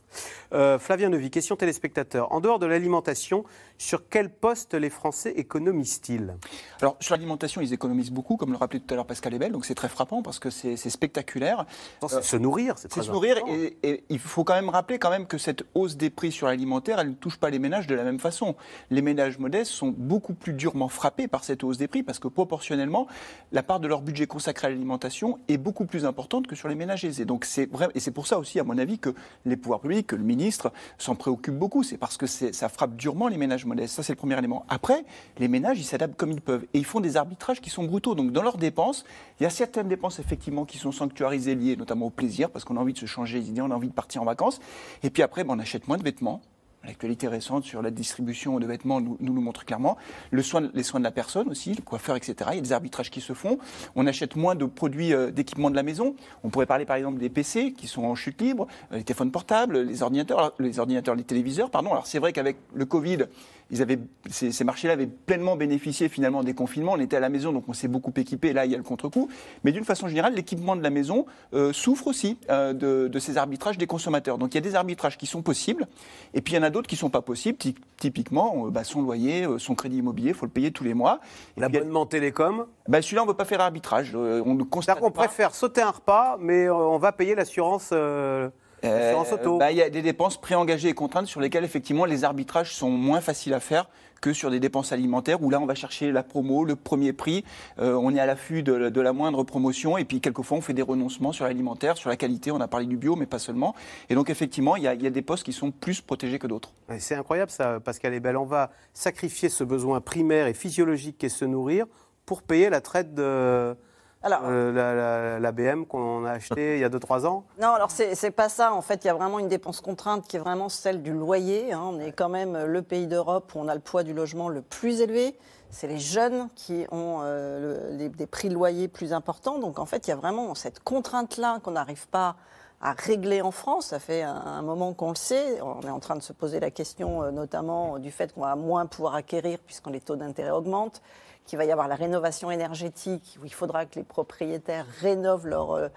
Euh, 0.54 0.80
Flavien 0.80 1.10
Nevy, 1.10 1.30
question 1.30 1.58
téléspectateur. 1.58 2.32
En 2.32 2.40
dehors 2.40 2.60
de 2.60 2.66
l'alimentation, 2.66 3.44
sur 3.78 4.08
quel 4.10 4.30
poste 4.30 4.74
les 4.74 4.90
Français 4.90 5.32
économisent-ils? 5.36 6.36
Alors, 6.82 6.98
sur 7.00 7.16
l'alimentation, 7.16 7.62
ils 7.62 7.74
économisent 7.74 8.12
beaucoup, 8.12 8.38
comme 8.38 8.52
le 8.52 8.58
rappelait 8.58 8.80
tout 8.80 8.94
à 8.94 8.96
l'heure 8.96 9.06
Pascal 9.06 9.34
Ebel, 9.34 9.52
donc 9.52 9.66
c'est 9.66 9.76
très 9.76 9.90
frappant 9.90 10.22
parce 10.22 10.40
que 10.40 10.50
c'est 10.50 10.76
spectaculaire. 10.78 11.66
Non, 12.02 12.08
se 12.08 12.38
nourrir, 12.38 12.76
c'est 12.78 12.84
C'est 12.84 12.90
très 12.90 13.04
se 13.04 13.12
nourrir 13.12 13.38
important. 13.38 13.54
et, 13.54 13.78
et 13.84 14.04
il 14.10 14.20
faut 14.20 14.44
quand 14.44 14.54
même 14.54 14.70
rappeler 14.70 15.00
quand 15.00 15.10
même 15.10 15.28
que 15.28 15.38
cette 15.38 15.64
hausse 15.74 15.98
des 15.98 16.10
prix 16.10 16.32
sur 16.32 16.48
l'alimentaire, 16.48 17.00
elle 17.00 17.10
ne 17.10 17.14
touche 17.14 17.38
pas 17.38 17.50
les 17.50 17.60
ménages 17.60 17.88
de 17.88 17.96
la 17.96 18.04
même 18.04 18.20
façon. 18.20 18.56
Les 18.90 19.02
ménages 19.02 19.40
modestes 19.40 19.72
sont 19.72 19.94
beaucoup 19.96 20.34
plus 20.34 20.54
durement 20.54 20.88
frappés 20.88 21.28
par 21.28 21.44
cette 21.44 21.64
hausse 21.64 21.78
des 21.78 21.88
prix 21.88 22.04
parce 22.04 22.20
que 22.20 22.28
proportionnellement, 22.28 23.08
la 23.52 23.64
part 23.64 23.80
de 23.80 23.88
leur 23.88 24.02
budget 24.02 24.28
consacré 24.28 24.68
à 24.68 24.70
l'alimentation 24.70 25.40
est 25.48 25.58
beaucoup 25.58 25.86
plus 25.86 26.06
importante 26.06 26.48
que 26.48 26.56
sur 26.56 26.68
les 26.68 26.76
ménages 26.76 27.04
aisés. 27.06 27.26
Donc 27.26 27.46
c'est 27.46 27.66
vrai 27.72 27.90
et 27.96 28.00
c'est 28.00 28.12
pour 28.12 28.28
ça 28.28 28.40
aussi, 28.40 28.60
à 28.60 28.64
mon 28.64 28.78
avis, 28.78 29.00
que 29.00 29.14
les 29.46 29.58
pouvoirs 29.58 29.80
publics, 29.82 30.08
que 30.08 30.16
le 30.16 30.24
ministre 30.24 30.72
s'en 30.98 31.16
préoccupe 31.16 31.56
beaucoup. 31.56 31.84
C'est 31.84 31.98
parce 31.98 32.18
que 32.18 32.28
ça 32.28 32.70
frappe 32.70 32.96
durement 32.96 33.28
les 33.28 33.38
ménages 33.38 33.65
modestes. 33.66 33.96
Ça 33.96 34.04
c'est 34.04 34.14
le 34.14 34.18
premier 34.18 34.38
élément. 34.38 34.66
Après, 34.70 35.06
les 35.38 35.48
ménages, 35.48 35.80
ils 35.80 35.84
s'adaptent 35.86 36.16
comme 36.16 36.32
ils 36.32 36.42
peuvent 36.42 36.66
et 36.74 36.80
ils 36.80 36.86
font 36.86 37.00
des 37.00 37.18
arbitrages 37.18 37.62
qui 37.62 37.70
sont 37.70 37.84
brutaux. 37.84 38.16
Donc 38.16 38.32
dans 38.32 38.44
leurs 38.44 38.58
dépenses, 38.58 39.06
il 39.40 39.44
y 39.44 39.46
a 39.46 39.50
certaines 39.50 39.88
dépenses 39.88 40.20
effectivement 40.20 40.66
qui 40.66 40.78
sont 40.78 40.92
sanctuarisées 40.92 41.56
liées 41.56 41.76
notamment 41.76 42.08
au 42.08 42.12
plaisir 42.12 42.50
parce 42.50 42.66
qu'on 42.66 42.78
a 42.78 42.80
envie 42.80 42.94
de 42.94 43.00
se 43.00 43.06
changer 43.06 43.40
les 43.40 43.50
idées, 43.50 43.62
on 43.62 43.72
a 43.72 43.76
envie 43.76 43.90
de 43.90 43.94
partir 43.94 44.22
en 44.22 44.26
vacances. 44.26 44.60
Et 45.04 45.10
puis 45.10 45.24
après, 45.24 45.44
ben, 45.44 45.56
on 45.56 45.60
achète 45.60 45.88
moins 45.88 45.98
de 45.98 46.04
vêtements. 46.04 46.42
L'actualité 46.86 47.28
récente 47.28 47.64
sur 47.64 47.82
la 47.82 47.90
distribution 47.90 48.60
de 48.60 48.66
vêtements 48.66 49.02
nous 49.02 49.18
nous 49.20 49.42
montre 49.42 49.66
clairement. 49.66 49.98
Le 50.30 50.44
soin, 50.44 50.70
les 50.74 50.84
soins 50.84 51.00
de 51.00 51.04
la 51.04 51.12
personne 51.12 51.50
aussi, 51.50 51.74
le 51.74 51.82
coiffeur, 51.82 52.16
etc. 52.16 52.36
Il 52.52 52.56
y 52.56 52.60
a 52.60 52.62
des 52.62 52.74
arbitrages 52.74 53.10
qui 53.10 53.22
se 53.22 53.34
font. 53.34 53.58
On 53.96 54.06
achète 54.06 54.36
moins 54.36 54.56
de 54.56 54.66
produits 54.66 55.14
euh, 55.14 55.32
d'équipement 55.32 55.72
de 55.72 55.76
la 55.76 55.84
maison. 55.84 56.16
On 56.44 56.50
pourrait 56.50 56.68
parler 56.68 56.86
par 56.86 56.96
exemple 56.96 57.18
des 57.18 57.30
PC 57.30 57.74
qui 57.74 57.88
sont 57.88 58.04
en 58.04 58.14
chute 58.14 58.40
libre, 58.40 58.68
euh, 58.92 58.98
les 58.98 59.04
téléphones 59.04 59.32
portables, 59.32 59.80
les 59.80 60.04
ordinateurs, 60.04 60.54
les 60.60 60.80
ordinateurs, 60.80 61.16
les 61.16 61.24
téléviseurs, 61.24 61.72
pardon. 61.72 61.92
Alors 61.92 62.06
c'est 62.06 62.20
vrai 62.20 62.34
qu'avec 62.34 62.58
le 62.74 62.86
Covid, 62.86 63.26
ils 63.72 63.82
avaient, 63.82 64.00
ces, 64.30 64.52
ces 64.52 64.64
marchés-là 64.64 64.94
avaient 64.94 65.08
pleinement 65.08 65.56
bénéficié 65.56 66.08
finalement 66.10 66.44
des 66.44 66.54
confinements. 66.54 66.94
On 66.94 67.00
était 67.00 67.18
à 67.18 67.20
la 67.20 67.30
maison, 67.30 67.52
donc 67.52 67.66
on 67.68 67.74
s'est 67.74 67.88
beaucoup 67.88 68.14
équipé. 68.16 68.54
Là, 68.54 68.66
il 68.66 68.72
y 68.72 68.76
a 68.76 68.78
le 68.78 68.84
contre-coup. 68.84 69.28
Mais 69.64 69.72
d'une 69.72 69.84
façon 69.86 70.08
générale, 70.08 70.34
l'équipement 70.36 70.76
de 70.76 70.84
la 70.84 70.90
maison 70.92 71.26
euh, 71.54 71.74
souffre 71.74 72.08
aussi 72.08 72.38
euh, 72.50 72.74
de, 72.74 73.08
de 73.08 73.20
ces 73.20 73.38
arbitrages 73.38 73.78
des 73.78 73.88
consommateurs. 73.88 74.38
Donc 74.38 74.54
il 74.54 74.56
y 74.56 74.60
a 74.60 74.62
des 74.62 74.76
arbitrages 74.76 75.18
qui 75.18 75.26
sont 75.26 75.42
possibles, 75.42 75.88
et 76.34 76.42
puis 76.42 76.54
il 76.54 76.58
y 76.58 76.60
en 76.60 76.64
a 76.64 76.70
d'autres 76.70 76.88
qui 76.88 76.96
sont 76.96 77.10
pas 77.10 77.22
possibles. 77.22 77.58
Ty- 77.58 77.76
Typiquement, 77.98 78.68
euh, 78.68 78.70
bah, 78.70 78.84
son 78.84 79.02
loyer, 79.02 79.48
son 79.58 79.74
crédit 79.74 79.98
immobilier, 79.98 80.30
il 80.30 80.36
faut 80.36 80.46
le 80.46 80.52
payer 80.52 80.72
tous 80.72 80.84
les 80.84 80.94
mois. 80.94 81.20
L'abonnement 81.58 82.06
télécom, 82.06 82.66
bah, 82.88 83.02
celui-là, 83.02 83.22
on 83.24 83.26
ne 83.26 83.32
veut 83.32 83.38
pas 83.38 83.46
faire 83.46 83.62
arbitrage. 83.62 84.14
On 84.16 84.54
ne 84.54 84.64
constate 84.64 85.00
qu'on 85.00 85.12
pas. 85.12 85.24
préfère 85.24 85.56
sauter 85.56 85.82
un 85.82 85.92
repas, 85.92 86.38
mais 86.40 86.70
on 86.70 86.98
va 86.98 87.12
payer 87.14 87.36
l'assurance 87.36 87.90
euh, 87.94 88.44
l'assurance 88.46 88.65
Euh, 88.86 89.14
auto. 89.34 89.58
bah, 89.58 89.72
Il 89.72 89.78
y 89.78 89.82
a 89.82 89.90
des 89.90 90.02
dépenses 90.02 90.40
préengagées 90.40 90.90
et 90.90 90.94
contraintes 90.94 91.28
sur 91.28 91.42
lesquelles 91.42 91.64
effectivement 91.64 92.06
les 92.06 92.24
arbitrages 92.24 92.74
sont 92.74 92.90
moins 92.90 93.22
faciles 93.22 93.54
à 93.54 93.60
faire 93.60 93.90
que 94.22 94.34
sur 94.34 94.50
des 94.50 94.60
dépenses 94.60 94.92
alimentaires 94.92 95.44
où 95.44 95.50
là 95.50 95.60
on 95.60 95.66
va 95.66 95.76
chercher 95.76 96.12
la 96.12 96.24
promo, 96.24 96.64
le 96.66 96.76
premier 96.76 97.14
prix, 97.14 97.44
euh, 97.80 97.94
on 97.94 98.16
est 98.16 98.20
à 98.20 98.26
l'affût 98.26 98.64
de, 98.64 98.74
la- 98.74 98.90
de 98.90 99.02
la 99.02 99.14
moindre 99.14 99.44
promotion 99.44 99.98
et 99.98 100.06
puis 100.06 100.20
quelquefois 100.22 100.58
on 100.58 100.62
fait 100.62 100.74
des 100.74 100.82
renoncements 100.82 101.32
sur 101.32 101.46
l'alimentaire, 101.46 101.96
sur 101.98 102.10
la 102.10 102.16
qualité, 102.16 102.50
on 102.50 102.60
a 102.62 102.68
parlé 102.68 102.86
du 102.88 102.98
bio 102.98 103.16
mais 103.16 103.26
pas 103.28 103.40
seulement. 103.40 103.76
Et 104.10 104.16
donc 104.16 104.30
effectivement 104.30 104.78
il 104.78 104.84
y 104.84 104.88
a, 104.88 104.94
il 104.96 105.04
y 105.04 105.08
a 105.08 105.12
des 105.12 105.22
postes 105.22 105.44
qui 105.44 105.54
sont 105.54 105.70
plus 105.70 106.02
protégés 106.02 106.40
que 106.40 106.48
d'autres. 106.48 106.74
C'est 106.98 107.16
incroyable 107.16 107.52
ça, 107.52 107.80
Pascal 107.80 108.14
Ebel. 108.14 108.38
On 108.38 108.46
va 108.46 108.72
sacrifier 108.94 109.50
ce 109.50 109.64
besoin 109.64 110.02
primaire 110.02 110.48
et 110.48 110.54
physiologique 110.54 111.18
qu'est 111.20 111.30
se 111.30 111.46
nourrir 111.46 111.86
pour 112.26 112.42
payer 112.42 112.70
la 112.72 112.82
traite 112.82 113.14
de 113.14 113.76
Alors, 114.26 114.42
euh, 114.46 114.72
la, 114.72 114.94
la- 114.96 115.40
la 115.40 115.52
BM 115.52 115.86
qu'on 115.86 116.26
a 116.26 116.32
achetée 116.32 116.78
il 116.78 116.82
y 116.82 116.84
a 116.84 116.90
2-3 116.90 117.28
ans. 117.28 117.44
Non, 117.62 117.70
alors 117.74 117.92
c'est 117.92 118.32
pas 118.32 118.50
ça. 118.50 118.74
En 118.74 118.82
fait, 118.82 119.04
il 119.04 119.08
y 119.08 119.10
a 119.12 119.14
vraiment 119.14 119.38
une 119.38 119.48
dépense 119.50 119.82
contrainte 119.82 120.28
qui 120.28 120.36
est 120.38 120.40
vraiment 120.40 120.68
celle 120.68 121.04
du 121.04 121.14
loyer. 121.14 121.74
hein. 121.74 121.82
On 121.84 122.00
est 122.00 122.12
quand 122.12 122.28
même 122.30 122.58
le 122.66 122.82
pays 122.82 123.06
d'Europe 123.06 123.54
où 123.54 123.60
on 123.60 123.68
a 123.68 123.76
le 123.76 123.82
poids 123.82 124.02
du 124.02 124.14
logement 124.16 124.50
le 124.50 124.64
plus 124.64 125.02
élevé. 125.02 125.38
C'est 125.70 125.86
les 125.88 126.00
jeunes 126.00 126.50
qui 126.56 126.88
ont 126.92 127.20
euh, 127.22 127.92
le- 127.92 127.98
les- 127.98 128.10
des 128.10 128.26
prix 128.26 128.50
de 128.50 128.56
loyer 128.56 128.88
plus 128.88 129.14
importants. 129.14 129.60
Donc 129.60 129.78
en 129.78 129.86
fait, 129.86 130.08
il 130.08 130.10
y 130.10 130.14
a 130.14 130.18
vraiment 130.18 130.56
cette 130.56 130.80
contrainte-là 130.80 131.60
qu'on 131.62 131.72
n'arrive 131.72 132.08
pas 132.08 132.36
à 132.82 132.94
régler 132.94 133.44
en 133.44 133.52
France. 133.52 133.88
Ça 133.88 134.00
fait 134.00 134.24
un, 134.24 134.34
un 134.36 134.62
moment 134.64 134.94
qu'on 134.94 135.10
le 135.10 135.16
sait. 135.16 135.62
On 135.62 135.82
est 135.82 135.92
en 135.92 136.00
train 136.00 136.16
de 136.16 136.24
se 136.24 136.34
poser 136.34 136.60
la 136.60 136.72
question 136.72 137.22
euh, 137.22 137.30
notamment 137.32 138.00
du 138.00 138.10
fait 138.10 138.34
qu'on 138.34 138.42
va 138.42 138.56
moins 138.56 138.88
pouvoir 138.88 139.14
acquérir 139.14 139.60
puisque 139.64 139.86
les 139.88 140.00
taux 140.02 140.16
d'intérêt 140.16 140.50
augmentent 140.52 141.02
qu'il 141.46 141.58
va 141.58 141.66
y 141.66 141.72
avoir 141.72 141.88
la 141.88 141.96
rénovation 141.96 142.50
énergétique, 142.52 143.38
où 143.42 143.46
il 143.46 143.54
faudra 143.54 143.86
que 143.86 143.96
les 143.96 144.04
propriétaires 144.04 144.86
rénovent 145.02 145.48
leur, 145.48 145.72
euh, 145.74 145.88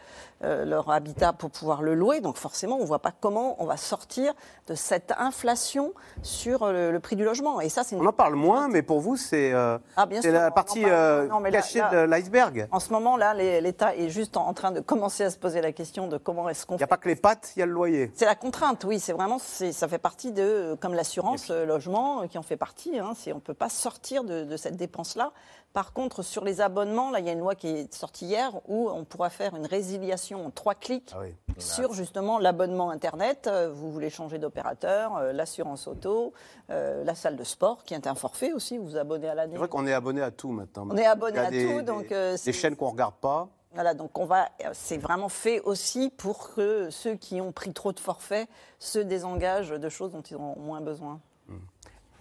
euh, 0.44 0.64
leur 0.64 0.90
habitat 0.90 1.32
pour 1.32 1.50
pouvoir 1.50 1.80
le 1.82 1.94
louer. 1.94 2.20
Donc 2.20 2.36
forcément, 2.36 2.76
on 2.76 2.82
ne 2.82 2.86
voit 2.86 2.98
pas 2.98 3.12
comment 3.18 3.56
on 3.62 3.64
va 3.64 3.76
sortir 3.76 4.34
de 4.66 4.74
cette 4.74 5.12
inflation 5.18 5.92
sur 6.22 6.62
euh, 6.62 6.72
le, 6.72 6.92
le 6.92 7.00
prix 7.00 7.16
du 7.16 7.24
logement. 7.24 7.60
Et 7.60 7.68
ça, 7.70 7.82
c'est. 7.82 7.96
On 7.96 8.04
en 8.06 8.12
parle 8.12 8.34
moins, 8.34 8.68
mais 8.68 8.82
pour 8.82 9.00
vous, 9.00 9.16
c'est 9.16 9.52
euh, 9.52 9.78
Ah, 9.96 10.06
la 10.24 10.50
partie 10.50 10.84
euh, 10.84 11.26
Non, 11.28 11.40
là- 11.40 11.50
cachée 11.50 11.78
là- 11.78 11.90
de 11.90 11.96
l'iceberg. 12.10 12.68
En 12.70 12.80
ce 12.80 12.92
moment, 12.92 13.16
là, 13.16 13.32
l'État 13.34 13.96
est 13.96 14.10
juste 14.10 14.36
en, 14.36 14.46
en 14.46 14.52
train 14.54 14.70
de 14.70 14.80
commencer 14.80 15.24
à 15.24 15.30
se 15.30 15.38
poser 15.38 15.60
la 15.62 15.72
question 15.72 16.08
de 16.08 16.18
comment 16.18 16.48
est-ce 16.48 16.66
qu'on 16.66 16.74
Il 16.74 16.78
n'y 16.78 16.84
a 16.84 16.88
pas 16.88 16.98
que 16.98 17.08
les 17.08 17.16
pattes, 17.16 17.52
il 17.56 17.60
y 17.60 17.62
a 17.62 17.66
le 17.66 17.72
loyer. 17.72 18.12
C'est 18.14 18.26
la 18.26 18.34
contrainte, 18.34 18.84
oui. 18.84 19.00
C'est 19.00 19.12
vraiment, 19.12 19.38
ça 19.38 19.88
fait 19.88 19.98
partie 19.98 20.32
de, 20.32 20.76
comme 20.80 20.94
l'assurance 20.94 21.48
logement, 21.50 22.26
qui 22.28 22.36
en 22.38 22.42
fait 22.42 22.56
partie. 22.58 22.98
Hein, 22.98 23.12
on 23.28 23.34
ne 23.36 23.40
peut 23.40 23.54
pas 23.54 23.68
sortir 23.70 24.24
de, 24.24 24.44
de 24.44 24.56
cette 24.56 24.76
dépense-là. 24.76 25.32
Par 25.74 25.92
contre, 25.92 26.22
sur 26.22 26.44
les 26.44 26.60
abonnements, 26.60 27.10
là, 27.10 27.20
il 27.20 27.26
y 27.26 27.28
a 27.28 27.32
une 27.32 27.38
loi 27.40 27.54
qui 27.54 27.68
est 27.68 27.94
sortie 27.94 28.24
hier 28.26 28.50
où 28.66 28.88
on 28.90 29.04
pourra 29.04 29.30
faire 29.30 29.54
une 29.54 29.66
résiliation 29.66 30.46
en 30.46 30.50
trois 30.50 30.74
clics 30.74 31.12
Ah 31.14 31.18
oui. 31.20 31.34
sur 31.58 31.92
justement 31.92 32.38
l'abonnement 32.38 32.90
Internet. 32.90 33.46
Euh, 33.46 33.70
Vous 33.72 33.92
voulez 33.92 34.10
changer 34.10 34.38
d'opérateur, 34.38 35.16
euh, 35.18 35.32
l'assurance 35.32 35.86
auto, 35.86 36.32
euh, 36.70 37.04
la 37.04 37.14
salle 37.14 37.36
de 37.36 37.44
sport, 37.44 37.84
qui 37.84 37.94
est 37.94 38.06
un 38.06 38.14
forfait 38.14 38.52
aussi. 38.52 38.78
Vous 38.78 38.86
vous 38.88 38.96
abonnez 38.96 39.28
à 39.28 39.34
l'année. 39.34 39.52
C'est 39.52 39.58
vrai 39.58 39.68
qu'on 39.68 39.86
est 39.86 39.92
abonné 39.92 40.22
à 40.22 40.30
tout 40.30 40.50
maintenant. 40.50 40.88
On 40.90 40.96
est 40.96 41.06
abonné 41.06 41.38
à 41.38 41.50
des- 41.50 41.66
tout, 41.66 41.82
donc, 41.82 42.08
des- 42.08 42.30
des 42.32 42.36
c'est- 42.38 42.52
chaînes 42.52 42.74
qu'on 42.74 42.90
regarde 42.90 43.14
pas. 43.20 43.48
Voilà, 43.74 43.92
donc 43.92 44.18
on 44.18 44.24
va, 44.24 44.48
c'est 44.72 44.96
vraiment 44.96 45.28
fait 45.28 45.60
aussi 45.60 46.08
pour 46.16 46.54
que 46.54 46.88
ceux 46.90 47.14
qui 47.16 47.40
ont 47.42 47.52
pris 47.52 47.72
trop 47.74 47.92
de 47.92 48.00
forfaits 48.00 48.48
se 48.78 48.98
désengagent 48.98 49.70
de 49.78 49.88
choses 49.90 50.12
dont 50.12 50.22
ils 50.22 50.36
ont 50.36 50.56
moins 50.58 50.80
besoin. 50.80 51.20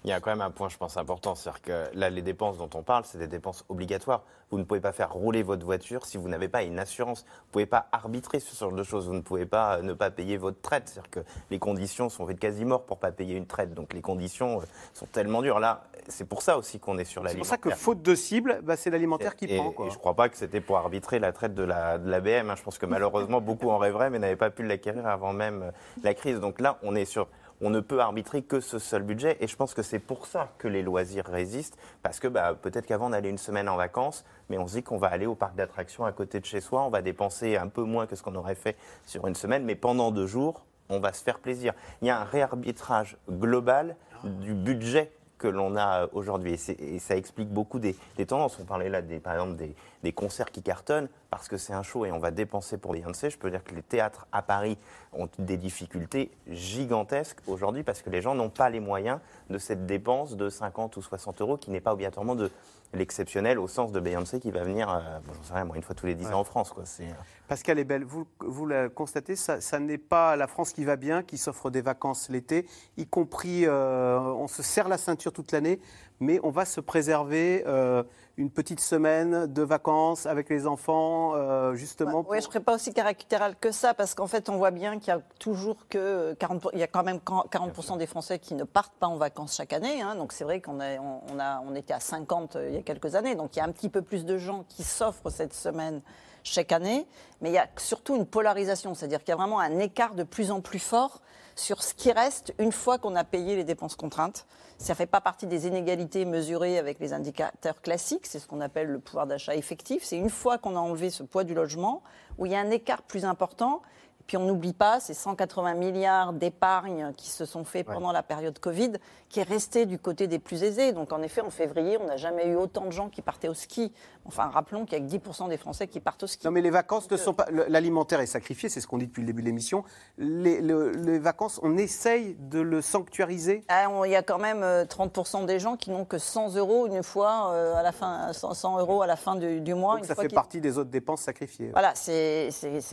Il 0.08 0.12
y 0.12 0.13
a 0.13 0.22
quand 0.22 0.30
même 0.32 0.39
un 0.39 0.52
point, 0.52 0.70
je 0.70 0.78
pense, 0.78 0.96
important. 0.96 1.36
C'est-à-dire 1.36 1.62
que 1.62 1.84
là, 1.93 2.10
les 2.10 2.22
dépenses 2.22 2.58
dont 2.58 2.70
on 2.76 2.82
parle, 2.82 3.04
c'est 3.04 3.17
des 3.17 3.28
dépenses 3.28 3.65
obligatoires. 3.67 4.22
Vous 4.52 4.58
ne 4.58 4.63
pouvez 4.63 4.80
pas 4.80 4.93
faire 4.93 5.12
rouler 5.12 5.43
votre 5.43 5.65
voiture 5.65 6.06
si 6.06 6.15
vous 6.15 6.30
n'avez 6.30 6.48
pas 6.48 6.63
une 6.63 6.80
assurance. 6.80 7.24
Vous 7.28 7.48
ne 7.48 7.52
pouvez 7.52 7.65
pas 7.65 7.88
arbitrer 7.91 8.39
ce 8.39 8.56
genre 8.56 8.72
de 8.72 8.84
choses. 8.84 9.08
Vous 9.10 9.15
ne 9.15 9.20
pouvez 9.22 9.46
pas 9.46 9.76
euh, 9.76 9.82
ne 9.82 9.91
pas 9.91 10.10
payer 10.10 10.38
votre 10.38 10.62
traite. 10.62 10.88
C'est-à-dire 10.88 11.12
que 11.12 11.20
les 11.52 11.60
conditions 11.60 12.08
sont 12.08 12.26
faites 12.26 12.39
quasi 12.39 12.63
mort 12.63 12.84
pour 12.86 12.96
ne 12.96 13.02
pas 13.02 13.12
payer 13.12 13.36
une 13.36 13.48
traite. 13.48 13.74
Donc 13.74 13.93
les 13.93 14.00
conditions 14.02 14.62
euh, 14.62 14.65
sont 14.93 15.08
tellement 15.08 15.41
dures. 15.41 15.60
Là, 15.60 15.84
c'est 16.08 16.24
pour 16.24 16.41
ça 16.41 16.58
aussi 16.58 16.80
qu'on 16.80 16.98
est 16.98 17.04
sur 17.04 17.15
C'est 17.24 17.36
pour 17.36 17.43
l'alimentaire. 17.43 17.50
ça 17.50 17.58
que 17.58 17.70
faute 17.72 18.02
de 18.02 18.15
cible, 18.15 18.62
bah, 18.63 18.78
c'est 18.78 18.89
l'alimentaire 18.89 19.36
qui 19.36 19.43
Et, 19.43 19.58
prend. 19.58 19.72
Quoi. 19.72 19.88
et 19.88 19.89
je 19.89 19.96
ne 19.96 20.00
crois 20.00 20.13
pas 20.13 20.30
que 20.30 20.38
c'était 20.38 20.62
pour 20.62 20.78
arbitrer 20.78 21.20
la 21.20 21.34
traite 21.34 21.54
de 21.54 21.63
la, 21.63 21.98
de 21.98 22.10
la 22.10 22.22
BM. 22.22 22.50
hein. 22.50 22.56
Je 22.56 22.63
pense 22.63 22.78
que 22.78 22.86
malheureusement, 22.86 23.41
beaucoup 23.41 23.70
en 23.72 23.78
rêveraient, 23.78 24.10
mais 24.10 24.20
n'avaient 24.20 24.38
pas 24.38 24.52
pu 24.52 24.63
l'acquérir 24.63 25.06
avant 25.06 25.34
même 25.34 25.63
euh, 25.63 25.72
la 26.02 26.13
crise. 26.13 26.39
Donc 26.39 26.62
là, 26.62 26.78
on 26.82 26.96
est 26.96 27.04
sur. 27.04 27.28
On 27.62 27.70
ne 27.70 27.80
peut 27.80 28.00
arbitrer 28.00 28.43
que 28.43 28.60
ce 28.60 28.78
seul 28.80 29.04
budget. 29.04 29.38
Et 29.39 29.48
je 29.48 29.56
pense 29.56 29.74
que 29.74 29.82
c'est 29.82 30.00
pour 30.00 30.28
ça 30.28 30.50
que 30.58 30.67
les 30.67 30.84
loisirs 30.84 31.26
résistent. 31.26 31.78
Parce 32.04 32.20
que 32.20 32.28
bah, 32.28 32.56
peut-être 32.60 32.86
qu'avant, 32.86 33.10
on 33.10 33.13
allait 33.13 33.30
une 33.30 33.38
semaine 33.38 33.67
en 33.67 33.76
vacances, 33.76 34.26
mais 34.50 34.58
on 34.58 34.67
se 34.67 34.74
dit 34.74 34.84
qu'on 34.84 34.98
va 34.98 35.08
aller 35.08 35.26
au 35.26 35.36
parc 35.36 35.56
d'attractions 35.56 36.06
à 36.06 36.12
côté 36.12 36.39
de 36.39 36.46
chez 36.46 36.62
soi. 36.62 36.84
On 36.84 36.89
va 36.89 37.02
dépenser 37.02 37.58
un 37.58 37.67
peu 37.67 37.84
moins 37.84 38.06
que 38.06 38.15
ce 38.15 38.24
qu'on 38.24 38.36
aurait 38.36 38.56
fait 38.56 38.78
sur 39.06 39.26
une 39.28 39.36
semaine. 39.36 39.63
Mais 39.63 39.76
pendant 39.76 40.12
deux 40.12 40.28
jours, 40.28 40.65
on 40.89 41.00
va 41.00 41.13
se 41.13 41.24
faire 41.24 41.39
plaisir. 41.39 41.74
Il 42.02 42.08
y 42.08 42.12
a 42.12 42.20
un 42.20 42.24
réarbitrage 42.24 43.17
global 43.30 43.96
du 44.24 44.54
budget 44.54 45.12
que 45.38 45.48
l'on 45.48 45.76
a 45.78 46.08
aujourd'hui. 46.13 46.60
Et, 46.80 47.00
ça 47.00 47.15
explique 47.15 47.50
beaucoup 47.50 47.80
des, 47.80 47.96
des 48.17 48.26
tendances. 48.26 48.58
On 48.60 48.65
parlait 48.65 48.89
là, 48.89 49.02
des, 49.02 49.20
par 49.20 49.34
exemple, 49.34 49.56
des, 49.56 49.76
des 50.08 50.13
concerts 50.13 50.52
qui 50.52 50.62
cartonnent 50.62 51.10
parce 51.30 51.50
que 51.50 51.58
c'est 51.58 51.74
un 51.74 51.84
show 51.84 52.06
et 52.06 52.13
on 52.13 52.17
va 52.17 52.32
dépenser 52.32 52.78
pour 52.78 52.93
Beyoncé. 52.93 53.30
Je 53.30 53.38
peux 53.38 53.52
dire 53.52 53.62
que 53.62 53.76
les 53.76 53.84
théâtres 53.84 54.26
à 54.32 54.41
Paris 54.41 54.78
ont 55.12 55.28
des 55.38 55.58
difficultés 55.58 56.32
gigantesques 56.48 57.39
aujourd'hui 57.46 57.84
parce 57.84 58.02
que 58.02 58.10
les 58.10 58.22
gens 58.22 58.34
n'ont 58.34 58.50
pas 58.50 58.70
les 58.70 58.80
moyens 58.80 59.20
de 59.50 59.58
cette 59.58 59.86
dépense 59.86 60.38
de 60.38 60.48
50 60.48 60.96
ou 60.96 61.02
60 61.02 61.41
euros 61.41 61.58
qui 61.58 61.72
n'est 61.72 61.82
pas 61.82 61.91
obligatoirement 61.91 62.36
de 62.36 62.50
l'exceptionnel 62.93 63.60
au 63.60 63.67
sens 63.67 63.91
de 63.91 64.00
Beyoncé 64.00 64.39
qui 64.39 64.50
va 64.50 64.63
venir, 64.63 64.89
euh, 64.89 65.20
bon, 65.26 65.34
j'en 65.34 65.43
sais 65.43 65.54
rien, 65.54 65.65
moi, 65.65 65.76
une 65.76 65.84
fois 65.84 65.93
tous 65.93 66.06
les 66.06 66.15
10 66.15 66.28
ans 66.28 66.39
en 66.39 66.43
France. 66.43 66.72
Quoi. 66.72 66.84
Euh, 67.02 67.12
Pascal 67.48 67.80
Ebel, 67.80 68.06
vous, 68.06 68.26
vous 68.39 68.65
le 68.65 68.88
constatez, 68.88 69.36
ça, 69.36 69.60
ça 69.60 69.80
n'est 69.80 69.98
pas 69.98 70.38
la 70.38 70.48
France 70.48 70.72
qui 70.72 70.86
va 70.86 70.96
bien, 70.96 71.22
qui 71.22 71.38
s'offre 71.38 71.70
des 71.70 71.82
vacances 71.82 72.30
l'été, 72.30 72.65
y 72.96 73.06
compris, 73.06 73.65
euh, 73.65 74.20
on 74.20 74.48
se 74.48 74.63
serre 74.63 74.88
la 74.88 74.98
ceinture 74.98 75.34
toute 75.34 75.52
l'année, 75.52 75.80
mais 76.20 76.40
on 76.44 76.50
va 76.50 76.66
se 76.66 76.80
préserver 76.82 77.64
euh, 77.68 78.04
une 78.38 78.50
petite 78.52 78.80
semaine 78.80 79.48
de 79.48 79.62
vacances 79.64 80.26
avec 80.26 80.50
les 80.50 80.68
enfants, 80.68 81.34
euh, 81.36 81.74
justement. 81.76 82.20
Oui, 82.20 82.24
pour- 82.24 82.34
je 82.34 82.38
ne 82.38 82.42
serais 82.42 82.60
pas 82.60 82.76
aussi 82.76 82.94
caricatural 82.94 83.56
que 83.60 83.72
ça, 83.72 83.94
parce 83.94 84.14
qu'en 84.14 84.28
fait, 84.28 84.50
on 84.50 84.58
voit 84.58 84.72
bien 84.72 85.00
qu'il 85.00 85.10
y 85.10 85.18
a 85.18 85.22
toujours 85.40 85.88
que 85.90 86.34
40, 86.40 86.62
pour- 86.62 86.74
il 86.74 86.80
y 86.80 86.84
a 86.84 86.88
quand 86.88 87.04
même 87.04 87.20
40% 87.20 87.98
des 87.98 88.06
Français 88.08 88.38
qui 88.40 88.54
ne 88.56 88.64
partent 88.64 88.94
pas 89.00 89.08
en 89.08 89.18
vacances 89.18 89.56
chaque 89.56 89.74
année. 89.74 90.02
hein. 90.02 90.16
donc 90.16 90.34
c'est 90.34 90.44
vrai 90.44 90.62
qu'on 90.62 90.80
a, 90.80 90.98
on, 91.00 91.22
on 91.34 91.40
a, 91.40 91.62
on 91.68 91.74
était 91.76 91.94
à 91.94 92.00
50 92.00 92.56
euh, 92.56 92.70
il 92.70 92.76
y 92.76 92.78
a 92.78 92.82
quelques 92.84 93.16
années. 93.16 93.36
Donc 93.36 93.56
il 93.56 93.60
y 93.60 93.62
a 93.62 93.66
un 93.66 93.72
petit 93.72 93.90
peu 93.90 94.02
plus 94.02 94.26
de 94.26 94.38
gens 94.38 94.66
qui 94.70 94.84
s'offrent 94.84 95.30
cette 95.32 95.54
semaine 95.54 96.02
chaque 96.44 96.72
année. 96.72 97.06
Mais 97.42 97.50
il 97.50 97.54
y 97.54 97.58
a 97.60 97.68
surtout 97.78 98.16
une 98.16 98.26
polarisation, 98.26 98.94
c'est-à-dire 98.94 99.20
qu'il 99.20 99.30
y 99.30 99.34
a 99.34 99.36
vraiment 99.38 99.60
un 99.60 99.80
écart 99.80 100.16
de 100.16 100.24
plus 100.24 100.52
en 100.52 100.62
plus 100.62 100.80
fort 100.80 101.22
sur 101.60 101.84
ce 101.84 101.93
qui 101.93 102.12
reste 102.12 102.54
une 102.60 102.72
fois 102.72 102.98
qu'on 102.98 103.15
a 103.15 103.24
payé 103.24 103.56
les 103.56 103.63
dépenses 103.63 103.96
contraintes. 103.96 104.46
Ça 104.78 104.93
ne 104.93 104.98
fait 104.98 105.08
pas 105.08 105.22
partie 105.22 105.48
des 105.48 105.67
inégalités 105.67 106.26
mesurées 106.26 106.78
avec 106.78 107.00
les 107.00 107.13
indicateurs 107.13 107.82
classiques, 107.82 108.28
c'est 108.28 108.39
ce 108.39 108.48
qu'on 108.48 108.62
appelle 108.62 108.88
le 108.88 109.00
pouvoir 109.00 109.26
d'achat 109.26 109.56
effectif. 109.56 110.04
C'est 110.04 110.17
une 110.17 110.30
fois 110.30 110.58
qu'on 110.58 110.76
a 110.76 110.80
enlevé 110.80 111.10
ce 111.10 111.24
poids 111.24 111.43
du 111.43 111.54
logement 111.54 112.04
où 112.38 112.46
il 112.46 112.52
y 112.52 112.56
a 112.56 112.60
un 112.60 112.70
écart 112.70 113.02
plus 113.02 113.26
important. 113.26 113.82
Puis 114.28 114.36
on 114.38 114.46
n'oublie 114.46 114.74
pas 114.74 115.00
ces 115.00 115.13
180 115.13 115.74
milliards 115.76 116.34
d'épargne 116.34 117.13
qui 117.16 117.30
se 117.30 117.46
sont 117.46 117.63
faits 117.63 117.86
pendant 117.88 118.12
la 118.12 118.24
période 118.24 118.60
Covid, 118.60 118.94
qui 119.30 119.40
est 119.40 119.44
resté 119.48 119.86
du 119.86 119.98
côté 119.98 120.28
des 120.28 120.38
plus 120.40 120.63
aisés. 120.63 120.92
Donc 120.92 121.13
en 121.13 121.22
effet, 121.22 121.42
en 121.42 121.50
février, 121.50 121.98
on 122.02 122.06
n'a 122.06 122.18
jamais 122.18 122.46
eu 122.48 122.56
autant 122.56 122.86
de 122.86 122.92
gens 122.92 123.08
qui 123.10 123.22
partaient 123.22 123.48
au 123.48 123.54
ski. 123.54 123.94
Enfin, 124.26 124.50
rappelons 124.50 124.86
qu'il 124.86 125.02
n'y 125.02 125.16
a 125.16 125.18
que 125.20 125.26
10% 125.26 125.48
des 125.48 125.56
Français 125.58 125.88
qui 125.88 126.02
partent 126.02 126.24
au 126.24 126.28
ski. 126.28 126.46
Non, 126.46 126.52
mais 126.52 126.62
les 126.62 126.70
vacances 126.70 127.10
ne 127.10 127.16
sont 127.18 127.34
pas. 127.34 127.46
le- 127.50 127.66
L'alimentaire 127.70 128.20
est 128.20 128.26
sacrifié, 128.26 128.68
c'est 128.68 128.82
ce 128.82 128.88
qu'on 128.88 128.98
dit 128.98 129.08
depuis 129.08 129.22
le 129.22 129.28
début 129.28 129.42
de 129.42 129.48
l'émission. 129.48 129.84
Les, 130.18 130.60
le- 130.62 130.92
les 130.92 131.20
vacances, 131.20 131.60
on 131.63 131.78
essaye 131.78 132.36
de 132.40 132.60
le 132.60 132.82
sanctuariser? 132.82 133.63
Ah, 133.70 133.86
Il 134.06 134.12
y 134.12 134.16
a 134.16 134.24
quand 134.24 134.38
même 134.40 134.63
euh, 134.63 134.84
30% 134.86 135.46
des 135.46 135.60
gens 135.60 135.78
qui 135.78 135.90
n'ont 135.92 136.04
que 136.06 136.18
100 136.18 136.56
euros 136.56 136.88
une 136.88 137.04
fois 137.04 137.52
euh, 137.54 137.76
à 137.76 137.84
la 137.84 137.92
fin, 137.94 138.34
100 138.34 138.54
100 138.54 138.80
euros 138.80 139.02
à 139.02 139.08
la 139.08 139.16
fin 139.16 139.36
du, 139.36 139.62
du 139.62 139.74
mois. 139.74 139.94
Donc 139.94 140.04
une 140.04 140.08
ça 140.08 140.16
fois 140.16 140.24
fait 140.24 140.30
partie 140.36 140.60
des 140.60 140.78
autres 140.78 140.90
dépenses 140.90 141.22
sacrifiées. 141.22 141.70
Voilà, 141.72 141.94
c'est 141.96 142.50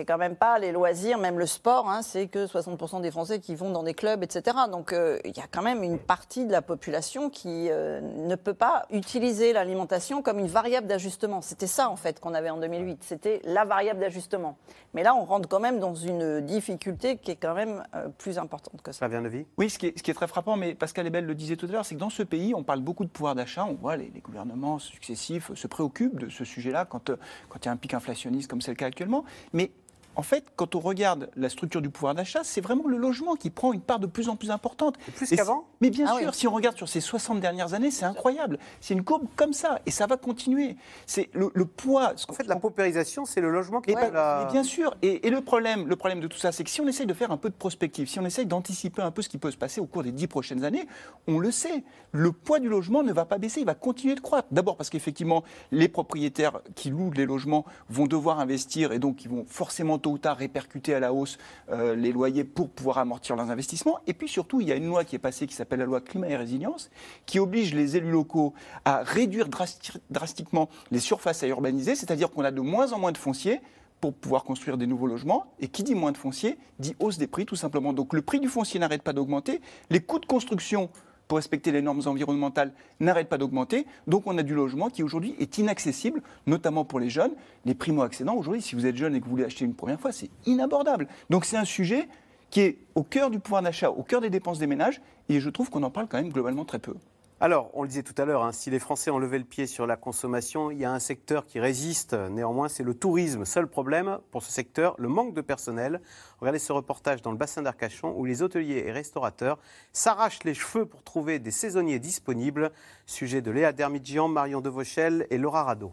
quand 0.06 0.18
même 0.18 0.36
pas 0.36 0.58
les 0.60 0.70
loisirs, 0.72 1.18
même 1.24 1.38
le 1.38 1.46
sport, 1.46 1.88
hein, 1.88 2.02
c'est 2.02 2.28
que 2.28 2.46
60% 2.46 3.00
des 3.00 3.10
Français 3.10 3.40
qui 3.40 3.54
vont 3.54 3.70
dans 3.70 3.82
des 3.82 3.94
clubs, 3.94 4.22
etc. 4.22 4.56
Donc 4.70 4.92
euh, 4.92 5.18
il 5.24 5.34
y 5.34 5.40
a 5.40 5.46
quand 5.50 5.62
même 5.62 5.82
une 5.82 5.98
partie 5.98 6.44
de 6.44 6.52
la 6.52 6.60
population 6.60 7.30
qui 7.30 7.68
euh, 7.70 8.00
ne 8.02 8.34
peut 8.34 8.52
pas 8.52 8.84
utiliser 8.90 9.54
l'alimentation 9.54 10.20
comme 10.20 10.38
une 10.38 10.48
variable 10.48 10.86
d'ajustement. 10.86 11.40
C'était 11.40 11.66
ça 11.66 11.88
en 11.88 11.96
fait 11.96 12.20
qu'on 12.20 12.34
avait 12.34 12.50
en 12.50 12.58
2008, 12.58 13.02
c'était 13.02 13.40
la 13.44 13.64
variable 13.64 14.00
d'ajustement. 14.00 14.58
Mais 14.92 15.02
là, 15.02 15.14
on 15.14 15.24
rentre 15.24 15.48
quand 15.48 15.60
même 15.60 15.80
dans 15.80 15.94
une 15.94 16.42
difficulté 16.42 17.16
qui 17.16 17.30
est 17.30 17.36
quand 17.36 17.54
même 17.54 17.82
euh, 17.94 18.08
plus 18.18 18.38
importante 18.38 18.82
que 18.82 18.92
ça. 18.92 18.98
Flavien 18.98 19.22
Levy 19.22 19.46
Oui, 19.56 19.70
ce 19.70 19.78
qui, 19.78 19.86
est, 19.86 19.98
ce 19.98 20.02
qui 20.02 20.10
est 20.10 20.14
très 20.14 20.28
frappant, 20.28 20.56
mais 20.56 20.74
Pascal 20.74 21.06
Ebel 21.06 21.24
le 21.24 21.34
disait 21.34 21.56
tout 21.56 21.66
à 21.66 21.70
l'heure, 21.70 21.86
c'est 21.86 21.94
que 21.94 22.00
dans 22.00 22.10
ce 22.10 22.22
pays, 22.22 22.54
on 22.54 22.62
parle 22.62 22.80
beaucoup 22.80 23.04
de 23.04 23.10
pouvoir 23.10 23.34
d'achat. 23.34 23.64
On 23.64 23.74
voit 23.74 23.96
les, 23.96 24.12
les 24.14 24.20
gouvernements 24.20 24.78
successifs 24.78 25.52
se 25.54 25.66
préoccupent 25.66 26.20
de 26.20 26.28
ce 26.28 26.44
sujet-là 26.44 26.84
quand, 26.84 27.08
euh, 27.08 27.16
quand 27.48 27.60
il 27.64 27.66
y 27.66 27.68
a 27.68 27.72
un 27.72 27.76
pic 27.78 27.94
inflationniste 27.94 28.50
comme 28.50 28.60
c'est 28.60 28.72
le 28.72 28.76
cas 28.76 28.86
actuellement. 28.86 29.24
Mais 29.54 29.70
en 30.16 30.22
fait, 30.22 30.44
quand 30.56 30.74
on 30.74 30.80
regarde 30.80 31.30
la 31.36 31.48
structure 31.48 31.82
du 31.82 31.90
pouvoir 31.90 32.14
d'achat, 32.14 32.40
c'est 32.44 32.60
vraiment 32.60 32.86
le 32.86 32.96
logement 32.96 33.34
qui 33.34 33.50
prend 33.50 33.72
une 33.72 33.80
part 33.80 33.98
de 33.98 34.06
plus 34.06 34.28
en 34.28 34.36
plus 34.36 34.50
importante. 34.50 34.96
plus 35.16 35.30
qu'avant 35.30 35.64
Mais 35.80 35.90
bien 35.90 36.06
Ah 36.08 36.18
sûr, 36.18 36.28
oui. 36.28 36.34
si 36.34 36.46
on 36.48 36.52
regarde 36.52 36.76
sur 36.76 36.88
ces 36.88 37.00
60 37.00 37.40
dernières 37.40 37.74
années, 37.74 37.90
c'est 37.90 38.04
incroyable. 38.04 38.58
C'est 38.80 38.94
une 38.94 39.04
courbe 39.04 39.26
comme 39.36 39.52
ça, 39.52 39.80
et 39.86 39.90
ça 39.90 40.06
va 40.06 40.16
continuer. 40.16 40.76
C'est 41.06 41.30
le, 41.34 41.50
le 41.54 41.64
poids. 41.64 42.12
ce 42.16 42.26
En 42.28 42.34
fait, 42.34 42.46
la 42.46 42.56
paupérisation, 42.56 43.24
c'est 43.24 43.40
le 43.40 43.50
logement 43.50 43.80
qui 43.80 43.90
et, 43.90 43.96
fait 43.96 44.10
la- 44.10 44.44
ben, 44.44 44.52
bien 44.52 44.62
sûr. 44.62 44.94
Et, 45.02 45.26
et 45.26 45.30
le, 45.30 45.40
problème, 45.40 45.86
le 45.88 45.96
problème 45.96 46.20
de 46.20 46.26
tout 46.26 46.38
ça, 46.38 46.52
c'est 46.52 46.64
que 46.64 46.70
si 46.70 46.80
on 46.80 46.86
essaye 46.88 47.06
de 47.06 47.14
faire 47.14 47.30
un 47.30 47.36
peu 47.36 47.48
de 47.50 47.54
prospective, 47.54 48.08
si 48.08 48.18
on 48.20 48.24
essaye 48.26 48.46
d'anticiper 48.46 49.02
un 49.02 49.10
peu 49.10 49.22
ce 49.22 49.28
qui 49.28 49.38
peut 49.38 49.50
se 49.50 49.56
passer 49.56 49.80
au 49.80 49.86
cours 49.86 50.02
des 50.02 50.12
dix 50.12 50.26
prochaines 50.26 50.64
années, 50.64 50.86
on 51.26 51.38
le 51.38 51.50
sait, 51.50 51.84
le 52.12 52.32
poids 52.32 52.58
du 52.60 52.68
logement 52.68 53.02
ne 53.02 53.12
va 53.12 53.24
pas 53.24 53.38
baisser, 53.38 53.60
il 53.60 53.66
va 53.66 53.74
continuer 53.74 54.14
de 54.14 54.20
croître. 54.20 54.48
D'abord 54.50 54.76
parce 54.76 54.90
qu'effectivement, 54.90 55.42
les 55.72 55.88
propriétaires 55.88 56.60
qui 56.74 56.90
louent 56.90 57.10
les 57.12 57.26
logements 57.26 57.64
vont 57.88 58.06
devoir 58.06 58.40
investir 58.40 58.92
et 58.92 58.98
donc 58.98 59.24
ils 59.24 59.30
vont 59.30 59.44
forcément 59.48 59.98
tôt 60.04 60.10
ou 60.12 60.18
tard 60.18 60.36
répercuter 60.36 60.94
à 60.94 61.00
la 61.00 61.14
hausse 61.14 61.38
euh, 61.70 61.96
les 61.96 62.12
loyers 62.12 62.44
pour 62.44 62.68
pouvoir 62.68 62.98
amortir 62.98 63.36
leurs 63.36 63.50
investissements. 63.50 63.98
Et 64.06 64.12
puis 64.12 64.28
surtout, 64.28 64.60
il 64.60 64.68
y 64.68 64.72
a 64.72 64.76
une 64.76 64.86
loi 64.86 65.02
qui 65.04 65.16
est 65.16 65.18
passée 65.18 65.46
qui 65.46 65.54
s'appelle 65.54 65.78
la 65.78 65.86
loi 65.86 66.02
climat 66.02 66.28
et 66.28 66.36
résilience, 66.36 66.90
qui 67.24 67.38
oblige 67.38 67.74
les 67.74 67.96
élus 67.96 68.10
locaux 68.10 68.52
à 68.84 69.02
réduire 69.02 69.48
drasti- 69.48 69.96
drastiquement 70.10 70.68
les 70.90 71.00
surfaces 71.00 71.42
à 71.42 71.48
urbaniser, 71.48 71.94
c'est-à-dire 71.94 72.30
qu'on 72.30 72.44
a 72.44 72.50
de 72.50 72.60
moins 72.60 72.92
en 72.92 72.98
moins 72.98 73.12
de 73.12 73.18
fonciers 73.18 73.62
pour 74.02 74.12
pouvoir 74.12 74.44
construire 74.44 74.76
des 74.76 74.86
nouveaux 74.86 75.06
logements. 75.06 75.46
Et 75.58 75.68
qui 75.68 75.82
dit 75.82 75.94
moins 75.94 76.12
de 76.12 76.18
foncier 76.18 76.58
dit 76.78 76.94
hausse 77.00 77.16
des 77.16 77.26
prix, 77.26 77.46
tout 77.46 77.56
simplement. 77.56 77.94
Donc 77.94 78.12
le 78.12 78.20
prix 78.20 78.40
du 78.40 78.48
foncier 78.48 78.78
n'arrête 78.78 79.02
pas 79.02 79.14
d'augmenter, 79.14 79.62
les 79.88 80.00
coûts 80.00 80.18
de 80.18 80.26
construction 80.26 80.90
pour 81.28 81.36
respecter 81.36 81.72
les 81.72 81.82
normes 81.82 82.02
environnementales 82.06 82.72
n'arrêtent 83.00 83.28
pas 83.28 83.38
d'augmenter. 83.38 83.86
Donc 84.06 84.26
on 84.26 84.36
a 84.38 84.42
du 84.42 84.54
logement 84.54 84.90
qui 84.90 85.02
aujourd'hui 85.02 85.34
est 85.38 85.58
inaccessible, 85.58 86.22
notamment 86.46 86.84
pour 86.84 87.00
les 87.00 87.10
jeunes. 87.10 87.32
Les 87.64 87.74
primo-accédants, 87.74 88.34
aujourd'hui, 88.34 88.62
si 88.62 88.74
vous 88.74 88.86
êtes 88.86 88.96
jeune 88.96 89.14
et 89.14 89.20
que 89.20 89.24
vous 89.24 89.30
voulez 89.30 89.44
acheter 89.44 89.64
une 89.64 89.74
première 89.74 90.00
fois, 90.00 90.12
c'est 90.12 90.30
inabordable. 90.46 91.08
Donc 91.30 91.44
c'est 91.44 91.56
un 91.56 91.64
sujet 91.64 92.08
qui 92.50 92.60
est 92.60 92.78
au 92.94 93.02
cœur 93.02 93.30
du 93.30 93.40
pouvoir 93.40 93.62
d'achat, 93.62 93.90
au 93.90 94.02
cœur 94.02 94.20
des 94.20 94.30
dépenses 94.30 94.58
des 94.58 94.66
ménages, 94.66 95.00
et 95.28 95.40
je 95.40 95.50
trouve 95.50 95.70
qu'on 95.70 95.82
en 95.82 95.90
parle 95.90 96.06
quand 96.06 96.18
même 96.18 96.32
globalement 96.32 96.64
très 96.64 96.78
peu. 96.78 96.94
Alors, 97.44 97.68
on 97.74 97.82
le 97.82 97.88
disait 97.88 98.02
tout 98.02 98.14
à 98.16 98.24
l'heure, 98.24 98.42
hein, 98.42 98.52
si 98.52 98.70
les 98.70 98.78
Français 98.78 99.10
ont 99.10 99.18
levé 99.18 99.36
le 99.36 99.44
pied 99.44 99.66
sur 99.66 99.86
la 99.86 99.96
consommation, 99.96 100.70
il 100.70 100.78
y 100.78 100.86
a 100.86 100.90
un 100.90 100.98
secteur 100.98 101.44
qui 101.44 101.60
résiste. 101.60 102.14
Néanmoins, 102.14 102.70
c'est 102.70 102.82
le 102.82 102.94
tourisme. 102.94 103.44
Seul 103.44 103.66
problème 103.66 104.18
pour 104.30 104.42
ce 104.42 104.50
secteur, 104.50 104.94
le 104.96 105.08
manque 105.08 105.34
de 105.34 105.42
personnel. 105.42 106.00
Regardez 106.40 106.58
ce 106.58 106.72
reportage 106.72 107.20
dans 107.20 107.32
le 107.32 107.36
bassin 107.36 107.60
d'Arcachon 107.60 108.14
où 108.16 108.24
les 108.24 108.40
hôteliers 108.40 108.84
et 108.86 108.92
restaurateurs 108.92 109.58
s'arrachent 109.92 110.42
les 110.44 110.54
cheveux 110.54 110.86
pour 110.86 111.02
trouver 111.02 111.38
des 111.38 111.50
saisonniers 111.50 111.98
disponibles. 111.98 112.72
Sujet 113.04 113.42
de 113.42 113.50
Léa 113.50 113.72
Dermidjian, 113.72 114.26
Marion 114.26 114.62
Devauchel 114.62 115.26
et 115.28 115.36
Laura 115.36 115.64
Rado. 115.64 115.92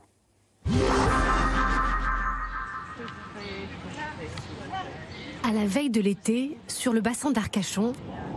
À 5.43 5.51
la 5.51 5.65
veille 5.65 5.89
de 5.89 5.99
l'été, 5.99 6.57
sur 6.69 6.93
le 6.93 7.01
bassin 7.01 7.31
d'Arcachon, 7.31 7.91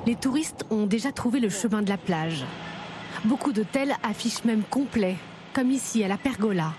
les 0.04 0.16
touristes 0.16 0.66
ont 0.70 0.88
déjà 0.88 1.12
trouvé 1.12 1.38
le 1.38 1.48
chemin 1.48 1.80
de 1.80 1.88
la 1.88 1.96
plage. 1.96 2.44
Beaucoup 3.24 3.52
d'hôtels 3.52 3.94
affichent 4.02 4.44
même 4.44 4.62
complet, 4.62 5.16
comme 5.54 5.70
ici 5.70 6.04
à 6.04 6.08
la 6.08 6.18
Pergola. 6.18 6.72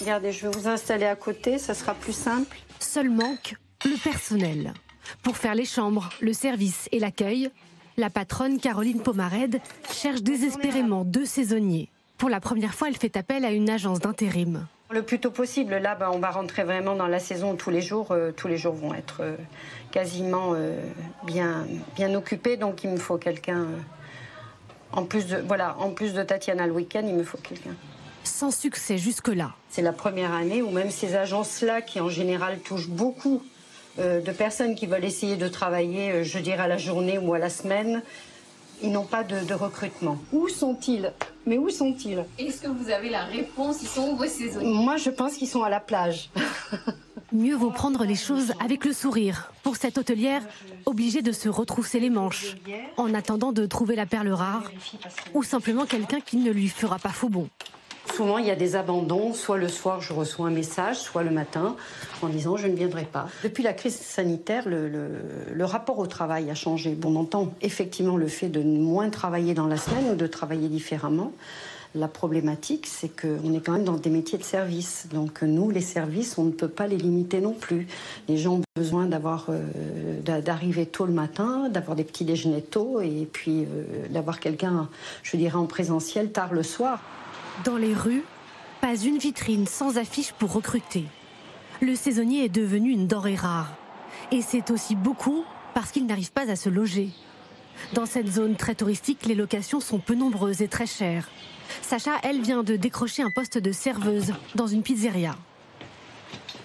Regardez, 0.00 0.32
je 0.32 0.48
vais 0.48 0.58
vous 0.58 0.66
installer 0.66 1.06
à 1.06 1.14
côté, 1.14 1.58
ça 1.58 1.74
sera 1.74 1.94
plus 1.94 2.12
simple. 2.12 2.56
Seul 2.80 3.08
manque 3.08 3.54
le 3.84 3.96
personnel. 4.02 4.74
Pour 5.22 5.36
faire 5.36 5.54
les 5.54 5.64
chambres, 5.64 6.10
le 6.20 6.32
service 6.32 6.88
et 6.90 6.98
l'accueil, 6.98 7.50
la 7.96 8.10
patronne 8.10 8.58
Caroline 8.58 9.00
Pomarède 9.00 9.60
cherche 9.92 10.22
désespérément 10.22 11.04
deux 11.04 11.24
saisonniers. 11.24 11.88
Pour 12.18 12.30
la 12.30 12.40
première 12.40 12.74
fois, 12.74 12.88
elle 12.88 12.96
fait 12.96 13.16
appel 13.16 13.44
à 13.44 13.52
une 13.52 13.70
agence 13.70 14.00
d'intérim. 14.00 14.66
Le 14.90 15.02
plus 15.02 15.20
tôt 15.20 15.30
possible, 15.30 15.76
là, 15.76 15.94
ben, 15.94 16.10
on 16.12 16.18
va 16.18 16.30
rentrer 16.30 16.64
vraiment 16.64 16.96
dans 16.96 17.06
la 17.06 17.20
saison 17.20 17.54
tous 17.54 17.70
les 17.70 17.80
jours, 17.80 18.10
euh, 18.10 18.32
tous 18.32 18.48
les 18.48 18.56
jours 18.56 18.74
vont 18.74 18.92
être 18.92 19.18
euh, 19.20 19.36
quasiment 19.92 20.54
euh, 20.54 20.80
bien, 21.24 21.64
bien 21.94 22.12
occupés. 22.14 22.56
Donc 22.56 22.82
il 22.82 22.90
me 22.90 22.96
faut 22.96 23.16
quelqu'un 23.16 23.66
En 24.92 25.04
plus 25.04 25.26
de, 25.26 25.36
voilà, 25.46 25.76
en 25.78 25.90
plus 25.90 26.12
de 26.14 26.22
Tatiana 26.22 26.66
le 26.66 26.72
week-end, 26.72 27.02
il 27.06 27.14
me 27.14 27.22
faut 27.24 27.38
quelqu'un. 27.38 27.74
Sans 28.24 28.50
succès 28.50 28.98
jusque-là. 28.98 29.52
C'est 29.68 29.82
la 29.82 29.92
première 29.92 30.34
année 30.34 30.62
où 30.62 30.70
même 30.70 30.90
ces 30.90 31.14
agences-là, 31.14 31.80
qui 31.80 32.00
en 32.00 32.08
général 32.08 32.58
touchent 32.58 32.88
beaucoup 32.88 33.42
euh, 33.98 34.20
de 34.20 34.32
personnes 34.32 34.74
qui 34.74 34.86
veulent 34.86 35.04
essayer 35.04 35.36
de 35.36 35.48
travailler, 35.48 36.10
euh, 36.12 36.22
je 36.24 36.38
dirais, 36.38 36.62
à 36.62 36.68
la 36.68 36.78
journée 36.78 37.18
ou 37.18 37.34
à 37.34 37.38
la 37.38 37.50
semaine, 37.50 38.02
ils 38.82 38.90
n'ont 38.90 39.04
pas 39.04 39.24
de, 39.24 39.44
de 39.44 39.54
recrutement. 39.54 40.18
Où 40.32 40.48
sont-ils? 40.48 41.12
Mais 41.46 41.58
où 41.58 41.70
sont-ils? 41.70 42.24
Est-ce 42.38 42.62
que 42.62 42.68
vous 42.68 42.90
avez 42.90 43.10
la 43.10 43.24
réponse? 43.24 43.82
Ils 43.82 43.88
sont 43.88 44.10
où 44.10 44.16
vos 44.16 44.26
saisonniers 44.26 44.72
Moi, 44.72 44.96
je 44.96 45.10
pense 45.10 45.34
qu'ils 45.34 45.48
sont 45.48 45.62
à 45.62 45.70
la 45.70 45.80
plage. 45.80 46.30
Mieux 47.32 47.54
vaut 47.54 47.70
prendre 47.70 48.04
les 48.04 48.16
choses 48.16 48.52
avec 48.60 48.84
le 48.84 48.92
sourire. 48.92 49.52
Pour 49.62 49.76
cette 49.76 49.98
hôtelière, 49.98 50.42
obligée 50.84 51.22
de 51.22 51.32
se 51.32 51.48
retrousser 51.48 52.00
les 52.00 52.10
manches, 52.10 52.56
en 52.96 53.14
attendant 53.14 53.52
de 53.52 53.66
trouver 53.66 53.94
la 53.94 54.06
perle 54.06 54.30
rare, 54.30 54.70
ou 55.34 55.42
simplement 55.42 55.86
quelqu'un 55.86 56.20
qui 56.20 56.38
ne 56.38 56.50
lui 56.50 56.68
fera 56.68 56.98
pas 56.98 57.10
faux 57.10 57.28
bon. 57.28 57.48
Souvent, 58.14 58.38
il 58.38 58.46
y 58.46 58.50
a 58.50 58.56
des 58.56 58.74
abandons. 58.76 59.32
Soit 59.32 59.58
le 59.58 59.68
soir, 59.68 60.00
je 60.00 60.12
reçois 60.12 60.48
un 60.48 60.50
message, 60.50 60.96
soit 60.96 61.22
le 61.22 61.30
matin, 61.30 61.76
en 62.22 62.28
disant 62.28 62.56
je 62.56 62.66
ne 62.66 62.74
viendrai 62.74 63.04
pas. 63.04 63.28
Depuis 63.44 63.62
la 63.62 63.72
crise 63.72 63.96
sanitaire, 63.96 64.64
le, 64.66 65.64
rapport 65.64 65.98
au 65.98 66.06
travail 66.06 66.50
a 66.50 66.54
changé. 66.54 66.90
Bon, 66.90 67.14
on 67.14 67.20
entend 67.20 67.52
effectivement 67.62 68.16
le 68.16 68.26
fait 68.26 68.48
de 68.48 68.60
moins 68.60 69.10
travailler 69.10 69.54
dans 69.54 69.66
la 69.66 69.76
semaine 69.76 70.10
ou 70.10 70.14
de 70.16 70.26
travailler 70.26 70.68
différemment. 70.68 71.32
La 71.96 72.06
problématique, 72.06 72.86
c'est 72.86 73.08
qu'on 73.08 73.52
est 73.52 73.60
quand 73.60 73.72
même 73.72 73.82
dans 73.84 73.96
des 73.96 74.10
métiers 74.10 74.38
de 74.38 74.44
service. 74.44 75.08
Donc 75.12 75.42
nous, 75.42 75.70
les 75.70 75.80
services, 75.80 76.38
on 76.38 76.44
ne 76.44 76.52
peut 76.52 76.68
pas 76.68 76.86
les 76.86 76.96
limiter 76.96 77.40
non 77.40 77.52
plus. 77.52 77.88
Les 78.28 78.36
gens 78.36 78.58
ont 78.58 78.62
besoin 78.76 79.06
d'avoir, 79.06 79.46
euh, 79.48 80.20
d'a- 80.20 80.40
d'arriver 80.40 80.86
tôt 80.86 81.04
le 81.04 81.12
matin, 81.12 81.68
d'avoir 81.68 81.96
des 81.96 82.04
petits 82.04 82.24
déjeuners 82.24 82.62
tôt, 82.62 83.00
et 83.00 83.28
puis 83.32 83.64
euh, 83.64 84.06
d'avoir 84.08 84.38
quelqu'un, 84.38 84.88
je 85.24 85.36
dirais, 85.36 85.56
en 85.56 85.66
présentiel 85.66 86.30
tard 86.30 86.52
le 86.52 86.62
soir. 86.62 87.00
Dans 87.64 87.76
les 87.76 87.92
rues, 87.92 88.22
pas 88.80 88.94
une 88.96 89.18
vitrine 89.18 89.66
sans 89.66 89.98
affiche 89.98 90.32
pour 90.32 90.52
recruter. 90.52 91.04
Le 91.82 91.96
saisonnier 91.96 92.44
est 92.44 92.48
devenu 92.48 92.90
une 92.92 93.08
denrée 93.08 93.34
rare. 93.34 93.74
Et 94.30 94.42
c'est 94.42 94.70
aussi 94.70 94.94
beaucoup 94.94 95.42
parce 95.74 95.90
qu'il 95.90 96.06
n'arrive 96.06 96.30
pas 96.30 96.48
à 96.48 96.54
se 96.54 96.68
loger. 96.68 97.08
Dans 97.94 98.06
cette 98.06 98.28
zone 98.28 98.54
très 98.54 98.76
touristique, 98.76 99.26
les 99.26 99.34
locations 99.34 99.80
sont 99.80 99.98
peu 99.98 100.14
nombreuses 100.14 100.62
et 100.62 100.68
très 100.68 100.86
chères. 100.86 101.28
Sacha, 101.82 102.12
elle, 102.22 102.40
vient 102.40 102.62
de 102.62 102.76
décrocher 102.76 103.22
un 103.22 103.30
poste 103.30 103.58
de 103.58 103.72
serveuse 103.72 104.32
dans 104.54 104.66
une 104.66 104.82
pizzeria. 104.82 105.34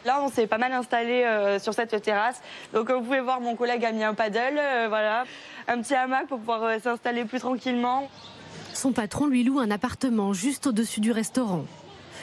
Là, 0.05 0.21
on 0.21 0.29
s'est 0.29 0.45
pas 0.45 0.59
mal 0.59 0.71
installé 0.71 1.23
euh, 1.23 1.57
sur 1.59 1.73
cette 1.73 1.99
terrasse. 2.01 2.39
Donc, 2.73 2.87
comme 2.87 2.99
vous 2.99 3.05
pouvez 3.05 3.21
voir, 3.21 3.41
mon 3.41 3.55
collègue 3.55 3.83
a 3.83 3.91
mis 3.91 4.03
un 4.03 4.13
paddle, 4.13 4.59
euh, 4.59 4.85
voilà, 4.87 5.23
un 5.67 5.81
petit 5.81 5.95
hamac 5.95 6.27
pour 6.27 6.37
pouvoir 6.37 6.63
euh, 6.63 6.77
s'installer 6.79 7.25
plus 7.25 7.39
tranquillement. 7.39 8.07
Son 8.73 8.91
patron 8.91 9.25
lui 9.25 9.43
loue 9.43 9.59
un 9.59 9.71
appartement 9.71 10.31
juste 10.33 10.67
au-dessus 10.67 10.99
du 10.99 11.11
restaurant. 11.11 11.65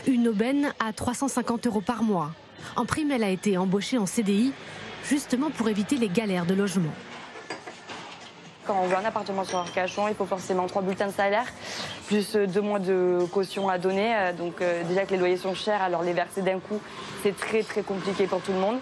Une 0.06 0.28
aubaine 0.28 0.72
à 0.78 0.92
350 0.92 1.66
euros 1.66 1.80
par 1.80 2.04
mois. 2.04 2.30
En 2.76 2.84
prime, 2.86 3.10
elle 3.10 3.24
a 3.24 3.30
été 3.30 3.58
embauchée 3.58 3.98
en 3.98 4.06
CDI, 4.06 4.52
justement 5.08 5.50
pour 5.50 5.68
éviter 5.68 5.96
les 5.96 6.08
galères 6.08 6.46
de 6.46 6.54
logement. 6.54 6.92
Quand 8.66 8.76
on 8.80 8.86
veut 8.86 8.96
un 8.96 9.04
appartement 9.04 9.44
sur 9.44 9.58
Arcachon, 9.58 10.06
il 10.08 10.14
faut 10.14 10.24
forcément 10.24 10.66
trois 10.68 10.82
bulletins 10.82 11.08
de 11.08 11.12
salaire, 11.12 11.46
plus 12.06 12.36
euh, 12.36 12.46
deux 12.46 12.60
mois 12.60 12.78
de 12.78 13.26
caution 13.32 13.68
à 13.68 13.76
donner. 13.78 14.14
Euh, 14.14 14.32
Donc, 14.32 14.60
euh, 14.60 14.84
déjà 14.84 15.04
que 15.04 15.10
les 15.12 15.16
loyers 15.18 15.36
sont 15.36 15.54
chers, 15.54 15.82
alors 15.82 16.02
les 16.02 16.12
verser 16.12 16.42
d'un 16.42 16.60
coup, 16.60 16.80
c'est 17.22 17.36
très 17.36 17.62
très 17.64 17.82
compliqué 17.82 18.26
pour 18.26 18.40
tout 18.40 18.52
le 18.52 18.58
monde. 18.58 18.78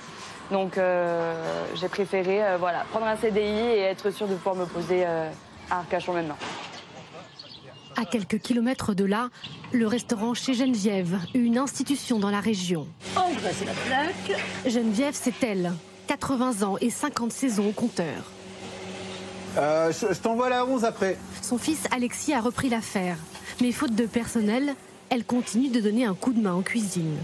Donc, 0.50 0.76
euh, 0.76 1.32
j'ai 1.76 1.88
préféré 1.88 2.44
euh, 2.44 2.56
voilà, 2.58 2.84
prendre 2.90 3.06
un 3.06 3.16
CDI 3.16 3.40
et 3.42 3.80
être 3.80 4.10
sûr 4.10 4.26
de 4.28 4.34
pouvoir 4.34 4.56
me 4.56 4.66
poser 4.66 5.04
euh, 5.06 5.30
à 5.70 5.78
Arcachon 5.78 6.12
maintenant. 6.12 6.36
À 7.96 8.04
quelques 8.04 8.38
kilomètres 8.38 8.94
de 8.94 9.04
là, 9.04 9.28
le 9.72 9.86
restaurant 9.86 10.34
chez 10.34 10.52
Geneviève, 10.54 11.18
une 11.34 11.56
institution 11.56 12.18
dans 12.18 12.30
la 12.30 12.40
région. 12.40 12.86
Oh, 13.16 13.20
bah, 13.42 13.48
c'est 13.52 13.64
la 13.64 13.72
plaque. 13.72 14.40
Geneviève, 14.66 15.14
c'est 15.14 15.42
elle. 15.42 15.72
80 16.06 16.66
ans 16.66 16.76
et 16.80 16.90
50 16.90 17.30
saisons 17.32 17.68
au 17.68 17.72
compteur. 17.72 18.24
Euh, 19.58 19.92
je 19.92 20.14
je 20.14 20.20
t'envoie 20.20 20.48
la 20.48 20.64
11 20.64 20.84
après. 20.84 21.16
Son 21.42 21.58
fils 21.58 21.84
Alexis 21.90 22.32
a 22.32 22.40
repris 22.40 22.68
l'affaire. 22.68 23.16
Mais 23.60 23.72
faute 23.72 23.94
de 23.94 24.06
personnel, 24.06 24.74
elle 25.10 25.24
continue 25.24 25.68
de 25.68 25.80
donner 25.80 26.04
un 26.04 26.14
coup 26.14 26.32
de 26.32 26.40
main 26.40 26.54
en 26.54 26.62
cuisine. 26.62 27.16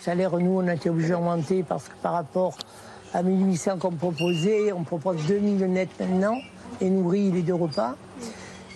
Salaire, 0.00 0.36
nous, 0.38 0.58
on 0.58 0.68
a 0.68 0.74
été 0.74 0.90
obligés 0.90 1.10
d'augmenter 1.10 1.62
parce 1.62 1.84
que 1.84 1.94
par 2.02 2.12
rapport 2.12 2.58
à 3.14 3.22
1800 3.22 3.78
qu'on 3.78 3.92
proposait, 3.92 4.72
on 4.72 4.82
propose 4.82 5.16
2000 5.26 5.64
net 5.66 5.88
maintenant, 5.98 6.36
et 6.80 6.90
nourrit 6.90 7.30
les 7.30 7.42
deux 7.42 7.54
repas, 7.54 7.94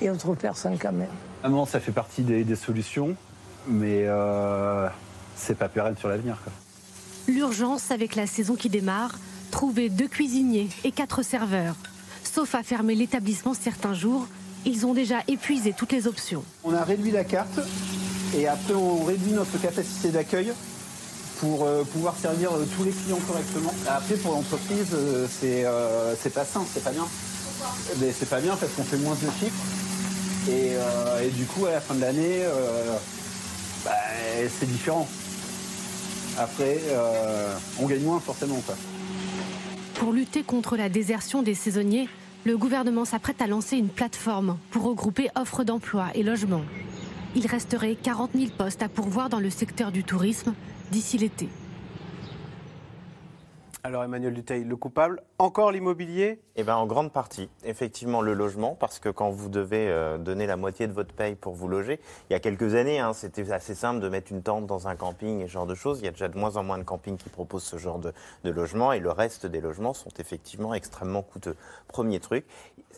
et 0.00 0.08
autre 0.08 0.34
personne 0.34 0.78
quand 0.78 0.92
même. 0.92 1.08
Vraiment, 1.42 1.66
ça 1.66 1.80
fait 1.80 1.92
partie 1.92 2.22
des, 2.22 2.44
des 2.44 2.56
solutions, 2.56 3.14
mais 3.66 4.04
euh, 4.06 4.88
c'est 5.36 5.58
pas 5.58 5.68
pérenne 5.68 5.96
sur 5.98 6.08
l'avenir. 6.08 6.38
L'urgence 7.26 7.90
avec 7.90 8.14
la 8.14 8.26
saison 8.26 8.54
qui 8.54 8.70
démarre, 8.70 9.18
trouver 9.50 9.88
deux 9.88 10.08
cuisiniers 10.08 10.68
et 10.84 10.92
quatre 10.92 11.22
serveurs. 11.22 11.74
Sauf 12.24 12.54
à 12.54 12.62
fermer 12.62 12.94
l'établissement 12.94 13.54
certains 13.54 13.94
jours, 13.94 14.26
ils 14.66 14.86
ont 14.86 14.94
déjà 14.94 15.20
épuisé 15.28 15.72
toutes 15.76 15.92
les 15.92 16.06
options. 16.06 16.44
On 16.64 16.74
a 16.74 16.84
réduit 16.84 17.10
la 17.10 17.24
carte 17.24 17.60
et 18.36 18.46
après 18.46 18.74
on 18.74 19.04
réduit 19.04 19.32
notre 19.32 19.60
capacité 19.60 20.10
d'accueil 20.10 20.52
pour 21.40 21.64
euh, 21.64 21.84
pouvoir 21.84 22.16
servir 22.20 22.52
euh, 22.52 22.66
tous 22.76 22.84
les 22.84 22.90
clients 22.90 23.20
correctement. 23.26 23.72
Après 23.88 24.16
pour 24.16 24.32
l'entreprise, 24.32 24.88
euh, 24.92 25.26
c'est 25.40 25.62
euh, 25.64 26.14
pas 26.34 26.44
sain, 26.44 26.64
c'est 26.72 26.82
pas 26.82 26.90
bien. 26.90 27.06
Mais 28.00 28.12
c'est 28.16 28.28
pas 28.28 28.40
bien 28.40 28.56
parce 28.56 28.72
qu'on 28.72 28.84
fait 28.84 28.98
moins 28.98 29.14
de 29.14 29.30
chiffres 29.40 29.54
et, 30.50 31.30
du 31.30 31.44
coup 31.44 31.66
à 31.66 31.72
la 31.72 31.80
fin 31.80 31.94
de 31.94 32.00
l'année, 32.00 32.42
bah, 33.84 33.90
c'est 34.58 34.70
différent. 34.70 35.06
Après, 36.38 36.80
on 37.80 37.86
gagne 37.86 38.02
moins 38.02 38.20
forcément. 38.20 38.62
Pour 39.98 40.12
lutter 40.12 40.44
contre 40.44 40.76
la 40.76 40.88
désertion 40.88 41.42
des 41.42 41.54
saisonniers, 41.54 42.08
le 42.44 42.56
gouvernement 42.56 43.04
s'apprête 43.04 43.42
à 43.42 43.48
lancer 43.48 43.76
une 43.76 43.88
plateforme 43.88 44.56
pour 44.70 44.84
regrouper 44.84 45.28
offres 45.34 45.64
d'emploi 45.64 46.06
et 46.14 46.22
logements. 46.22 46.62
Il 47.34 47.48
resterait 47.48 47.96
40 48.00 48.30
000 48.34 48.52
postes 48.56 48.82
à 48.82 48.88
pourvoir 48.88 49.28
dans 49.28 49.40
le 49.40 49.50
secteur 49.50 49.90
du 49.90 50.04
tourisme 50.04 50.54
d'ici 50.92 51.18
l'été. 51.18 51.48
Alors 53.84 54.02
Emmanuel 54.02 54.34
Duteil, 54.34 54.64
le 54.64 54.74
coupable, 54.74 55.22
encore 55.38 55.70
l'immobilier? 55.70 56.40
Eh 56.56 56.64
ben, 56.64 56.74
en 56.74 56.86
grande 56.86 57.12
partie, 57.12 57.48
effectivement, 57.64 58.22
le 58.22 58.34
logement, 58.34 58.74
parce 58.74 58.98
que 58.98 59.08
quand 59.08 59.30
vous 59.30 59.48
devez 59.48 59.88
euh, 59.88 60.18
donner 60.18 60.46
la 60.46 60.56
moitié 60.56 60.88
de 60.88 60.92
votre 60.92 61.14
paye 61.14 61.36
pour 61.36 61.54
vous 61.54 61.68
loger, 61.68 62.00
il 62.28 62.32
y 62.32 62.36
a 62.36 62.40
quelques 62.40 62.74
années, 62.74 62.98
hein, 62.98 63.12
c'était 63.12 63.52
assez 63.52 63.76
simple 63.76 64.00
de 64.00 64.08
mettre 64.08 64.32
une 64.32 64.42
tente 64.42 64.66
dans 64.66 64.88
un 64.88 64.96
camping 64.96 65.42
et 65.42 65.46
ce 65.46 65.52
genre 65.52 65.66
de 65.66 65.76
choses. 65.76 66.00
Il 66.00 66.06
y 66.06 66.08
a 66.08 66.10
déjà 66.10 66.26
de 66.26 66.36
moins 66.36 66.56
en 66.56 66.64
moins 66.64 66.78
de 66.78 66.82
campings 66.82 67.16
qui 67.16 67.28
proposent 67.28 67.62
ce 67.62 67.76
genre 67.76 68.00
de, 68.00 68.12
logement 68.42 68.92
et 68.92 68.98
le 68.98 69.12
reste 69.12 69.46
des 69.46 69.60
logements 69.60 69.94
sont 69.94 70.10
effectivement 70.18 70.74
extrêmement 70.74 71.22
coûteux. 71.22 71.54
Premier 71.86 72.18
truc, 72.18 72.46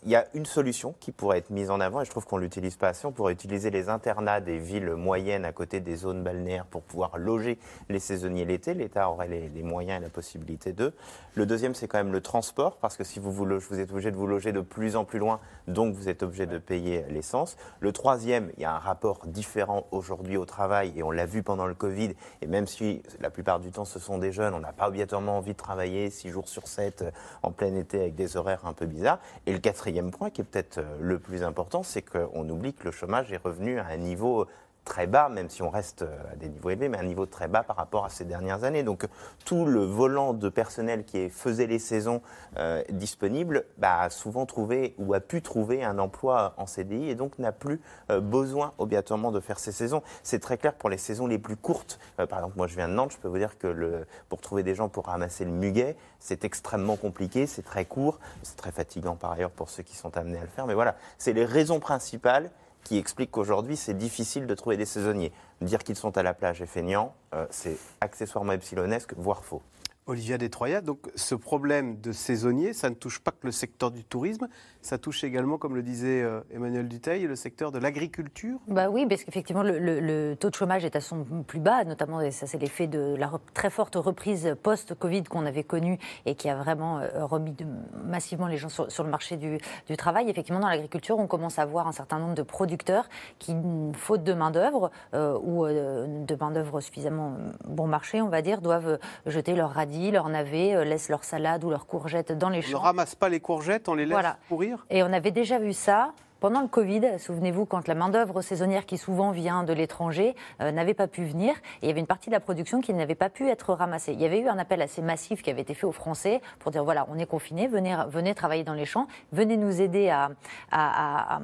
il 0.05 0.11
y 0.11 0.17
a 0.17 0.27
une 0.33 0.47
solution 0.47 0.95
qui 0.99 1.13
pourrait 1.13 1.39
être 1.39 1.51
mise 1.51 1.71
en 1.71 1.81
avant 1.81 2.01
et 2.01 2.07
je 2.07 2.11
trouve 2.11 2.25
qu'on 2.25 2.39
l'utilise 2.39 2.77
pas 2.77 2.89
assez. 2.89 3.07
On 3.07 3.13
pourrait 3.13 3.35
utiliser 3.35 3.71
les 3.71 3.91
internats 3.91 4.41
des 4.41 4.59
villes 4.59 4.95
moyennes 4.95 5.45
à 5.45 5.53
côté 5.53 5.81
des 5.81 5.97
zones 5.97 6.23
balnéaires 6.23 6.65
pour 6.65 6.81
pouvoir 6.81 7.19
loger 7.19 7.59
les 7.91 7.99
saisonniers 7.99 8.47
l'été. 8.47 8.73
L'État 8.73 9.11
aurait 9.11 9.29
les 9.29 9.63
moyens 9.63 10.01
et 10.01 10.03
la 10.03 10.09
possibilité 10.09 10.70
d'eux. 10.73 10.93
Le 11.35 11.47
deuxième, 11.47 11.75
c'est 11.75 11.87
quand 11.87 11.99
même 11.99 12.13
le 12.13 12.21
transport, 12.21 12.77
parce 12.79 12.97
que 12.97 13.05
si 13.05 13.21
vous 13.21 13.31
vous, 13.31 13.47
vous 13.47 13.81
êtes 13.81 13.91
obligé 13.91 14.11
de 14.11 14.17
vous 14.17 14.27
loger 14.27 14.53
de 14.53 14.61
plus 14.61 14.97
en 14.97 15.05
plus 15.05 15.19
loin, 15.19 15.41
donc 15.69 15.95
vous 15.95 16.09
êtes 16.09 16.23
obligé 16.23 16.47
de 16.47 16.59
payer 16.59 17.05
l'essence. 17.09 17.57
Le 17.79 17.93
troisième, 17.93 18.51
il 18.57 18.63
y 18.63 18.65
a 18.65 18.75
un 18.75 18.79
rapport 18.79 19.27
différent 19.27 19.87
aujourd'hui 19.93 20.37
au 20.37 20.45
travail, 20.45 20.93
et 20.97 21.03
on 21.03 21.11
l'a 21.11 21.27
vu 21.27 21.43
pendant 21.43 21.67
le 21.67 21.75
Covid, 21.75 22.15
et 22.43 22.47
même 22.47 22.67
si 22.67 23.03
la 23.21 23.31
plupart 23.31 23.61
du 23.61 23.71
temps 23.71 23.85
ce 23.85 23.99
sont 23.99 24.19
des 24.19 24.33
jeunes, 24.33 24.55
on 24.55 24.61
n'a 24.61 24.73
pas 24.73 24.89
obligatoirement 24.89 25.37
envie 25.37 25.53
de 25.53 25.59
travailler 25.59 26.11
6 26.11 26.31
jours 26.31 26.49
sur 26.49 26.67
7 26.67 27.03
euh, 27.03 27.11
en 27.43 27.53
plein 27.53 27.75
été 27.77 28.01
avec 28.01 28.15
des 28.15 28.37
horaires 28.37 28.67
un 28.67 28.73
peu 28.73 28.87
bizarres. 28.87 29.21
Et 29.47 29.53
le 29.53 29.59
quatrième 29.59 30.11
point, 30.11 30.31
qui 30.31 30.41
est 30.41 30.45
peut-être 30.45 30.79
euh, 30.79 30.97
le 31.01 31.19
plus 31.19 31.43
important, 31.43 31.83
c'est 31.83 32.03
qu'on 32.03 32.49
oublie 32.49 32.75
que 32.75 32.85
le 32.85 32.91
chômage 32.91 33.33
est 33.33 33.43
revenu 33.43 33.79
à 33.79 33.87
un 33.87 33.97
niveau 33.97 34.47
très 34.85 35.07
bas, 35.07 35.29
même 35.29 35.49
si 35.49 35.63
on 35.63 35.71
reste 35.71 36.03
euh, 36.03 36.33
à 36.33 36.37
des 36.37 36.49
niveaux 36.49 36.71
élevés, 36.71 36.89
mais 36.89 36.99
un 36.99 37.05
niveau 37.05 37.27
très 37.27 37.49
bas 37.49 37.63
par 37.63 37.77
rapport 37.77 38.05
à 38.05 38.11
ces 38.11 38.25
dernières 38.25 38.65
années. 38.65 38.83
Donc 38.83 39.07
tout 39.45 39.65
le 39.65 39.85
volant 39.85 40.33
de 40.33 40.49
personnel 40.49 41.05
qui 41.05 41.29
faisait 41.31 41.67
les 41.67 41.79
saisons 41.79 42.23
euh, 42.59 42.83
disponibles 42.91 43.65
bah, 43.79 44.01
a 44.01 44.11
souvent 44.11 44.47
trouvé 44.47 44.95
ou 44.99 45.15
a 45.15 45.21
pu 45.21 45.43
trouver 45.43 45.85
un 45.85 45.99
emploi 45.99 46.55
en 46.57 46.67
CDI 46.67 47.11
et 47.11 47.15
donc 47.15 47.39
n'a 47.39 47.53
plus 47.53 47.81
euh, 48.11 48.21
besoin 48.21 48.73
obligatoirement 48.79 49.33
de 49.33 49.41
faire 49.41 49.59
ces 49.59 49.73
saisons. 49.73 50.03
C'est 50.23 50.41
très 50.41 50.59
clair 50.59 50.75
pour 50.75 50.91
les 50.91 50.99
saisons 50.99 51.27
les 51.27 51.39
plus 51.39 51.57
courtes. 51.57 51.99
Par 52.17 52.39
exemple, 52.39 52.57
moi 52.57 52.67
je 52.67 52.77
viens 52.77 52.89
de 52.89 52.95
Nantes, 52.95 53.13
je 53.13 53.19
peux 53.19 53.29
vous 53.29 53.39
dire 53.39 53.59
que 53.59 54.05
pour 54.29 54.41
trouver 54.41 54.63
des 54.63 54.75
gens 54.75 54.89
pour 54.89 55.07
ramasser 55.07 55.45
le 55.45 55.51
muguet, 55.51 55.97
c'est 56.19 56.45
extrêmement 56.45 56.97
compliqué, 56.97 57.47
c'est 57.47 57.63
très 57.63 57.85
court, 57.85 58.19
c'est 58.43 58.57
très 58.57 58.73
fatigant 58.73 59.17
par 59.17 59.33
ailleurs 59.33 59.51
pour 59.51 59.71
ceux 59.71 59.83
qui 59.83 59.97
sont 59.97 60.17
amenés 60.17 60.39
à 60.39 60.43
le 60.43 60.49
faire. 60.49 60.67
Mais 60.67 60.75
voilà, 60.75 60.97
c'est 61.19 61.33
les 61.33 61.45
raisons 61.45 61.81
principales 61.81 62.51
qui 62.85 62.99
explique 62.99 63.31
qu'aujourd'hui, 63.31 63.77
c'est 63.77 63.97
difficile 63.97 64.47
de 64.47 64.55
trouver 64.55 64.77
des 64.77 64.85
saisonniers. 64.85 65.33
Dire 65.61 65.81
qu'ils 65.81 65.97
sont 65.97 66.17
à 66.17 66.23
la 66.23 66.35
plage 66.35 66.63
et 66.63 66.67
feignants, 66.67 67.15
euh, 67.35 67.47
c'est 67.51 67.77
accessoirement 68.01 68.53
epsilonesque, 68.53 69.15
voire 69.17 69.45
faux. 69.45 69.63
Olivia 70.07 70.39
Détroyat, 70.39 70.81
donc 70.81 71.11
ce 71.15 71.35
problème 71.37 72.01
de 72.01 72.11
saisonnier, 72.11 72.73
ça 72.73 72.91
ne 72.91 72.95
touche 72.95 73.21
pas 73.21 73.31
que 73.31 73.47
le 73.47 73.53
secteur 73.53 73.93
du 73.93 74.03
tourisme, 74.03 74.49
ça 74.83 74.99
touche 74.99 75.25
également, 75.25 75.59
comme 75.59 75.75
le 75.77 75.83
disait 75.83 76.23
euh, 76.23 76.41
Emmanuel 76.53 76.89
Duteil, 76.89 77.27
le 77.27 77.37
secteur 77.37 77.71
de 77.73 77.79
l'agriculture. 77.79 78.59
Bah 78.69 78.89
oui, 78.91 79.07
parce 79.07 79.25
qu'effectivement, 79.25 79.63
le, 79.63 79.79
le- 79.79 80.01
le 80.01 80.37
taux 80.37 80.51
de 80.51 80.55
chômage 80.55 80.85
est 80.85 80.97
à 80.97 81.01
son 81.01 81.25
plus 81.47 81.61
bas, 81.61 81.85
notamment, 81.85 82.21
et 82.21 82.31
ça 82.31 82.47
c'est 82.47 82.59
l'effet 82.59 82.87
de 82.87 83.15
la 83.19 83.31
très 83.55 83.71
forte 83.71 83.97
reprise 83.97 84.57
post-Covid 84.63 85.25
qu'on 85.25 85.45
avait 85.47 85.65
connue 85.65 85.99
et 86.27 86.35
qui 86.35 86.49
a 86.49 86.55
vraiment 86.57 86.99
euh, 86.99 87.25
remis 87.27 87.53
de- 87.53 87.67
massivement 88.05 88.47
les 88.47 88.57
gens 88.57 88.69
sur, 88.69 88.91
sur 88.91 89.05
le 89.05 89.11
marché 89.11 89.37
du, 89.37 89.59
du 89.87 89.97
travail. 89.97 90.29
Effectivement, 90.31 90.61
dans 90.61 90.69
l'agriculture, 90.69 91.19
on 91.19 91.27
commence 91.27 91.59
à 91.59 91.65
voir 91.67 91.87
un 91.87 91.93
certain 91.93 92.19
nombre 92.19 92.35
de 92.35 92.43
producteurs 92.43 93.09
qui, 93.39 93.55
faute 93.95 94.25
de 94.25 94.33
main-d'œuvre 94.33 94.91
euh, 95.15 95.39
ou 95.43 95.67
euh, 95.67 96.25
de 96.25 96.35
main-d'œuvre 96.35 96.81
suffisamment 96.81 97.37
bon 97.67 97.87
marché, 97.87 98.23
on 98.23 98.29
va 98.29 98.43
dire, 98.43 98.61
doivent 98.61 98.99
jeter 99.27 99.55
leurs 99.55 99.71
radis, 99.73 100.11
leurs 100.11 100.29
navets, 100.29 100.85
laissent 100.85 101.09
leurs 101.09 101.25
salades 101.25 101.65
ou 101.65 101.71
leurs 101.71 101.87
courgettes 101.87 102.33
dans 102.33 102.49
les 102.49 102.59
On 102.59 102.61
ne 102.61 102.67
champs. 102.67 102.79
ramasse 102.79 103.15
pas 103.15 103.29
les 103.29 103.41
courgettes, 103.41 103.89
on 103.89 103.95
les 103.95 104.05
laisse 104.05 104.13
Voilà. 104.13 104.39
pourrir 104.49 104.70
Et 104.91 105.03
on 105.03 105.13
avait 105.13 105.31
déjà 105.31 105.59
vu 105.59 105.73
ça 105.73 106.13
pendant 106.41 106.63
le 106.63 106.69
Covid. 106.69 107.19
Souvenez-vous, 107.19 107.67
quand 107.67 107.87
la 107.87 107.95
main-d'œuvre 107.95 108.41
saisonnière 108.43 108.87
qui 108.87 108.99
souvent 108.99 109.31
vient 109.31 109.63
de 109.63 109.73
l'étranger 109.73 110.35
euh, 110.61 110.73
n'avait 110.73 110.95
pas 110.95 111.07
pu 111.07 111.25
venir, 111.25 111.55
il 111.83 111.89
y 111.89 111.91
avait 111.91 112.01
une 112.01 112.07
partie 112.07 112.31
de 112.31 112.35
la 112.35 112.41
production 112.41 112.81
qui 112.81 112.95
n'avait 112.95 113.15
pas 113.15 113.29
pu 113.29 113.49
être 113.49 113.75
ramassée. 113.75 114.13
Il 114.13 114.21
y 114.21 114.25
avait 114.25 114.41
eu 114.41 114.49
un 114.49 114.59
appel 114.59 114.81
assez 114.83 115.03
massif 115.03 115.43
qui 115.43 115.51
avait 115.51 115.63
été 115.63 115.75
fait 115.75 115.87
aux 115.87 115.93
Français 115.93 116.41
pour 116.59 116.71
dire 116.71 116.83
voilà, 116.83 117.07
on 117.11 117.19
est 117.19 117.27
confinés, 117.27 117.69
venez, 117.69 117.95
venez 118.09 118.35
travailler 118.35 118.65
dans 118.65 118.75
les 118.75 118.87
champs, 118.87 119.07
venez 119.33 119.57
nous 119.57 119.81
aider 119.81 120.09
à 120.11 121.41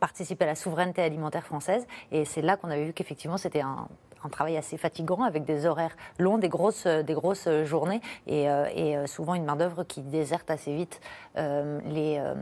participer 0.00 0.44
à 0.44 0.48
la 0.48 0.54
souveraineté 0.54 1.02
alimentaire 1.02 1.44
française. 1.44 1.86
Et 2.12 2.24
c'est 2.24 2.42
là 2.42 2.56
qu'on 2.56 2.70
avait 2.70 2.86
vu 2.86 2.92
qu'effectivement, 2.92 3.36
c'était 3.36 3.60
un 3.60 3.88
un 4.26 4.28
travail 4.28 4.56
assez 4.56 4.76
fatigant 4.76 5.22
avec 5.22 5.44
des 5.44 5.66
horaires 5.66 5.96
longs, 6.18 6.38
des 6.38 6.48
grosses, 6.48 6.86
des 6.86 7.14
grosses 7.14 7.48
journées 7.64 8.00
et, 8.26 8.50
euh, 8.50 8.66
et, 8.74 8.96
euh, 8.96 9.06
souvent 9.06 9.34
une 9.34 9.44
main-d'œuvre 9.44 9.84
qui 9.84 10.02
déserte 10.02 10.50
assez 10.50 10.74
vite 10.74 11.00
euh, 11.38 11.80
les, 11.86 12.18
euh, 12.18 12.34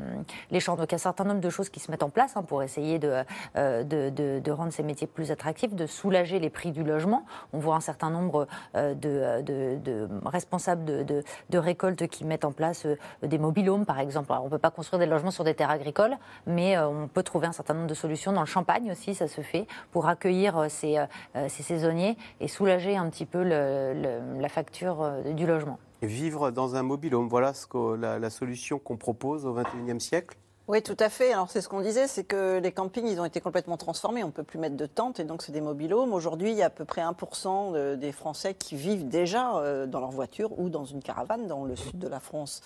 les 0.50 0.60
champs. 0.60 0.76
Donc 0.76 0.86
il 0.90 0.92
y 0.92 0.94
a 0.94 0.96
un 0.96 0.98
certain 0.98 1.24
nombre 1.24 1.40
de 1.40 1.50
choses 1.50 1.68
qui 1.68 1.80
se 1.80 1.90
mettent 1.90 2.02
en 2.02 2.10
place 2.10 2.36
hein, 2.36 2.42
pour 2.42 2.62
essayer 2.62 2.98
de, 2.98 3.22
euh, 3.56 3.82
de, 3.84 4.50
rendre 4.50 4.72
ces 4.72 4.82
métiers 4.82 5.06
plus 5.06 5.30
attractifs, 5.30 5.74
de 5.74 5.86
soulager 5.86 6.38
les 6.38 6.50
prix 6.50 6.70
du 6.72 6.84
logement. 6.84 7.24
On 7.52 7.58
voit 7.58 7.74
un 7.74 7.80
certain 7.80 8.10
nombre 8.10 8.46
euh, 8.76 8.94
de, 8.94 10.08
responsables 10.24 10.84
de, 10.84 11.58
récoltes 11.58 12.06
qui 12.08 12.24
mettent 12.24 12.44
en 12.44 12.52
place 12.52 12.86
euh, 12.86 12.96
des 13.22 13.38
mobilhomes, 13.38 13.84
par 13.84 14.00
exemple. 14.00 14.32
On 14.32 14.44
ne 14.44 14.48
peut 14.48 14.58
pas 14.58 14.70
construire 14.70 15.00
des 15.00 15.06
logements 15.06 15.30
sur 15.30 15.44
des 15.44 15.54
terres 15.54 15.70
agricoles, 15.70 16.16
mais 16.46 16.76
euh, 16.76 16.88
on 16.88 17.08
peut 17.08 17.22
trouver 17.22 17.46
un 17.46 17.52
certain 17.52 17.74
nombre 17.74 17.86
de 17.86 17.94
solutions. 17.94 18.32
Dans 18.32 18.40
le 18.40 18.46
Champagne 18.46 18.90
aussi, 18.90 19.14
ça 19.14 19.28
se 19.28 19.40
fait 19.40 19.66
pour 19.92 20.08
accueillir 20.08 20.58
euh, 20.58 20.68
euh, 20.84 21.46
ces 21.48 21.73
saisonniers 21.78 22.16
et 22.40 22.48
soulager 22.48 22.96
un 22.96 23.08
petit 23.10 23.26
peu 23.26 23.42
le- 23.42 23.94
le- 23.94 24.40
la 24.40 24.48
facture 24.48 25.02
euh, 25.02 25.32
du 25.32 25.46
logement. 25.46 25.78
Vivre 26.02 26.50
dans 26.50 26.76
un 26.76 26.82
mobilhome, 26.82 27.28
voilà 27.28 27.54
ce 27.54 27.66
que, 27.66 27.94
la, 27.94 28.18
la 28.18 28.30
solution 28.30 28.78
qu'on 28.78 28.96
propose 28.96 29.46
au 29.46 29.54
XXIe 29.54 30.00
siècle. 30.00 30.36
Oui, 30.66 30.82
tout 30.82 30.96
à 30.98 31.10
fait. 31.10 31.32
Alors 31.34 31.50
c'est 31.50 31.60
ce 31.60 31.68
qu'on 31.68 31.82
disait, 31.82 32.06
c'est 32.06 32.24
que 32.24 32.58
les 32.58 32.72
campings, 32.72 33.06
ils 33.06 33.20
ont 33.20 33.26
été 33.26 33.38
complètement 33.40 33.76
transformés. 33.76 34.24
On 34.24 34.28
ne 34.28 34.32
peut 34.32 34.42
plus 34.44 34.58
mettre 34.58 34.76
de 34.78 34.86
tentes 34.86 35.20
et 35.20 35.24
donc 35.24 35.42
c'est 35.42 35.52
des 35.52 35.60
mobilhomes. 35.60 36.14
Aujourd'hui, 36.14 36.52
il 36.52 36.56
y 36.56 36.62
a 36.62 36.66
à 36.66 36.70
peu 36.70 36.86
près 36.86 37.02
1% 37.02 37.72
de- 37.72 37.94
des 37.96 38.12
Français 38.12 38.54
qui 38.54 38.74
vivent 38.74 39.06
déjà 39.06 39.56
euh, 39.56 39.86
dans 39.86 40.00
leur 40.00 40.10
voiture 40.10 40.58
ou 40.58 40.70
dans 40.70 40.84
une 40.86 41.02
caravane 41.02 41.46
dans 41.48 41.64
le 41.64 41.76
sud 41.76 41.98
de 41.98 42.08
la 42.08 42.18
France. 42.18 42.62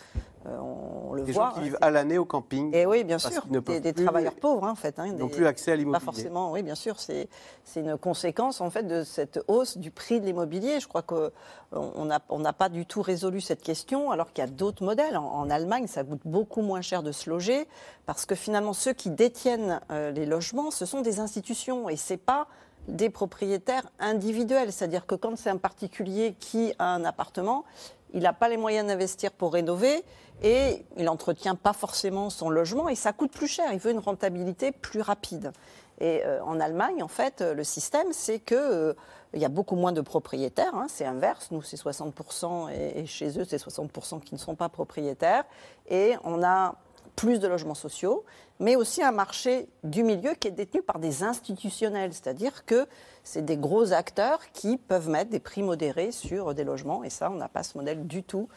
Euh, 0.48 0.58
on, 0.60 1.12
le 1.14 1.22
Des 1.24 1.32
voit. 1.32 1.46
gens 1.48 1.52
qui 1.52 1.58
hein, 1.58 1.62
vivent 1.62 1.78
à 1.80 1.90
l'année 1.90 2.18
au 2.18 2.24
camping. 2.24 2.74
Et 2.74 2.86
oui, 2.86 3.04
bien 3.04 3.18
sûr, 3.18 3.44
ne 3.50 3.60
des, 3.60 3.92
travailleurs 3.92 4.34
pauvres, 4.34 4.64
hein, 4.64 4.70
en 4.72 4.74
fait. 4.74 4.98
hein, 4.98 5.06
Ils 5.06 5.16
n'ont 5.16 5.28
plus 5.28 5.46
accès 5.46 5.72
à 5.72 5.74
Pas 5.74 5.78
l'immobilier. 5.78 6.04
forcément, 6.04 6.52
oui, 6.52 6.62
bien 6.62 6.74
sûr. 6.74 6.96
C'est 7.00 7.28
une 7.76 7.96
conséquence, 7.98 8.60
en 8.60 8.70
fait, 8.70 8.82
de 8.84 9.04
cette 9.04 9.40
hausse 9.48 9.78
du 9.78 9.90
prix 9.90 10.20
de 10.20 10.26
l'immobilier. 10.26 10.80
Je 10.80 10.88
crois 10.88 11.02
qu'on 11.02 11.30
on 11.72 12.04
n'a 12.06 12.20
on 12.28 12.38
n'a 12.38 12.52
pas 12.52 12.68
du 12.68 12.86
tout 12.86 13.02
résolu 13.02 13.40
cette 13.40 13.62
question, 13.62 14.10
alors 14.10 14.32
qu'il 14.32 14.42
y 14.44 14.46
a 14.46 14.50
d'autres 14.50 14.84
modèles. 14.84 15.16
En, 15.16 15.24
en 15.24 15.50
Allemagne, 15.50 15.86
ça 15.86 16.04
coûte 16.04 16.20
beaucoup 16.24 16.62
moins 16.62 16.80
cher 16.80 17.02
de 17.02 17.12
se 17.12 17.28
loger, 17.30 17.66
parce 18.06 18.24
que 18.26 18.34
finalement, 18.34 18.72
ceux 18.72 18.92
qui 18.92 19.10
détiennent 19.10 19.80
euh, 19.90 20.10
les 20.10 20.26
logements, 20.26 20.70
ce 20.70 20.86
sont 20.86 21.00
des 21.00 21.20
institutions, 21.20 21.88
et 21.88 21.96
c'est 21.96 22.16
pas 22.16 22.46
des 22.86 23.10
propriétaires 23.10 23.90
individuels. 23.98 24.72
C'est-à-dire 24.72 25.04
que 25.06 25.14
quand 25.14 25.36
c'est 25.36 25.50
un 25.50 25.58
particulier 25.58 26.34
qui 26.40 26.72
a 26.78 26.94
un 26.94 27.04
appartement, 27.04 27.64
il 28.12 28.22
n'a 28.22 28.32
pas 28.32 28.48
les 28.48 28.56
moyens 28.56 28.86
d'investir 28.88 29.32
pour 29.32 29.52
rénover 29.52 30.02
et 30.42 30.84
il 30.96 31.04
n'entretient 31.04 31.56
pas 31.56 31.72
forcément 31.72 32.30
son 32.30 32.50
logement 32.50 32.88
et 32.88 32.94
ça 32.94 33.12
coûte 33.12 33.32
plus 33.32 33.48
cher. 33.48 33.72
Il 33.72 33.78
veut 33.78 33.90
une 33.90 33.98
rentabilité 33.98 34.72
plus 34.72 35.00
rapide. 35.00 35.52
Et 36.00 36.22
euh, 36.24 36.42
en 36.44 36.60
Allemagne, 36.60 37.02
en 37.02 37.08
fait, 37.08 37.40
le 37.40 37.64
système, 37.64 38.12
c'est 38.12 38.38
que 38.38 38.54
euh, 38.54 38.94
il 39.34 39.40
y 39.40 39.44
a 39.44 39.48
beaucoup 39.48 39.74
moins 39.74 39.92
de 39.92 40.00
propriétaires. 40.00 40.74
hein. 40.74 40.86
c'est 40.88 41.04
inverse. 41.04 41.50
Nous, 41.50 41.62
c'est 41.62 41.76
60% 41.76 42.70
et, 42.72 43.00
et 43.00 43.06
chez 43.06 43.38
eux, 43.38 43.44
c'est 43.44 43.56
60% 43.60 44.20
qui 44.20 44.34
ne 44.34 44.38
sont 44.38 44.54
pas 44.54 44.68
propriétaires. 44.68 45.44
Et 45.88 46.14
on 46.22 46.42
a 46.44 46.76
plus 47.18 47.40
de 47.40 47.48
logements 47.48 47.74
sociaux, 47.74 48.24
mais 48.60 48.76
aussi 48.76 49.02
un 49.02 49.10
marché 49.10 49.68
du 49.82 50.04
milieu 50.04 50.34
qui 50.34 50.46
est 50.46 50.52
détenu 50.52 50.82
par 50.82 51.00
des 51.00 51.24
institutionnels, 51.24 52.12
c'est-à-dire 52.12 52.64
que 52.64 52.86
c'est 53.24 53.44
des 53.44 53.56
gros 53.56 53.92
acteurs 53.92 54.38
qui 54.52 54.76
peuvent 54.76 55.08
mettre 55.08 55.28
des 55.28 55.40
prix 55.40 55.64
modérés 55.64 56.12
sur 56.12 56.54
des 56.54 56.62
logements, 56.62 57.02
et 57.02 57.10
ça, 57.10 57.28
on 57.28 57.34
n'a 57.34 57.48
pas 57.48 57.64
ce 57.64 57.76
modèle 57.76 58.06
du 58.06 58.22
tout 58.22 58.48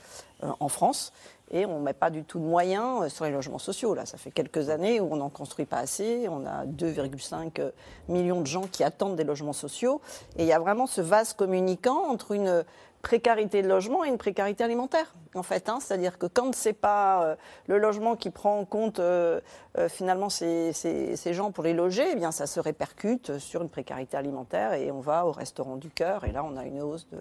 euh, 0.43 0.51
en 0.59 0.67
France, 0.67 1.11
et 1.49 1.65
on 1.65 1.79
ne 1.79 1.83
met 1.83 1.93
pas 1.93 2.11
du 2.11 2.23
tout 2.23 2.37
de 2.37 2.45
moyens 2.45 3.01
euh, 3.01 3.09
sur 3.09 3.25
les 3.25 3.31
logements 3.31 3.57
sociaux. 3.57 3.95
Là, 3.95 4.05
ça 4.05 4.19
fait 4.19 4.29
quelques 4.29 4.69
années 4.69 4.99
où 4.99 5.11
on 5.11 5.15
n'en 5.15 5.31
construit 5.31 5.65
pas 5.65 5.79
assez, 5.79 6.27
on 6.29 6.45
a 6.45 6.67
2,5 6.67 7.71
millions 8.09 8.41
de 8.41 8.47
gens 8.47 8.67
qui 8.71 8.83
attendent 8.83 9.15
des 9.15 9.23
logements 9.23 9.53
sociaux, 9.53 10.01
et 10.37 10.43
il 10.43 10.47
y 10.47 10.53
a 10.53 10.59
vraiment 10.59 10.85
ce 10.85 11.01
vase 11.01 11.33
communicant 11.33 12.11
entre 12.11 12.33
une 12.33 12.63
précarité 13.01 13.61
de 13.61 13.67
logement 13.67 14.03
et 14.05 14.09
une 14.09 14.17
précarité 14.17 14.63
alimentaire, 14.63 15.13
en 15.35 15.43
fait. 15.43 15.69
hein. 15.69 15.79
C'est-à-dire 15.81 16.17
que 16.17 16.25
quand 16.27 16.53
c'est 16.55 16.73
pas 16.73 17.23
euh, 17.23 17.35
le 17.67 17.77
logement 17.77 18.15
qui 18.15 18.29
prend 18.29 18.59
en 18.59 18.65
compte 18.65 18.99
euh, 18.99 19.41
euh, 19.77 19.89
finalement 19.89 20.29
ces, 20.29 20.71
ces- 20.73 21.15
ces 21.15 21.33
gens 21.33 21.51
pour 21.51 21.63
les 21.63 21.73
loger, 21.73 22.03
eh 22.11 22.15
bien 22.15 22.31
ça 22.31 22.47
se 22.47 22.59
répercute 22.59 23.37
sur 23.39 23.61
une 23.61 23.69
précarité 23.69 24.17
alimentaire 24.17 24.73
et 24.73 24.91
on 24.91 24.99
va 24.99 25.25
au 25.25 25.31
restaurant 25.31 25.77
du 25.77 25.89
cœur 25.89 26.25
et 26.25 26.31
là 26.31 26.43
on 26.43 26.57
a 26.57 26.65
une 26.65 26.81
hausse 26.81 27.07
de, 27.09 27.19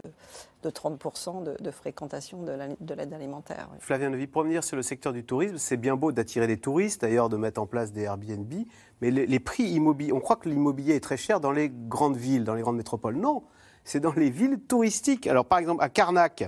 de 0.62 0.70
30% 0.70 1.42
de, 1.62 1.70
fréquentation 1.70 2.42
de 2.42 2.52
la- 2.52 2.68
de 2.68 2.94
l'aide 2.94 3.12
alimentaire. 3.14 3.68
Flavien 3.78 4.10
Levy, 4.10 4.26
pour 4.26 4.40
revenir 4.42 4.62
sur 4.64 4.76
le 4.76 4.82
secteur 4.82 5.12
du 5.12 5.24
tourisme, 5.24 5.56
c'est 5.58 5.76
bien 5.76 5.96
beau 5.96 6.12
d'attirer 6.12 6.46
des 6.46 6.58
touristes, 6.58 7.00
d'ailleurs 7.02 7.28
de 7.28 7.36
mettre 7.36 7.60
en 7.60 7.66
place 7.66 7.92
des 7.92 8.02
Airbnb, 8.02 8.52
mais 9.00 9.10
les 9.10 9.40
prix 9.40 9.64
immobiliers, 9.64 10.12
on 10.12 10.20
croit 10.20 10.36
que 10.36 10.48
l'immobilier 10.48 10.94
est 10.96 11.00
très 11.00 11.16
cher 11.16 11.40
dans 11.40 11.52
les 11.52 11.70
grandes 11.70 12.16
villes, 12.16 12.44
dans 12.44 12.54
les 12.54 12.62
grandes 12.62 12.76
métropoles. 12.76 13.16
Non, 13.16 13.44
c'est 13.90 13.98
dans 13.98 14.12
les 14.12 14.30
villes 14.30 14.60
touristiques. 14.68 15.26
Alors 15.26 15.44
par 15.44 15.58
exemple 15.58 15.82
à 15.82 15.88
Carnac, 15.88 16.44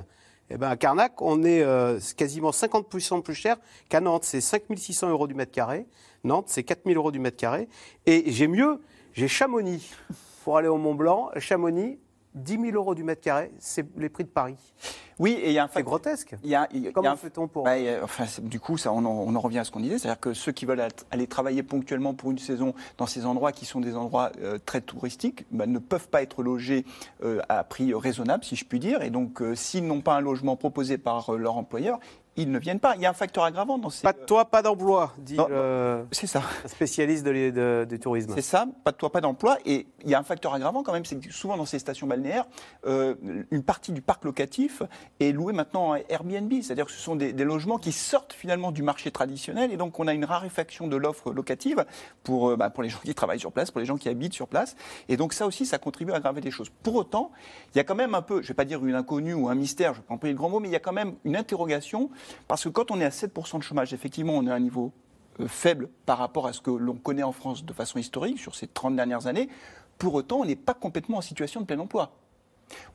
eh 0.49 0.57
ben, 0.57 0.68
à 0.68 0.76
Carnac, 0.76 1.20
on 1.20 1.43
est 1.43 1.62
euh, 1.62 1.99
quasiment 2.16 2.51
50% 2.51 3.20
plus 3.22 3.34
cher 3.34 3.57
qu'à 3.88 4.01
Nantes. 4.01 4.22
C'est 4.22 4.40
5600 4.40 5.11
euros 5.11 5.26
du 5.26 5.34
mètre 5.34 5.51
carré. 5.51 5.86
Nantes, 6.22 6.45
c'est 6.47 6.62
4000 6.62 6.97
euros 6.97 7.11
du 7.11 7.18
mètre 7.18 7.36
carré. 7.36 7.68
Et 8.07 8.30
j'ai 8.30 8.47
mieux, 8.47 8.80
j'ai 9.12 9.26
Chamonix. 9.26 9.93
Pour 10.45 10.57
aller 10.57 10.68
au 10.68 10.76
Mont 10.76 10.95
Blanc, 10.95 11.30
Chamonix, 11.38 11.99
10 12.34 12.52
000 12.60 12.64
euros 12.76 12.94
du 12.94 13.04
mètre 13.04 13.20
carré, 13.20 13.50
c'est 13.58 13.86
les 13.96 14.08
prix 14.08 14.24
de 14.24 14.28
Paris. 14.30 14.56
Oui, 15.18 15.32
et 15.32 15.48
il 15.48 15.52
y 15.52 15.58
a 15.58 15.64
un 15.64 15.68
C'est 15.72 15.82
grotesque. 15.82 16.34
Y 16.42 16.54
a, 16.54 16.66
il 16.72 16.82
y 16.84 16.88
a- 16.88 16.92
Comment 16.92 17.14
fait-on 17.16 17.46
pour 17.46 17.64
Bah, 17.64 17.72
euh, 17.74 18.00
enfin, 18.02 18.24
Du 18.42 18.58
coup, 18.58 18.76
ça, 18.78 18.92
on, 18.92 18.98
en, 19.04 19.06
on 19.06 19.34
en 19.34 19.40
revient 19.40 19.58
à 19.58 19.64
ce 19.64 19.70
qu'on 19.70 19.80
disait, 19.80 19.98
c'est-à-dire 19.98 20.18
que 20.18 20.32
ceux 20.32 20.50
qui 20.52 20.64
veulent 20.64 20.82
aller 21.10 21.26
travailler 21.26 21.62
ponctuellement 21.62 22.14
pour 22.14 22.30
une 22.30 22.38
saison 22.38 22.74
dans 22.98 23.06
ces 23.06 23.26
endroits 23.26 23.52
qui 23.52 23.66
sont 23.66 23.80
des 23.80 23.94
endroits 23.96 24.32
euh, 24.40 24.58
très 24.64 24.80
touristiques 24.80 25.44
bah, 25.50 25.66
ne 25.66 25.78
peuvent 25.78 26.08
pas 26.08 26.22
être 26.22 26.42
logés 26.42 26.84
euh, 27.22 27.40
à 27.48 27.62
prix 27.64 27.92
raisonnable, 27.94 28.44
si 28.44 28.56
je 28.56 28.64
puis 28.64 28.78
dire. 28.78 29.02
Et 29.02 29.10
donc, 29.10 29.42
euh, 29.42 29.54
s'ils 29.54 29.86
n'ont 29.86 30.00
pas 30.00 30.14
un 30.14 30.20
logement 30.20 30.56
proposé 30.56 30.96
par 30.98 31.32
leur 31.32 31.56
employeur, 31.58 32.00
ils 32.36 32.50
ne 32.50 32.58
viennent 32.58 32.80
pas. 32.80 32.94
Il 32.96 33.02
y 33.02 33.06
a 33.06 33.10
un 33.10 33.14
facteur 33.14 33.44
aggravant 33.44 33.78
dans 33.78 33.90
ces. 33.90 34.02
Pas 34.02 34.12
de 34.12 34.20
toi, 34.20 34.44
pas 34.46 34.62
d'emploi, 34.62 35.12
dit 35.18 35.36
Non, 35.36 35.46
le 35.48 36.06
C'est 36.12 36.26
ça. 36.26 36.42
un 36.64 36.68
spécialiste 36.68 37.24
de 37.24 37.30
l'é- 37.30 37.52
de- 37.52 37.86
du 37.88 37.98
tourisme. 37.98 38.32
C'est 38.34 38.40
ça, 38.42 38.66
pas 38.84 38.92
de 38.92 38.96
toit, 38.96 39.10
pas 39.12 39.20
d'emploi. 39.20 39.58
Et 39.66 39.86
il 40.04 40.10
y 40.10 40.14
a 40.14 40.18
un 40.18 40.22
facteur 40.22 40.54
aggravant 40.54 40.82
quand 40.82 40.92
même, 40.92 41.04
c'est 41.04 41.16
que 41.18 41.32
souvent 41.32 41.56
dans 41.56 41.66
ces 41.66 41.78
stations 41.78 42.06
balnéaires, 42.06 42.46
euh, 42.86 43.14
une 43.50 43.62
partie 43.62 43.92
du 43.92 44.00
parc 44.02 44.24
locatif 44.24 44.82
est 45.20 45.32
louée 45.32 45.52
maintenant 45.52 45.90
en 45.90 45.94
Airbnb. 46.08 46.52
C'est-à-dire 46.62 46.86
que 46.86 46.92
ce 46.92 46.98
sont 47.00 47.16
des, 47.16 47.32
des 47.32 47.44
logements 47.44 47.78
qui 47.78 47.92
sortent 47.92 48.32
finalement 48.32 48.72
du 48.72 48.82
marché 48.82 49.10
traditionnel. 49.10 49.72
Et 49.72 49.76
donc 49.76 49.98
on 50.00 50.06
a 50.06 50.14
une 50.14 50.24
raréfaction 50.24 50.86
de 50.88 50.96
l'offre 50.96 51.32
locative 51.32 51.84
pour, 52.22 52.50
euh, 52.50 52.56
bah, 52.56 52.70
pour 52.70 52.82
les 52.82 52.88
gens 52.88 52.98
qui 53.04 53.14
travaillent 53.14 53.40
sur 53.40 53.52
place, 53.52 53.70
pour 53.70 53.80
les 53.80 53.86
gens 53.86 53.96
qui 53.96 54.08
habitent 54.08 54.34
sur 54.34 54.48
place. 54.48 54.74
Et 55.08 55.16
donc 55.16 55.32
ça 55.34 55.46
aussi, 55.46 55.66
ça 55.66 55.78
contribue 55.78 56.12
à 56.12 56.16
aggraver 56.16 56.40
les 56.40 56.50
choses. 56.50 56.70
Pour 56.82 56.94
autant, 56.94 57.30
il 57.74 57.78
y 57.78 57.80
a 57.80 57.84
quand 57.84 57.94
même 57.94 58.14
un 58.14 58.22
peu, 58.22 58.36
je 58.36 58.46
ne 58.46 58.48
vais 58.48 58.54
pas 58.54 58.64
dire 58.64 58.84
une 58.84 58.94
inconnue 58.94 59.34
ou 59.34 59.48
un 59.48 59.54
mystère, 59.54 59.92
je 59.94 59.98
ne 59.98 60.02
vais 60.02 60.08
pas 60.08 60.14
employer 60.14 60.32
le 60.32 60.38
grand 60.38 60.48
mot, 60.48 60.60
mais 60.60 60.68
il 60.68 60.72
y 60.72 60.76
a 60.76 60.80
quand 60.80 60.92
même 60.92 61.14
une 61.24 61.36
interrogation. 61.36 62.10
Parce 62.48 62.64
que 62.64 62.68
quand 62.68 62.90
on 62.90 63.00
est 63.00 63.04
à 63.04 63.10
7% 63.10 63.58
de 63.58 63.62
chômage, 63.62 63.92
effectivement, 63.92 64.34
on 64.34 64.46
est 64.46 64.50
à 64.50 64.54
un 64.54 64.60
niveau 64.60 64.92
euh, 65.40 65.48
faible 65.48 65.88
par 66.06 66.18
rapport 66.18 66.46
à 66.46 66.52
ce 66.52 66.60
que 66.60 66.70
l'on 66.70 66.94
connaît 66.94 67.22
en 67.22 67.32
France 67.32 67.64
de 67.64 67.72
façon 67.72 67.98
historique 67.98 68.38
sur 68.38 68.54
ces 68.54 68.66
30 68.66 68.96
dernières 68.96 69.26
années. 69.26 69.48
Pour 69.98 70.14
autant, 70.14 70.40
on 70.40 70.44
n'est 70.44 70.56
pas 70.56 70.74
complètement 70.74 71.18
en 71.18 71.22
situation 71.22 71.60
de 71.60 71.66
plein 71.66 71.78
emploi. 71.78 72.12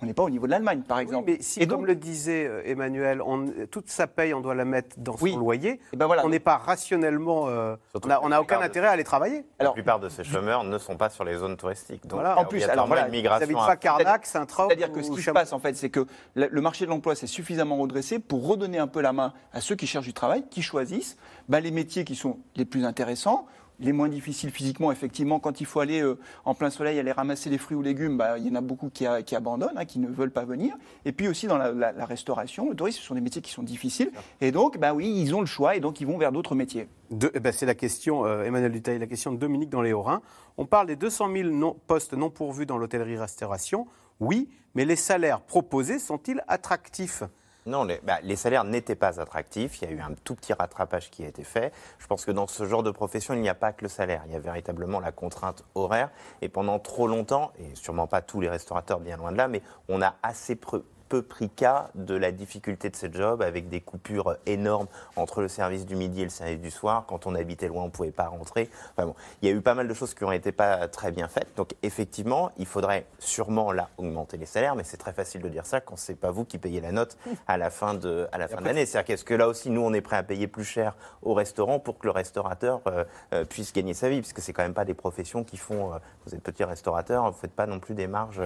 On 0.01 0.05
n'est 0.05 0.13
pas 0.13 0.23
au 0.23 0.30
niveau 0.30 0.45
de 0.45 0.51
l'Allemagne, 0.51 0.82
par 0.88 0.99
exemple. 0.99 1.32
Mais 1.32 1.38
si, 1.41 1.65
comme 1.67 1.86
le 1.86 1.95
disait 1.95 2.45
euh, 2.47 2.61
Emmanuel, 2.65 3.21
on- 3.21 3.45
toute 3.71 3.89
sa 3.89 4.07
paye, 4.07 4.34
on 4.34 4.41
doit 4.41 4.55
la 4.55 4.65
mettre 4.65 4.95
dans 4.97 5.17
son 5.17 5.38
loyer, 5.38 5.80
on 6.23 6.30
n'est 6.30 6.39
pas 6.39 6.57
rationnellement. 6.57 7.47
euh, 7.47 7.75
on 8.21 8.30
n'a 8.30 8.41
aucun 8.41 8.61
intérêt 8.61 8.88
à 8.88 8.91
aller 8.91 9.03
travailler. 9.03 9.45
la 9.59 9.71
plupart 9.71 9.99
de 9.99 10.09
ces 10.09 10.23
chômeurs 10.23 10.63
ne 10.63 10.78
sont 10.78 10.97
pas 10.97 11.09
sur 11.09 11.23
les 11.23 11.36
zones 11.38 11.57
touristiques. 11.57 12.03
Donc, 12.07 12.19
Voilà. 12.19 12.34
il 12.34 12.36
y 12.36 12.39
a 12.39 12.41
En 12.41 12.45
plus, 12.45 12.63
alors 12.63 12.88
voilà, 12.88 13.07
migration. 13.07 13.47
Vous 13.47 13.57
à- 13.59 13.67
pas 13.67 13.75
Carnac, 13.78 14.25
Saint-Trope 14.25 14.67
C'est-à-dire 14.69 14.91
que 14.91 15.01
ce 15.01 15.11
qui 15.11 15.21
se 15.21 15.32
passe, 15.32 15.53
en 15.53 15.59
fait, 15.59 15.75
c'est 15.75 15.89
que 15.89 16.05
le 16.36 16.47
le 16.49 16.61
marché 16.61 16.86
de 16.86 16.89
l'emploi 16.89 17.13
s'est 17.13 17.28
suffisamment 17.28 17.78
redressé 17.78 18.19
pour 18.19 18.47
redonner 18.47 18.80
un 18.80 18.88
peu 18.88 19.01
la 19.01 19.13
main 19.13 19.34
à 19.53 19.61
ceux 19.61 19.75
qui 19.75 19.86
cherchent 19.86 20.05
du 20.07 20.13
travail, 20.13 20.43
qui 20.49 20.61
choisissent 20.61 21.17
bah, 21.49 21.59
les 21.59 21.71
métiers 21.71 22.03
qui 22.03 22.15
sont 22.15 22.39
les 22.55 22.65
plus 22.65 22.84
intéressants. 22.86 23.45
Les 23.80 23.91
moins 23.93 24.09
difficiles 24.09 24.49
physiquement, 24.49 24.91
effectivement, 24.91 25.39
quand 25.39 25.61
il 25.61 25.67
faut 25.67 25.80
aller 25.80 26.01
euh, 26.01 26.17
en 26.45 26.55
plein 26.55 26.71
soleil, 26.71 26.97
aller 26.97 27.11
ramasser 27.11 27.51
les 27.51 27.59
fruits 27.59 27.78
ou 27.78 27.84
légumes, 27.84 28.17
bah, 28.17 28.39
il 28.39 28.47
y 28.47 28.51
en 28.51 28.55
a 28.55 28.61
beaucoup 28.61 28.89
qui, 28.89 29.05
a- 29.05 29.21
qui 29.21 29.36
abandonnent, 29.36 29.78
hein, 29.78 29.86
qui 29.86 29.99
ne 29.99 30.07
veulent 30.07 30.32
pas 30.32 30.45
venir. 30.45 30.75
Et 31.05 31.11
puis 31.11 31.28
aussi 31.28 31.45
dans 31.45 31.59
la, 31.59 31.71
la- 31.71 31.91
la 31.91 32.05
restauration, 32.05 32.69
le 32.69 32.75
tourisme, 32.75 32.99
ce 32.99 33.05
sont 33.05 33.13
des 33.13 33.21
métiers 33.21 33.41
qui 33.43 33.51
sont 33.51 33.61
difficiles. 33.61 34.11
Et 34.41 34.51
donc, 34.51 34.80
bah 34.80 34.95
oui, 34.95 35.13
ils 35.21 35.36
ont 35.36 35.41
le 35.41 35.45
choix 35.45 35.75
et 35.75 35.80
donc 35.80 36.01
ils 36.01 36.07
vont 36.07 36.17
vers 36.17 36.32
d'autres 36.32 36.55
métiers. 36.55 36.88
Eh 37.11 37.39
ben, 37.39 37.53
c'est 37.53 37.67
la 37.67 37.75
question, 37.75 38.25
euh, 38.25 38.43
Emmanuel 38.45 38.71
Dutail, 38.71 38.97
la 38.97 39.05
question 39.05 39.32
de 39.32 39.38
Dominique 39.38 39.69
dans 39.69 39.84
les 39.84 39.93
Hauts-Rhin. 39.93 40.21
On 40.57 40.65
parle 40.65 40.88
des 40.88 40.95
200 40.95 41.32
000 41.32 41.49
non- 41.49 41.75
postes 41.86 42.13
non 42.13 42.32
pourvus 42.32 42.65
dans 42.65 42.80
l'hôtellerie-restauration. 42.80 43.86
Oui, 44.19 44.49
mais 44.73 44.86
les 44.86 44.95
salaires 44.95 45.41
proposés 45.41 45.99
sont-ils 45.99 46.41
attractifs? 46.47 47.21
Non, 47.68 47.84
les, 47.84 47.99
bah, 48.03 48.20
les 48.24 48.36
salaires 48.36 48.63
n'étaient 48.63 48.95
pas 48.95 49.20
attractifs. 49.20 49.82
Il 49.82 49.89
y 49.89 49.91
a 49.91 49.93
eu 49.93 49.99
un 49.99 50.13
tout 50.24 50.36
petit 50.36 50.53
rattrapage 50.53 51.11
qui 51.11 51.24
a 51.26 51.28
été 51.28 51.43
fait. 51.43 51.74
Je 51.99 52.07
pense 52.07 52.26
que 52.26 52.32
dans 52.32 52.47
ce 52.47 52.65
genre 52.65 52.82
de 52.82 52.91
profession, 52.91 53.34
il 53.34 53.41
n'y 53.41 53.49
a 53.49 53.55
pas 53.55 53.74
que 53.74 53.84
le 53.84 53.89
salaire. 53.89 54.24
Il 54.26 54.32
y 54.32 54.36
a 54.36 54.39
véritablement 54.39 54.99
la 54.99 55.11
contrainte 55.11 55.63
horaire. 55.76 56.09
Et 56.41 56.49
pendant 56.49 56.80
trop 56.80 57.07
longtemps, 57.07 57.51
et 57.59 57.76
sûrement 57.76 58.07
pas 58.07 58.22
tous 58.22 58.39
les 58.39 58.49
restaurateurs, 58.49 58.99
bien 59.01 59.18
loin 59.18 59.32
de 59.32 59.38
là, 59.38 59.47
mais 59.47 59.61
on 59.89 60.01
a 60.01 60.15
assez 60.24 60.55
peu 60.55 60.84
peu 61.08 61.22
pris 61.22 61.49
cas 61.49 61.89
de 61.95 62.16
la 62.16 62.32
difficulté 62.32 62.89
de 62.89 62.95
ce 62.95 63.12
job 63.12 63.41
avec 63.41 63.70
des 63.70 63.82
coupures 63.82 64.36
énormes 64.45 64.88
entre 65.16 65.41
le 65.41 65.47
service 65.47 65.86
du 65.86 65.95
midi 65.95 66.22
et 66.22 66.26
le 66.26 66.30
service 66.30 66.60
du 66.60 66.72
soir. 66.72 67.05
Quand 67.08 67.26
on 67.26 67.36
habitait 67.36 67.68
loin, 67.68 67.84
on 67.84 67.88
ne 67.88 67.91
pouvait 67.91 68.12
pas 68.12 68.28
rentrer. 68.28 68.70
Enfin 68.91 69.08
bon, 69.08 69.16
il 69.41 69.49
y 69.49 69.51
a 69.51 69.55
eu 69.55 69.62
pas 69.62 69.74
mal 69.74 69.88
de 69.88 69.93
choses 69.93 70.14
qui 70.14 70.24
ont 70.24 70.32
été 70.32 70.51
pas 70.51 70.88
très 70.88 71.12
bien 71.12 71.28
faites. 71.28 71.47
Donc 71.55 71.74
effectivement, 71.84 72.51
il 72.58 72.66
faudrait 72.66 73.05
sûrement 73.20 73.72
là 73.72 73.89
augmenter 73.97 74.38
les 74.38 74.45
salaires, 74.45 74.76
mais 74.76 74.84
c'est 74.84 74.97
très 74.97 75.14
facile 75.14 75.41
de 75.41 75.49
dire 75.49 75.66
ça 75.66 75.82
quand 75.82 75.97
c'est 75.97 76.16
pas 76.16 76.32
vous 76.32 76.45
qui 76.45 76.58
payez 76.58 76.82
la 76.82 76.91
note 76.91 77.18
à 77.47 77.58
la 77.58 77.70
fin 77.70 77.93
de 77.93 78.28
à 78.32 78.38
la 78.38 78.47
fin 78.47 78.62
de 78.62 78.66
l'année. 78.66 78.86
C'est-à-dire 78.86 79.08
qu'est-ce 79.08 79.26
que 79.26 79.34
là 79.34 79.47
aussi 79.47 79.70
nous 79.70 79.82
on 79.82 79.93
est 79.93 80.01
prêt 80.01 80.18
à 80.18 80.24
payer 80.24 80.47
plus 80.47 80.66
cher 80.66 80.95
au 81.22 81.34
restaurant 81.34 81.80
pour 81.80 81.97
que 81.97 82.08
le 82.08 82.12
restaurateur 82.12 82.82
euh, 82.88 83.03
euh, 83.34 83.45
puisse 83.45 83.74
gagner 83.74 83.93
sa 83.93 84.10
vie, 84.10 84.22
puisque 84.22 84.41
c'est 84.41 84.53
quand 84.53 84.64
même 84.64 84.74
pas 84.74 84.86
des 84.86 84.93
professions 84.93 85.43
qui 85.43 85.58
font. 85.58 85.93
euh, 85.93 85.97
vous 86.26 86.36
êtes 86.36 86.41
petit 86.41 86.64
restaurateur, 86.64 87.32
vous 87.32 87.38
faites 87.38 87.53
pas 87.53 87.66
non 87.66 87.80
plus 87.80 87.93
des 87.93 88.08
marges 88.08 88.41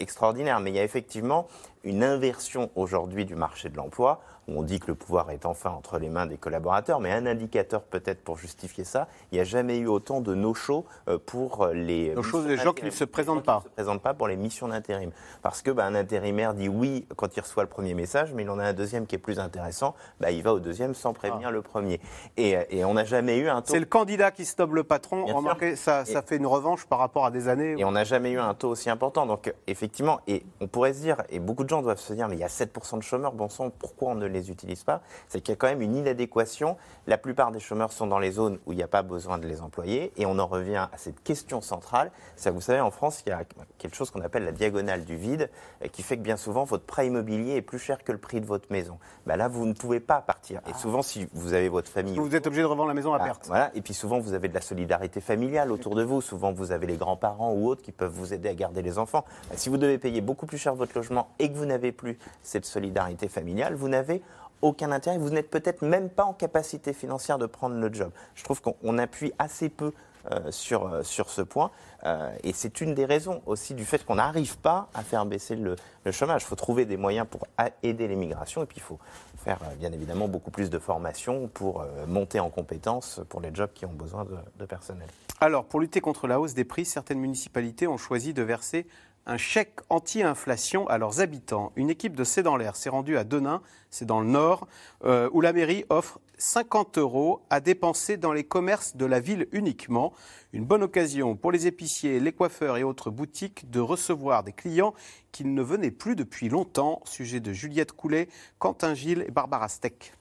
extraordinaires, 0.00 0.58
mais 0.58 0.70
il 0.70 0.76
y 0.76 0.80
a 0.80 0.84
effectivement 0.84 1.46
une 1.84 2.04
inversion 2.04 2.70
aujourd'hui 2.74 3.24
du 3.24 3.34
marché 3.34 3.68
de 3.68 3.76
l'emploi, 3.76 4.20
où 4.48 4.58
on 4.58 4.62
dit 4.62 4.80
que 4.80 4.88
le 4.88 4.94
pouvoir 4.94 5.30
est 5.30 5.46
enfin 5.46 5.70
entre 5.70 5.98
les 5.98 6.08
mains 6.08 6.26
des 6.26 6.36
collaborateurs, 6.36 7.00
mais 7.00 7.12
un 7.12 7.26
indicateur 7.26 7.82
peut-être 7.82 8.22
pour 8.22 8.38
justifier 8.38 8.84
ça, 8.84 9.08
il 9.30 9.36
n'y 9.36 9.40
a 9.40 9.44
jamais 9.44 9.78
eu 9.78 9.86
autant 9.86 10.20
de 10.20 10.34
no-show 10.34 10.84
euh, 11.08 11.18
pour 11.18 11.66
les... 11.68 12.14
No-show 12.14 12.42
des 12.42 12.56
gens 12.56 12.72
qui 12.72 12.84
ne 12.84 12.90
se 12.90 13.04
présentent 13.04 13.44
pas. 13.44 13.60
qui 13.60 13.66
ne 13.66 13.70
se 13.70 13.74
présentent 13.74 14.02
pas 14.02 14.14
pour 14.14 14.28
les 14.28 14.36
missions 14.36 14.68
d'intérim. 14.68 15.10
Parce 15.42 15.62
que 15.62 15.70
bah, 15.70 15.84
un 15.84 15.94
intérimaire 15.94 16.54
dit 16.54 16.68
oui 16.68 17.06
quand 17.16 17.36
il 17.36 17.40
reçoit 17.40 17.62
le 17.62 17.68
premier 17.68 17.94
message, 17.94 18.32
mais 18.34 18.42
il 18.42 18.50
en 18.50 18.58
a 18.58 18.64
un 18.64 18.72
deuxième 18.72 19.06
qui 19.06 19.14
est 19.14 19.18
plus 19.18 19.38
intéressant, 19.38 19.94
bah, 20.20 20.30
il 20.30 20.42
va 20.42 20.52
au 20.52 20.60
deuxième 20.60 20.94
sans 20.94 21.12
prévenir 21.12 21.50
le 21.50 21.62
premier. 21.62 22.00
Et, 22.36 22.56
euh, 22.56 22.64
et 22.70 22.84
on 22.84 22.94
n'a 22.94 23.04
jamais 23.04 23.38
eu 23.38 23.48
un 23.48 23.62
taux... 23.62 23.72
C'est 23.72 23.80
le 23.80 23.86
candidat 23.86 24.30
qui 24.30 24.44
snobe 24.44 24.74
le 24.74 24.84
patron. 24.84 25.24
Bien. 25.24 25.34
Remarquez, 25.34 25.76
ça, 25.76 26.04
ça 26.04 26.22
fait 26.22 26.36
une 26.36 26.46
revanche 26.46 26.86
par 26.86 26.98
rapport 26.98 27.24
à 27.24 27.30
des 27.30 27.48
années. 27.48 27.74
Et 27.78 27.84
on 27.84 27.92
n'a 27.92 28.04
jamais 28.04 28.32
eu 28.32 28.38
un 28.38 28.54
taux 28.54 28.70
aussi 28.70 28.90
important. 28.90 29.26
Donc, 29.26 29.52
effectivement, 29.66 30.20
et 30.26 30.44
on 30.60 30.66
pourrait 30.66 30.92
se 30.92 31.00
dire, 31.00 31.22
et 31.30 31.38
beaucoup 31.38 31.64
de 31.64 31.68
gens 31.68 31.82
doivent 31.82 32.00
se 32.00 32.12
dire, 32.12 32.28
mais 32.28 32.36
il 32.36 32.40
y 32.40 32.44
a 32.44 32.48
7% 32.48 32.98
de 32.98 33.02
chômeurs, 33.02 33.32
bon 33.32 33.48
sang, 33.48 33.70
pourquoi 33.70 34.10
on 34.10 34.14
ne 34.14 34.26
les 34.32 34.50
utilise 34.50 34.84
pas 34.84 35.02
C'est 35.28 35.40
qu'il 35.40 35.52
y 35.52 35.54
a 35.54 35.56
quand 35.56 35.68
même 35.68 35.82
une 35.82 35.96
inadéquation. 35.96 36.76
La 37.06 37.18
plupart 37.18 37.52
des 37.52 37.60
chômeurs 37.60 37.92
sont 37.92 38.06
dans 38.06 38.18
les 38.18 38.32
zones 38.32 38.58
où 38.66 38.72
il 38.72 38.76
n'y 38.76 38.82
a 38.82 38.88
pas 38.88 39.02
besoin 39.02 39.38
de 39.38 39.46
les 39.46 39.60
employer. 39.60 40.12
Et 40.16 40.26
on 40.26 40.38
en 40.38 40.46
revient 40.46 40.88
à 40.92 40.96
cette 40.96 41.22
question 41.22 41.60
centrale. 41.60 42.10
Vous 42.46 42.60
savez, 42.60 42.80
en 42.80 42.90
France, 42.90 43.22
il 43.26 43.30
y 43.30 43.32
a 43.32 43.44
quelque 43.78 43.96
chose 43.96 44.10
qu'on 44.10 44.20
appelle 44.20 44.44
la 44.44 44.52
diagonale 44.52 45.04
du 45.04 45.16
vide, 45.16 45.50
euh, 45.84 45.88
qui 45.88 46.02
fait 46.02 46.16
que 46.16 46.22
bien 46.22 46.36
souvent, 46.36 46.64
votre 46.64 46.84
prêt 46.84 47.06
immobilier 47.06 47.56
est 47.56 47.62
plus 47.62 47.78
cher 47.78 48.02
que 48.04 48.12
le 48.12 48.18
prix 48.18 48.40
de 48.40 48.46
votre 48.46 48.70
maison. 48.70 48.98
Bah 49.26 49.36
là, 49.36 49.48
vous 49.48 49.66
ne 49.66 49.72
pouvez 49.72 50.00
pas 50.00 50.20
partir. 50.20 50.60
Et 50.68 50.74
souvent, 50.74 51.02
si 51.02 51.28
vous 51.32 51.52
avez 51.52 51.68
votre 51.68 51.88
famille... 51.90 52.16
Vous 52.16 52.34
êtes 52.34 52.46
obligé 52.46 52.62
de 52.62 52.66
revendre 52.66 52.88
la 52.88 52.94
maison 52.94 53.12
à 53.14 53.18
Ah, 53.20 53.24
perte. 53.24 53.46
Voilà. 53.46 53.70
Et 53.74 53.80
puis 53.82 53.94
souvent, 53.94 54.18
vous 54.20 54.32
avez 54.34 54.48
de 54.48 54.54
la 54.54 54.60
solidarité 54.60 55.20
familiale 55.20 55.70
autour 55.72 55.94
de 55.94 56.02
vous. 56.02 56.20
Souvent, 56.20 56.52
vous 56.52 56.72
avez 56.72 56.86
les 56.86 56.96
grands-parents 56.96 57.52
ou 57.52 57.68
autres 57.68 57.82
qui 57.82 57.92
peuvent 57.92 58.12
vous 58.12 58.32
aider 58.32 58.48
à 58.48 58.54
garder 58.54 58.82
les 58.82 58.98
enfants. 58.98 59.24
Bah, 59.48 59.56
Si 59.56 59.68
vous 59.68 59.76
devez 59.78 59.98
payer 59.98 60.20
beaucoup 60.20 60.46
plus 60.46 60.58
cher 60.58 60.74
votre 60.74 60.92
logement 60.96 61.28
et 61.38 61.50
que 61.50 61.56
vous 61.56 61.66
n'avez 61.66 61.92
plus 61.92 62.18
cette 62.42 62.64
solidarité 62.64 63.28
familiale, 63.28 63.74
vous 63.74 63.88
n'avez 63.88 64.21
aucun 64.62 64.92
intérêt. 64.92 65.18
Vous 65.18 65.30
n'êtes 65.30 65.50
peut-être 65.50 65.82
même 65.82 66.08
pas 66.08 66.24
en 66.24 66.32
capacité 66.32 66.92
financière 66.92 67.38
de 67.38 67.46
prendre 67.46 67.76
le 67.76 67.92
job. 67.92 68.10
Je 68.34 68.44
trouve 68.44 68.60
qu'on 68.60 68.76
on 68.82 68.98
appuie 68.98 69.32
assez 69.38 69.68
peu 69.68 69.92
euh, 70.30 70.52
sur, 70.52 70.86
euh, 70.86 71.02
sur 71.02 71.30
ce 71.30 71.42
point. 71.42 71.72
Euh, 72.04 72.32
et 72.44 72.52
c'est 72.52 72.80
une 72.80 72.94
des 72.94 73.04
raisons 73.04 73.42
aussi 73.44 73.74
du 73.74 73.84
fait 73.84 74.04
qu'on 74.04 74.14
n'arrive 74.14 74.56
pas 74.56 74.88
à 74.94 75.02
faire 75.02 75.26
baisser 75.26 75.56
le, 75.56 75.74
le 76.04 76.12
chômage. 76.12 76.42
Il 76.42 76.46
faut 76.46 76.54
trouver 76.54 76.84
des 76.84 76.96
moyens 76.96 77.26
pour 77.28 77.44
aider 77.82 78.06
les 78.06 78.14
migrations 78.14 78.62
et 78.62 78.66
puis 78.66 78.76
il 78.78 78.82
faut 78.82 79.00
faire 79.42 79.58
bien 79.80 79.90
évidemment 79.90 80.28
beaucoup 80.28 80.52
plus 80.52 80.70
de 80.70 80.78
formation 80.78 81.48
pour 81.48 81.84
monter 82.06 82.38
en 82.38 82.50
compétences 82.50 83.20
pour 83.28 83.40
les 83.40 83.52
jobs 83.52 83.72
qui 83.74 83.84
ont 83.84 83.92
besoin 83.92 84.24
de 84.60 84.64
personnel. 84.64 85.08
Alors, 85.40 85.64
pour 85.64 85.80
lutter 85.80 86.00
contre 86.00 86.28
la 86.28 86.38
hausse 86.38 86.54
des 86.54 86.64
prix, 86.64 86.84
certaines 86.84 87.18
municipalités 87.18 87.88
ont 87.88 87.96
choisi 87.96 88.32
de 88.32 88.44
verser 88.44 88.86
un 89.26 89.36
chèque 89.36 89.80
anti-inflation 89.88 90.88
à 90.88 90.98
leurs 90.98 91.20
habitants. 91.20 91.72
Une 91.76 91.90
équipe 91.90 92.16
de 92.16 92.24
C'est 92.24 92.42
dans 92.42 92.56
l'air 92.56 92.76
s'est 92.76 92.90
rendue 92.90 93.16
à 93.16 93.24
Denain, 93.24 93.62
c'est 93.90 94.04
dans 94.04 94.20
le 94.20 94.26
Nord, 94.26 94.66
euh, 95.04 95.28
où 95.32 95.40
la 95.40 95.52
mairie 95.52 95.84
offre 95.90 96.20
50 96.38 96.98
euros 96.98 97.42
à 97.50 97.60
dépenser 97.60 98.16
dans 98.16 98.32
les 98.32 98.42
commerces 98.42 98.96
de 98.96 99.06
la 99.06 99.20
ville 99.20 99.46
uniquement. 99.52 100.12
Une 100.52 100.64
bonne 100.64 100.82
occasion 100.82 101.36
pour 101.36 101.52
les 101.52 101.66
épiciers, 101.66 102.18
les 102.18 102.32
coiffeurs 102.32 102.76
et 102.76 102.82
autres 102.82 103.10
boutiques 103.10 103.70
de 103.70 103.78
recevoir 103.78 104.42
des 104.42 104.52
clients 104.52 104.94
qui 105.30 105.44
ne 105.44 105.62
venaient 105.62 105.92
plus 105.92 106.16
depuis 106.16 106.48
longtemps. 106.48 107.00
Sujet 107.04 107.38
de 107.38 107.52
Juliette 107.52 107.92
Coulet, 107.92 108.28
Quentin 108.58 108.94
Gilles 108.94 109.24
et 109.28 109.30
Barbara 109.30 109.68
Steck. 109.68 110.14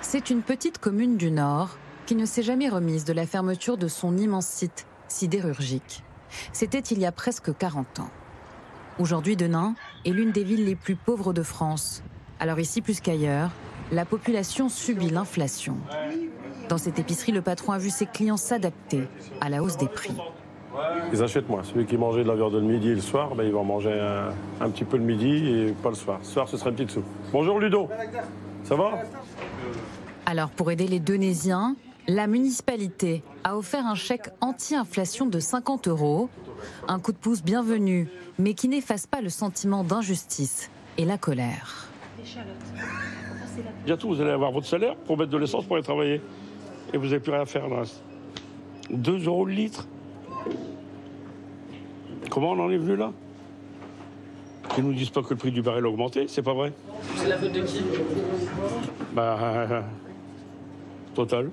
C'est 0.00 0.30
une 0.30 0.42
petite 0.42 0.78
commune 0.78 1.16
du 1.16 1.30
Nord 1.30 1.76
qui 2.12 2.18
ne 2.18 2.26
s'est 2.26 2.42
jamais 2.42 2.68
remise 2.68 3.06
de 3.06 3.14
la 3.14 3.24
fermeture 3.24 3.78
de 3.78 3.88
son 3.88 4.18
immense 4.18 4.44
site 4.44 4.86
sidérurgique. 5.08 6.04
C'était 6.52 6.80
il 6.80 6.98
y 6.98 7.06
a 7.06 7.10
presque 7.10 7.56
40 7.56 8.00
ans. 8.00 8.10
Aujourd'hui, 8.98 9.34
Denain 9.34 9.74
est 10.04 10.10
l'une 10.10 10.30
des 10.30 10.44
villes 10.44 10.66
les 10.66 10.76
plus 10.76 10.94
pauvres 10.94 11.32
de 11.32 11.42
France. 11.42 12.02
Alors 12.38 12.60
ici, 12.60 12.82
plus 12.82 13.00
qu'ailleurs, 13.00 13.48
la 13.92 14.04
population 14.04 14.68
subit 14.68 15.08
l'inflation. 15.08 15.78
Dans 16.68 16.76
cette 16.76 16.98
épicerie, 16.98 17.32
le 17.32 17.40
patron 17.40 17.72
a 17.72 17.78
vu 17.78 17.88
ses 17.88 18.04
clients 18.04 18.36
s'adapter 18.36 19.08
à 19.40 19.48
la 19.48 19.62
hausse 19.62 19.78
des 19.78 19.88
prix. 19.88 20.14
Ils 21.14 21.22
achètent 21.22 21.48
moins. 21.48 21.62
Celui 21.62 21.86
qui 21.86 21.96
mangeait 21.96 22.24
de 22.24 22.28
la 22.28 22.34
viande 22.34 22.52
le 22.52 22.60
midi 22.60 22.90
et 22.90 22.94
le 22.94 23.00
soir, 23.00 23.34
ben, 23.34 23.44
il 23.44 23.52
va 23.52 23.60
en 23.60 23.64
manger 23.64 23.98
un, 23.98 24.34
un 24.62 24.68
petit 24.68 24.84
peu 24.84 24.98
le 24.98 25.04
midi 25.04 25.48
et 25.48 25.72
pas 25.82 25.88
le 25.88 25.94
soir. 25.94 26.18
Ce 26.22 26.32
soir, 26.32 26.46
ce 26.46 26.58
sera 26.58 26.68
une 26.68 26.76
petite 26.76 26.90
soupe. 26.90 27.06
Bonjour 27.32 27.58
Ludo. 27.58 27.88
Ça 28.64 28.76
va? 28.76 29.00
Alors, 30.26 30.50
pour 30.50 30.70
aider 30.70 30.86
les 30.86 31.00
Donésiens, 31.00 31.74
la 32.08 32.26
municipalité 32.26 33.22
a 33.44 33.56
offert 33.56 33.86
un 33.86 33.94
chèque 33.94 34.28
anti-inflation 34.40 35.26
de 35.26 35.38
50 35.38 35.88
euros. 35.88 36.28
Un 36.88 37.00
coup 37.00 37.12
de 37.12 37.16
pouce 37.16 37.42
bienvenu, 37.42 38.08
mais 38.38 38.54
qui 38.54 38.68
n'efface 38.68 39.06
pas 39.06 39.20
le 39.20 39.28
sentiment 39.28 39.84
d'injustice 39.84 40.70
et 40.98 41.04
la 41.04 41.18
colère. 41.18 41.88
Bientôt, 43.84 44.08
vous 44.08 44.20
allez 44.20 44.30
avoir 44.30 44.52
votre 44.52 44.66
salaire 44.66 44.96
pour 44.96 45.18
mettre 45.18 45.30
de 45.30 45.38
l'essence 45.38 45.64
pour 45.64 45.76
aller 45.76 45.84
travailler. 45.84 46.20
Et 46.92 46.98
vous 46.98 47.06
n'avez 47.06 47.20
plus 47.20 47.32
rien 47.32 47.42
à 47.42 47.46
faire 47.46 47.68
le 47.68 47.76
reste. 47.76 48.02
2 48.90 49.26
euros 49.26 49.44
le 49.44 49.54
litre. 49.54 49.86
Comment 52.30 52.52
on 52.52 52.60
en 52.60 52.70
est 52.70 52.78
venu 52.78 52.96
là? 52.96 53.12
Qu'ils 54.74 54.84
nous 54.84 54.94
disent 54.94 55.10
pas 55.10 55.22
que 55.22 55.30
le 55.30 55.36
prix 55.36 55.50
du 55.52 55.62
baril 55.62 55.84
a 55.84 55.88
augmenté, 55.88 56.28
c'est 56.28 56.42
pas 56.42 56.54
vrai? 56.54 56.72
C'est 57.16 57.28
la 57.28 57.38
faute 57.38 57.52
de 57.52 57.60
qui? 57.60 57.82
Bah. 59.12 59.36
euh, 59.40 59.80
total. 61.14 61.50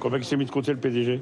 Combien 0.00 0.22
s'est 0.22 0.36
mis 0.36 0.44
de 0.44 0.50
côté 0.50 0.72
le 0.72 0.78
PDG 0.78 1.20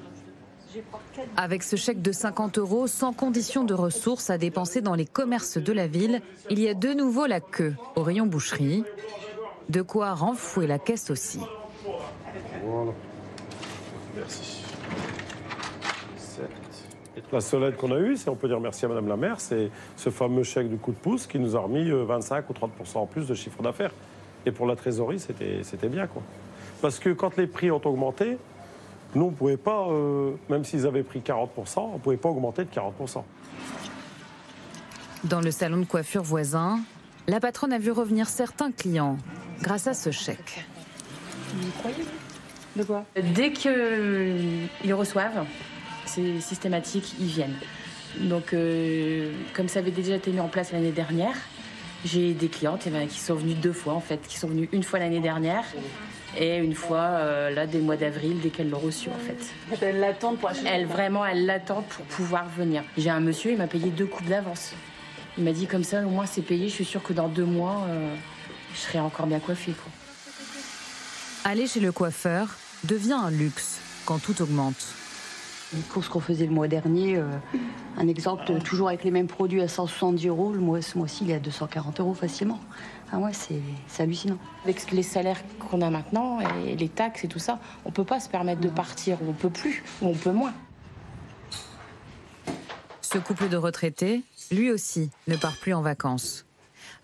Avec 1.36 1.62
ce 1.62 1.76
chèque 1.76 2.02
de 2.02 2.12
50 2.12 2.58
euros, 2.58 2.86
sans 2.86 3.12
condition 3.12 3.64
de 3.64 3.74
ressources 3.74 4.30
à 4.30 4.38
dépenser 4.38 4.80
dans 4.80 4.94
les 4.94 5.06
commerces 5.06 5.58
de 5.58 5.72
la 5.72 5.86
ville, 5.86 6.20
il 6.50 6.60
y 6.60 6.68
a 6.68 6.74
de 6.74 6.92
nouveau 6.92 7.26
la 7.26 7.40
queue 7.40 7.74
au 7.96 8.02
rayon 8.02 8.26
boucherie. 8.26 8.84
De 9.68 9.80
quoi 9.80 10.12
renflouer 10.12 10.66
la 10.66 10.78
caisse 10.78 11.10
aussi. 11.10 11.40
Voilà. 12.64 12.92
Merci. 14.16 14.64
La 17.32 17.40
seule 17.40 17.64
aide 17.64 17.76
qu'on 17.76 17.90
a 17.90 17.98
eue, 17.98 18.16
c'est 18.16 18.28
on 18.28 18.36
peut 18.36 18.46
dire 18.46 18.60
merci 18.60 18.84
à 18.84 18.88
Madame 18.88 19.08
la 19.08 19.16
maire, 19.16 19.40
c'est 19.40 19.70
ce 19.96 20.10
fameux 20.10 20.44
chèque 20.44 20.68
du 20.68 20.76
coup 20.76 20.92
de 20.92 20.96
pouce 20.96 21.26
qui 21.26 21.40
nous 21.40 21.56
a 21.56 21.60
remis 21.60 21.90
euh, 21.90 22.04
25 22.04 22.48
ou 22.48 22.52
30% 22.52 22.98
en 22.98 23.06
plus 23.06 23.26
de 23.26 23.34
chiffre 23.34 23.60
d'affaires. 23.60 23.92
Et 24.46 24.52
pour 24.52 24.66
la 24.66 24.76
trésorerie, 24.76 25.18
c'était 25.18 25.64
c'était 25.64 25.88
bien 25.88 26.06
quoi. 26.06 26.22
Parce 26.80 27.00
que 27.00 27.10
quand 27.10 27.36
les 27.36 27.46
prix 27.46 27.70
ont 27.72 27.80
augmenté, 27.84 28.36
Nous, 29.14 29.24
on 29.24 29.30
ne 29.30 29.34
pouvait 29.34 29.57
pas, 29.57 29.86
euh, 29.88 30.32
même 30.48 30.64
s'ils 30.64 30.86
avaient 30.86 31.02
pris 31.02 31.20
40%, 31.20 31.78
on 31.78 31.92
ne 31.94 31.98
pouvait 31.98 32.16
pas 32.16 32.28
augmenter 32.28 32.64
de 32.64 32.70
40%. 32.70 33.22
Dans 35.24 35.40
le 35.40 35.50
salon 35.50 35.78
de 35.78 35.84
coiffure 35.84 36.22
voisin, 36.22 36.80
la 37.28 37.40
patronne 37.40 37.72
a 37.72 37.78
vu 37.78 37.90
revenir 37.90 38.28
certains 38.28 38.70
clients 38.70 39.16
grâce 39.62 39.86
à 39.86 39.94
ce 39.94 40.11
chèque. 40.11 40.66
Vous 41.55 41.70
croyez 41.78 42.05
De 42.76 42.82
quoi? 42.82 43.05
Dès 43.34 43.52
qu'ils 43.52 44.68
reçoivent, 44.92 45.46
c'est 46.05 46.40
systématique, 46.40 47.14
ils 47.20 47.26
viennent. 47.26 47.57
Donc, 48.20 48.52
euh, 48.52 49.32
comme 49.55 49.68
ça 49.68 49.78
avait 49.78 49.90
déjà 49.90 50.16
été 50.16 50.30
mis 50.30 50.40
en 50.40 50.48
place 50.48 50.72
l'année 50.72 50.92
dernière, 50.92 51.34
j'ai 52.05 52.34
des 52.34 52.48
clientes 52.48 52.86
eh 52.86 53.07
qui 53.07 53.20
sont 53.20 53.34
venues 53.34 53.55
deux 53.55 53.72
fois 53.72 53.94
en 53.94 54.00
fait, 54.00 54.20
qui 54.28 54.38
sont 54.38 54.48
venues 54.48 54.68
une 54.72 54.82
fois 54.82 54.98
l'année 54.98 55.20
dernière 55.20 55.64
et 56.39 56.59
une 56.59 56.74
fois 56.74 56.99
euh, 56.99 57.51
là 57.51 57.66
dès 57.66 57.78
le 57.78 57.85
mois 57.85 57.97
d'avril 57.97 58.41
dès 58.41 58.51
qu'elles 58.51 58.70
l'ont 58.70 58.78
reçu 58.78 59.09
en 59.09 59.18
fait. 59.18 59.82
Elle 59.82 60.01
l'attend 60.01 60.35
pour 60.35 60.51
acheter. 60.51 60.66
Elle 60.66 60.87
vraiment, 60.87 61.24
elle 61.24 61.47
l'attend 61.47 61.82
pour 61.82 62.05
pouvoir 62.07 62.49
venir. 62.49 62.82
J'ai 62.97 63.11
un 63.11 63.20
monsieur, 63.20 63.53
il 63.53 63.59
m'a 63.59 63.66
payé 63.66 63.91
deux 63.91 64.07
coupes 64.07 64.26
d'avance. 64.26 64.72
Il 65.37 65.45
m'a 65.45 65.53
dit 65.53 65.66
comme 65.66 65.85
ça, 65.85 66.01
au 66.01 66.11
moins 66.11 66.26
c'est 66.26 66.43
payé. 66.43 66.68
Je 66.68 66.74
suis 66.74 66.85
sûre 66.85 67.03
que 67.03 67.12
dans 67.12 67.28
deux 67.28 67.45
mois, 67.45 67.82
euh, 67.89 68.14
je 68.74 68.78
serai 68.78 69.01
encore 69.01 69.26
bien 69.26 69.41
coiffée. 69.41 69.72
Quoi. 69.72 69.93
Aller 71.51 71.66
chez 71.66 71.80
le 71.80 71.93
coiffeur 71.93 72.57
devient 72.85 73.18
un 73.20 73.30
luxe 73.30 73.80
quand 74.07 74.18
tout 74.18 74.41
augmente. 74.43 74.87
Les 75.74 75.80
courses 75.82 76.09
qu'on 76.09 76.20
faisait 76.20 76.47
le 76.47 76.53
mois 76.53 76.68
dernier, 76.68 77.16
euh, 77.16 77.24
un 77.99 78.07
exemple, 78.07 78.45
toujours 78.62 78.89
avec 78.89 79.03
les 79.03 79.11
mêmes 79.11 79.26
produits 79.26 79.61
à 79.61 79.66
170 79.66 80.28
euros, 80.28 80.53
le 80.53 80.61
mois, 80.61 80.80
ce 80.82 80.97
mois-ci, 80.97 81.24
il 81.24 81.30
est 81.30 81.35
à 81.35 81.39
240 81.41 82.01
euros 82.01 82.14
facilement. 82.14 82.61
Ah 83.14 83.18
ouais, 83.18 83.30
c'est 83.32 84.02
hallucinant. 84.02 84.38
Avec 84.64 84.90
les 84.90 85.04
salaires 85.04 85.40
qu'on 85.60 85.82
a 85.82 85.90
maintenant 85.90 86.40
et 86.40 86.74
les 86.74 86.88
taxes 86.88 87.22
et 87.22 87.28
tout 87.28 87.38
ça, 87.38 87.60
on 87.84 87.92
peut 87.92 88.02
pas 88.02 88.18
se 88.18 88.28
permettre 88.28 88.60
de 88.60 88.68
partir 88.68 89.18
on 89.22 89.32
peut 89.32 89.50
plus, 89.50 89.84
où 90.02 90.08
on 90.08 90.14
peut 90.14 90.32
moins. 90.32 90.52
Ce 93.02 93.18
couple 93.18 93.48
de 93.48 93.56
retraités, 93.56 94.24
lui 94.50 94.72
aussi, 94.72 95.10
ne 95.28 95.36
part 95.36 95.56
plus 95.58 95.74
en 95.74 95.80
vacances. 95.80 96.44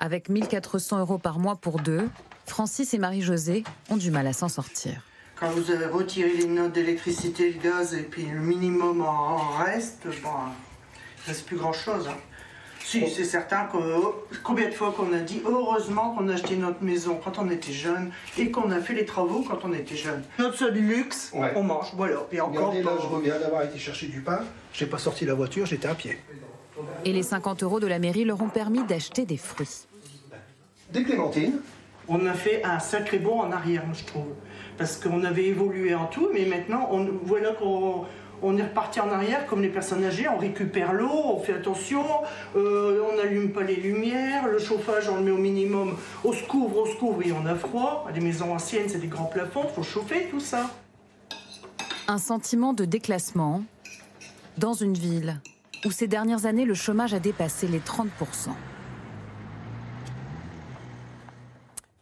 Avec 0.01 0.29
1400 0.29 0.99
euros 0.99 1.19
par 1.19 1.39
mois 1.39 1.55
pour 1.55 1.79
deux, 1.79 2.09
Francis 2.45 2.93
et 2.93 2.99
Marie-Josée 2.99 3.63
ont 3.89 3.97
du 3.97 4.11
mal 4.11 4.27
à 4.27 4.33
s'en 4.33 4.49
sortir. 4.49 5.05
Quand 5.37 5.51
vous 5.51 5.71
avez 5.71 5.87
retiré 5.87 6.33
les 6.33 6.47
notes 6.47 6.73
d'électricité, 6.73 7.53
le 7.53 7.61
gaz 7.61 7.95
et 7.95 8.03
puis 8.03 8.27
le 8.27 8.41
minimum 8.41 9.03
en 9.03 9.37
reste, 9.59 10.09
bon, 10.25 10.31
il 11.25 11.29
reste 11.29 11.47
plus 11.47 11.57
grand 11.57 11.73
chose. 11.73 12.09
Si, 12.83 13.09
c'est 13.09 13.25
certain 13.25 13.67
que 13.67 13.77
combien 14.43 14.69
de 14.69 14.73
fois 14.75 14.93
qu'on 14.97 15.13
a 15.13 15.19
dit 15.19 15.43
heureusement 15.47 16.15
qu'on 16.15 16.29
a 16.29 16.35
acheté 16.35 16.57
notre 16.57 16.83
maison 16.83 17.21
quand 17.23 17.39
on 17.39 17.51
était 17.51 17.73
jeune 17.73 18.11
et 18.39 18.51
qu'on 18.51 18.71
a 18.71 18.81
fait 18.81 18.95
les 18.95 19.05
travaux 19.05 19.45
quand 19.47 19.59
on 19.65 19.73
était 19.73 19.97
jeune. 19.97 20.23
Notre 20.39 20.57
seul 20.57 20.75
luxe, 20.75 21.31
Ouais. 21.35 21.53
on 21.57 21.63
mange, 21.63 21.93
voilà. 21.95 22.17
Et 22.33 22.41
encore, 22.41 22.71
Regardez, 22.71 22.83
là, 22.83 22.93
je 23.01 23.07
reviens 23.07 23.39
d'avoir 23.39 23.63
été 23.63 23.79
chercher 23.79 24.07
du 24.07 24.21
pain. 24.23 24.41
J'ai 24.73 24.87
pas 24.87 24.99
sorti 24.99 25.25
la 25.27 25.35
voiture, 25.35 25.67
j'étais 25.67 25.89
à 25.89 25.95
pied. 25.95 26.19
Et 27.05 27.13
les 27.13 27.23
50 27.23 27.63
euros 27.63 27.81
de 27.81 27.87
la 27.87 27.99
mairie 27.99 28.25
leur 28.25 28.41
ont 28.43 28.49
permis 28.49 28.83
d'acheter 28.85 29.27
des 29.27 29.37
fruits. 29.37 29.87
Des 30.93 31.05
clémentines. 31.05 31.61
On 32.09 32.27
a 32.27 32.33
fait 32.33 32.65
un 32.65 32.81
sacré 32.81 33.19
bond 33.19 33.41
en 33.41 33.53
arrière, 33.53 33.85
moi, 33.87 33.95
je 33.97 34.05
trouve. 34.05 34.27
Parce 34.79 34.97
qu'on 34.97 35.23
avait 35.23 35.45
évolué 35.45 35.95
en 35.95 36.07
tout, 36.07 36.29
mais 36.33 36.47
maintenant, 36.47 36.89
on, 36.91 37.07
voilà 37.25 37.53
qu'on 37.53 38.05
on 38.43 38.57
est 38.57 38.63
reparti 38.63 39.01
en 39.01 39.11
arrière 39.11 39.47
comme 39.47 39.63
les 39.63 39.69
personnes 39.69 40.05
âgées. 40.05 40.29
On 40.29 40.39
récupère 40.39 40.93
l'eau, 40.93 41.11
on 41.11 41.39
fait 41.41 41.55
attention, 41.55 42.05
euh, 42.57 43.03
on 43.11 43.17
n'allume 43.17 43.53
pas 43.53 43.63
les 43.63 43.77
lumières, 43.77 44.49
le 44.49 44.59
chauffage, 44.59 45.09
on 45.09 45.17
le 45.17 45.23
met 45.23 45.31
au 45.31 45.37
minimum. 45.39 45.97
On 46.25 46.33
se 46.33 46.45
couvre, 46.45 46.83
on 46.83 46.87
se 46.87 46.97
couvre 46.97 47.23
et 47.27 47.33
on 47.33 47.47
a 47.47 47.55
froid. 47.55 48.07
Les 48.15 48.21
maisons 48.21 48.53
anciennes, 48.53 48.89
c'est 48.89 48.99
des 48.99 49.09
grands 49.09 49.25
plafonds, 49.27 49.65
il 49.65 49.75
faut 49.75 49.83
chauffer 49.83 50.29
tout 50.31 50.41
ça. 50.41 50.71
Un 52.09 52.19
sentiment 52.19 52.73
de 52.73 52.85
déclassement 52.85 53.63
dans 54.59 54.75
une 54.75 54.95
ville 54.95 55.41
où 55.85 55.91
ces 55.91 56.09
dernières 56.09 56.47
années 56.47 56.65
le 56.65 56.75
chômage 56.75 57.15
a 57.15 57.21
dépassé 57.21 57.67
les 57.67 57.79
30%. 57.79 58.09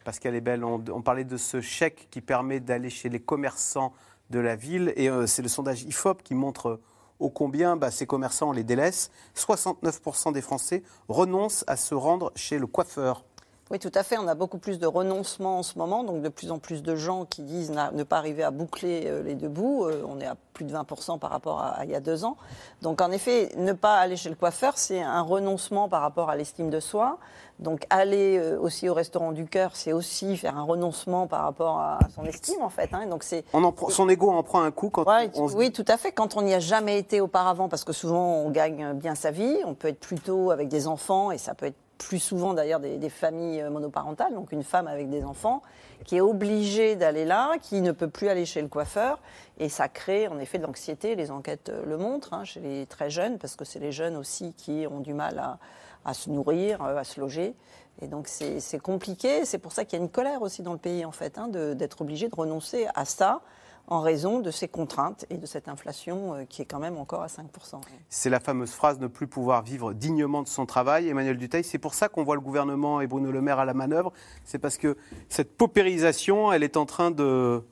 Pascal 0.04 0.34
est 0.34 0.40
belle, 0.40 0.64
on, 0.64 0.82
on 0.90 1.02
parlait 1.02 1.24
de 1.24 1.36
ce 1.36 1.60
chèque 1.60 2.08
qui 2.10 2.22
permet 2.22 2.60
d'aller 2.60 2.88
chez 2.88 3.10
les 3.10 3.20
commerçants 3.20 3.92
de 4.30 4.38
la 4.38 4.56
ville. 4.56 4.92
Et 4.96 5.08
euh, 5.08 5.26
c'est 5.26 5.42
le 5.42 5.48
sondage 5.48 5.82
IFOP 5.82 6.22
qui 6.22 6.34
montre 6.34 6.68
euh, 6.68 6.82
ô 7.18 7.30
combien 7.30 7.76
bah, 7.76 7.90
ces 7.90 8.06
commerçants 8.06 8.52
les 8.52 8.64
délaissent. 8.64 9.10
69% 9.36 10.32
des 10.32 10.42
Français 10.42 10.82
renoncent 11.08 11.64
à 11.66 11.76
se 11.76 11.94
rendre 11.94 12.32
chez 12.34 12.58
le 12.58 12.66
coiffeur. 12.66 13.24
Oui, 13.70 13.78
tout 13.78 13.92
à 13.94 14.02
fait. 14.02 14.16
On 14.18 14.26
a 14.28 14.34
beaucoup 14.34 14.56
plus 14.58 14.78
de 14.78 14.86
renoncements 14.86 15.58
en 15.58 15.62
ce 15.62 15.78
moment, 15.78 16.02
donc 16.02 16.22
de 16.22 16.28
plus 16.30 16.50
en 16.50 16.58
plus 16.58 16.82
de 16.82 16.96
gens 16.96 17.26
qui 17.26 17.42
disent 17.42 17.70
ne 17.92 18.02
pas 18.02 18.16
arriver 18.16 18.42
à 18.42 18.50
boucler 18.50 19.02
euh, 19.06 19.22
les 19.22 19.34
deux 19.34 19.48
bouts. 19.48 19.84
Euh, 19.84 20.02
On 20.08 20.18
est 20.20 20.26
à 20.26 20.36
plus 20.54 20.64
de 20.64 20.72
20% 20.74 21.18
par 21.18 21.30
rapport 21.30 21.60
à, 21.60 21.68
à 21.80 21.84
il 21.84 21.90
y 21.90 21.94
a 21.94 22.00
deux 22.00 22.24
ans. 22.24 22.36
Donc 22.80 23.00
en 23.02 23.10
effet, 23.10 23.50
ne 23.58 23.72
pas 23.74 23.96
aller 23.98 24.16
chez 24.16 24.30
le 24.30 24.34
coiffeur, 24.36 24.72
c'est 24.78 25.02
un 25.02 25.20
renoncement 25.20 25.88
par 25.88 26.00
rapport 26.00 26.30
à 26.30 26.36
l'estime 26.36 26.70
de 26.70 26.80
soi. 26.80 27.18
Donc 27.58 27.84
aller 27.90 28.38
euh, 28.38 28.58
aussi 28.58 28.88
au 28.88 28.94
restaurant 28.94 29.32
du 29.32 29.44
cœur, 29.44 29.72
c'est 29.74 29.92
aussi 29.92 30.36
faire 30.38 30.56
un 30.56 30.62
renoncement 30.62 31.26
par 31.26 31.42
rapport 31.42 31.78
à 31.78 31.98
son 32.14 32.24
estime 32.24 32.62
en 32.62 32.68
fait. 32.70 32.88
hein. 32.94 33.06
Donc 33.06 33.22
c'est 33.22 33.44
On 33.52 33.64
en 33.64 33.72
prend- 33.72 33.90
son 33.90 34.08
ego 34.08 34.30
en 34.30 34.42
prend 34.42 34.62
un 34.62 34.70
coup 34.70 34.88
quand 34.90 35.04
Ouais, 35.06 35.30
on 35.34 35.48
se 35.48 35.54
oui, 35.56 35.72
tout 35.72 35.84
à 35.88 35.96
fait. 35.98 36.12
Quand 36.12 36.36
on 36.36 36.42
n'y 36.42 36.54
a 36.54 36.60
jamais 36.60 36.98
été 36.98 37.20
auparavant, 37.20 37.68
parce 37.68 37.84
que 37.84 37.92
souvent 37.92 38.36
on 38.36 38.50
gagne 38.50 38.94
bien 38.94 39.14
sa 39.14 39.30
vie, 39.30 39.56
on 39.66 39.74
peut 39.74 39.88
être 39.88 40.00
plutôt 40.00 40.52
avec 40.52 40.68
des 40.68 40.86
enfants, 40.86 41.30
et 41.32 41.38
ça 41.38 41.54
peut 41.54 41.66
être 41.66 41.76
plus 41.98 42.20
souvent 42.20 42.54
d'ailleurs 42.54 42.80
des, 42.80 43.10
familles 43.10 43.60
euh, 43.60 43.70
monoparentales, 43.70 44.32
donc 44.32 44.52
une 44.52 44.62
femme 44.62 44.86
avec 44.86 45.10
des 45.10 45.24
enfants, 45.24 45.62
qui 46.04 46.16
est 46.16 46.20
obligée 46.20 46.96
d'aller 46.96 47.24
là, 47.24 47.58
qui 47.60 47.80
ne 47.80 47.92
peut 47.92 48.08
plus 48.08 48.28
aller 48.28 48.46
chez 48.46 48.62
le 48.62 48.68
coiffeur, 48.68 49.20
et 49.58 49.68
ça 49.68 49.88
crée 49.88 50.28
en 50.28 50.38
effet 50.38 50.58
de 50.58 50.62
l'anxiété, 50.62 51.16
les 51.16 51.30
enquêtes 51.30 51.68
euh, 51.68 51.84
le 51.84 51.98
montrent, 51.98 52.32
hein, 52.32 52.44
chez 52.44 52.60
les 52.60 52.86
très 52.86 53.10
jeunes, 53.10 53.38
parce 53.38 53.56
que 53.56 53.64
c'est 53.64 53.80
les 53.80 53.92
jeunes 53.92 54.16
aussi 54.16 54.54
qui 54.54 54.86
ont 54.90 55.00
du 55.00 55.12
mal 55.12 55.58
à, 56.04 56.14
se 56.14 56.30
nourrir, 56.30 56.82
euh, 56.82 56.96
à 56.96 57.04
se 57.04 57.20
loger. 57.20 57.54
Et 58.00 58.06
donc 58.06 58.28
c'est 58.28 58.78
compliqué, 58.78 59.44
c'est 59.44 59.58
pour 59.58 59.72
ça 59.72 59.84
qu'il 59.84 59.98
y 59.98 60.00
a 60.00 60.04
une 60.04 60.10
colère 60.10 60.42
aussi 60.42 60.62
dans 60.62 60.72
le 60.72 60.78
pays 60.78 61.04
en 61.04 61.10
fait, 61.10 61.36
hein, 61.36 61.48
d'être 61.48 62.00
obligé 62.00 62.28
de 62.28 62.34
renoncer 62.34 62.86
à 62.94 63.04
ça 63.04 63.42
en 63.88 64.00
raison 64.00 64.40
de 64.40 64.50
ces 64.50 64.68
contraintes 64.68 65.24
et 65.30 65.38
de 65.38 65.46
cette 65.46 65.68
inflation 65.68 66.34
euh, 66.34 66.44
qui 66.44 66.62
est 66.62 66.66
quand 66.66 66.78
même 66.78 66.98
encore 66.98 67.22
à 67.22 67.26
5%. 67.26 67.80
C'est 68.08 68.30
la 68.30 68.38
fameuse 68.38 68.72
phrase 68.72 68.98
ne 69.00 69.06
plus 69.06 69.26
pouvoir 69.26 69.62
vivre 69.62 69.94
dignement 69.94 70.42
de 70.42 70.48
son 70.48 70.66
travail. 70.66 71.08
Emmanuel 71.08 71.38
Duteil, 71.38 71.64
c'est 71.64 71.78
pour 71.78 71.94
ça 71.94 72.08
qu'on 72.08 72.22
voit 72.22 72.34
le 72.34 72.40
gouvernement 72.40 73.00
et 73.00 73.06
Bruno 73.06 73.32
Le 73.32 73.40
Maire 73.40 73.58
à 73.58 73.64
la 73.64 73.74
manœuvre. 73.74 74.12
C'est 74.44 74.58
parce 74.58 74.76
que 74.76 74.96
cette 75.28 75.56
paupérisation, 75.56 76.52
elle 76.52 76.62
est 76.62 76.76
en 76.76 76.84
train 76.86 77.10
de, 77.10 77.62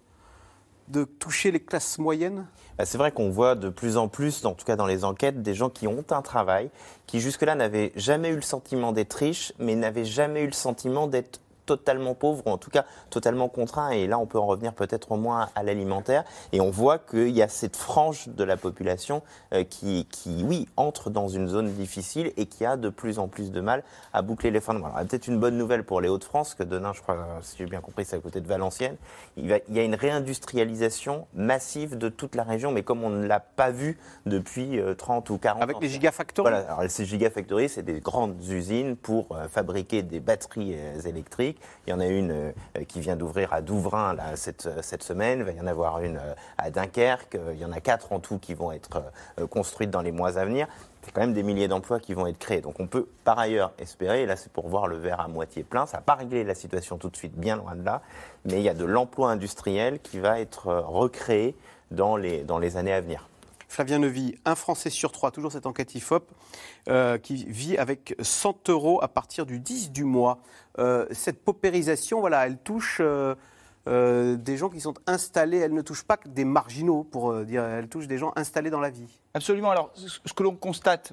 de 0.88 1.04
toucher 1.04 1.50
les 1.50 1.60
classes 1.60 1.98
moyennes? 1.98 2.46
Bah, 2.78 2.86
C'est 2.86 2.98
vrai 2.98 3.12
qu'on 3.12 3.30
voit 3.30 3.54
de 3.54 3.68
plus 3.68 3.96
en 3.96 4.08
plus, 4.08 4.44
en 4.44 4.54
tout 4.54 4.64
cas 4.64 4.76
dans 4.76 4.86
les 4.86 5.04
enquêtes, 5.04 5.42
des 5.42 5.54
gens 5.54 5.70
qui 5.70 5.86
ont 5.86 6.04
un 6.10 6.22
travail, 6.22 6.70
qui 7.06 7.20
jusque-là 7.20 7.54
n'avaient 7.54 7.92
jamais 7.96 8.30
eu 8.30 8.36
le 8.36 8.42
sentiment 8.42 8.92
d'être 8.92 9.14
riches, 9.14 9.52
mais 9.58 9.74
n'avaient 9.74 10.04
jamais 10.04 10.42
eu 10.42 10.46
le 10.46 10.52
sentiment 10.52 11.06
d'être 11.06 11.40
totalement 11.66 12.14
pauvres, 12.14 12.42
ou 12.46 12.50
en 12.50 12.58
tout 12.58 12.70
cas 12.70 12.84
totalement 13.10 13.48
contraints. 13.48 13.90
Et 13.90 14.06
là, 14.06 14.18
on 14.18 14.26
peut 14.26 14.38
en 14.38 14.46
revenir 14.46 14.72
peut-être 14.72 15.12
au 15.12 15.16
moins 15.16 15.48
à 15.54 15.62
l'alimentaire. 15.62 16.24
Et 16.52 16.60
on 16.60 16.70
voit 16.70 16.98
qu'il 16.98 17.30
y 17.30 17.42
a 17.42 17.48
cette 17.48 17.76
frange 17.76 18.28
de 18.28 18.44
la 18.44 18.56
population 18.56 19.22
euh, 19.52 19.64
qui, 19.64 20.06
qui, 20.10 20.44
oui, 20.44 20.68
entre 20.76 21.10
dans 21.10 21.28
une 21.28 21.48
zone 21.48 21.72
difficile 21.72 22.32
et 22.36 22.46
qui 22.46 22.64
a 22.64 22.76
de 22.76 22.88
plus 22.88 23.18
en 23.18 23.28
plus 23.28 23.50
de 23.50 23.60
mal 23.60 23.82
à 24.12 24.22
boucler 24.22 24.50
les 24.50 24.60
fins 24.60 24.74
de 24.74 24.78
mois. 24.78 24.92
Alors, 24.94 25.06
peut-être 25.08 25.26
une 25.26 25.38
bonne 25.40 25.58
nouvelle 25.58 25.84
pour 25.84 26.00
les 26.00 26.08
Hauts-de-France, 26.08 26.54
que 26.54 26.62
Denain, 26.62 26.92
je 26.92 27.02
crois, 27.02 27.18
si 27.42 27.56
j'ai 27.58 27.66
bien 27.66 27.80
compris, 27.80 28.04
c'est 28.04 28.16
à 28.16 28.20
côté 28.20 28.40
de 28.40 28.46
Valenciennes. 28.46 28.96
Il, 29.36 29.48
va- 29.48 29.58
il 29.68 29.74
y 29.76 29.80
a 29.80 29.82
une 29.82 29.94
réindustrialisation 30.46 31.26
massive 31.34 31.98
de 31.98 32.08
toute 32.08 32.34
la 32.34 32.42
région, 32.44 32.70
mais 32.72 32.82
comme 32.82 33.02
on 33.04 33.10
ne 33.10 33.26
l'a 33.26 33.40
pas 33.40 33.70
vu 33.70 33.98
depuis 34.26 34.78
euh, 34.78 34.94
30 34.94 35.30
ou 35.30 35.38
40 35.38 35.60
ans. 35.60 35.62
Avec 35.62 35.80
les 35.80 35.88
gigafactories? 35.88 36.48
Voilà, 36.50 36.72
alors 36.72 36.90
ces 36.90 37.04
gigafactories, 37.04 37.68
c'est 37.68 37.82
des 37.82 38.00
grandes 38.00 38.42
usines 38.48 38.96
pour 38.96 39.26
euh, 39.32 39.48
fabriquer 39.48 40.02
des 40.02 40.20
batteries 40.20 40.74
euh, 40.76 41.00
Il 41.86 41.90
y 41.90 41.92
en 41.92 42.00
a 42.00 42.06
une 42.06 42.30
euh, 42.30 42.52
qui 42.88 43.00
vient 43.00 43.16
d'ouvrir 43.16 43.52
à 43.52 43.60
Douvrin 43.60 44.16
euh, 44.18 44.36
cette 44.36 45.02
semaine, 45.02 45.40
il 45.40 45.44
va 45.44 45.52
y 45.52 45.60
en 45.60 45.66
avoir 45.66 46.00
une 46.00 46.16
euh, 46.16 46.34
à 46.58 46.70
Dunkerque, 46.70 47.38
il 47.52 47.58
y 47.58 47.64
en 47.64 47.72
a 47.72 47.80
quatre 47.80 48.12
en 48.12 48.20
tout 48.20 48.38
qui 48.38 48.54
vont 48.54 48.72
être 48.72 49.02
construites 49.50 49.90
dans 49.90 50.02
les 50.02 50.12
mois 50.12 50.38
à 50.38 50.44
venir. 50.44 50.66
C'est 51.02 51.12
quand 51.12 51.20
même 51.20 51.34
des 51.34 51.42
milliers 51.42 51.68
d'emplois 51.68 52.00
qui 52.00 52.14
vont 52.14 52.26
être 52.26 52.38
créés. 52.38 52.60
Donc 52.60 52.80
on 52.80 52.86
peut 52.86 53.06
par 53.24 53.38
ailleurs 53.38 53.72
espérer, 53.78 54.22
et 54.22 54.26
là 54.26 54.36
c'est 54.36 54.50
pour 54.50 54.68
voir 54.68 54.88
le 54.88 54.96
verre 54.96 55.20
à 55.20 55.28
moitié 55.28 55.62
plein, 55.62 55.86
ça 55.86 55.98
n'a 55.98 56.02
pas 56.02 56.14
réglé 56.14 56.42
la 56.44 56.54
situation 56.54 56.98
tout 56.98 57.08
de 57.08 57.16
suite, 57.16 57.34
bien 57.36 57.56
loin 57.56 57.76
de 57.76 57.84
là, 57.84 58.02
mais 58.44 58.54
il 58.54 58.62
y 58.62 58.68
a 58.68 58.74
de 58.74 58.84
l'emploi 58.84 59.30
industriel 59.30 60.00
qui 60.00 60.18
va 60.18 60.40
être 60.40 60.66
recréé 60.72 61.54
dans 61.90 62.16
les 62.16 62.76
années 62.76 62.92
à 62.92 63.00
venir. 63.00 63.28
Flavien 63.68 63.98
Nevy, 63.98 64.36
un 64.44 64.54
Français 64.54 64.90
sur 64.90 65.12
trois, 65.12 65.30
toujours 65.30 65.52
cette 65.52 65.66
enquête 65.66 65.94
IFOP, 65.94 66.30
euh, 66.88 67.18
qui 67.18 67.44
vit 67.48 67.76
avec 67.76 68.14
100 68.20 68.68
euros 68.70 69.02
à 69.02 69.08
partir 69.08 69.46
du 69.46 69.58
10 69.58 69.90
du 69.90 70.04
mois. 70.04 70.38
Euh, 70.78 71.06
cette 71.10 71.42
paupérisation, 71.44 72.20
voilà, 72.20 72.46
elle 72.46 72.58
touche 72.58 73.00
euh, 73.00 73.34
des 74.36 74.56
gens 74.56 74.68
qui 74.68 74.80
sont 74.80 74.94
installés, 75.06 75.58
elle 75.58 75.74
ne 75.74 75.82
touche 75.82 76.04
pas 76.04 76.16
que 76.16 76.28
des 76.28 76.44
marginaux, 76.44 77.04
pour 77.04 77.34
dire, 77.44 77.64
elle 77.64 77.88
touche 77.88 78.06
des 78.06 78.18
gens 78.18 78.32
installés 78.36 78.70
dans 78.70 78.80
la 78.80 78.90
vie. 78.90 79.20
Absolument. 79.34 79.70
Alors, 79.70 79.92
ce 79.94 80.32
que 80.32 80.42
l'on 80.42 80.56
constate 80.56 81.12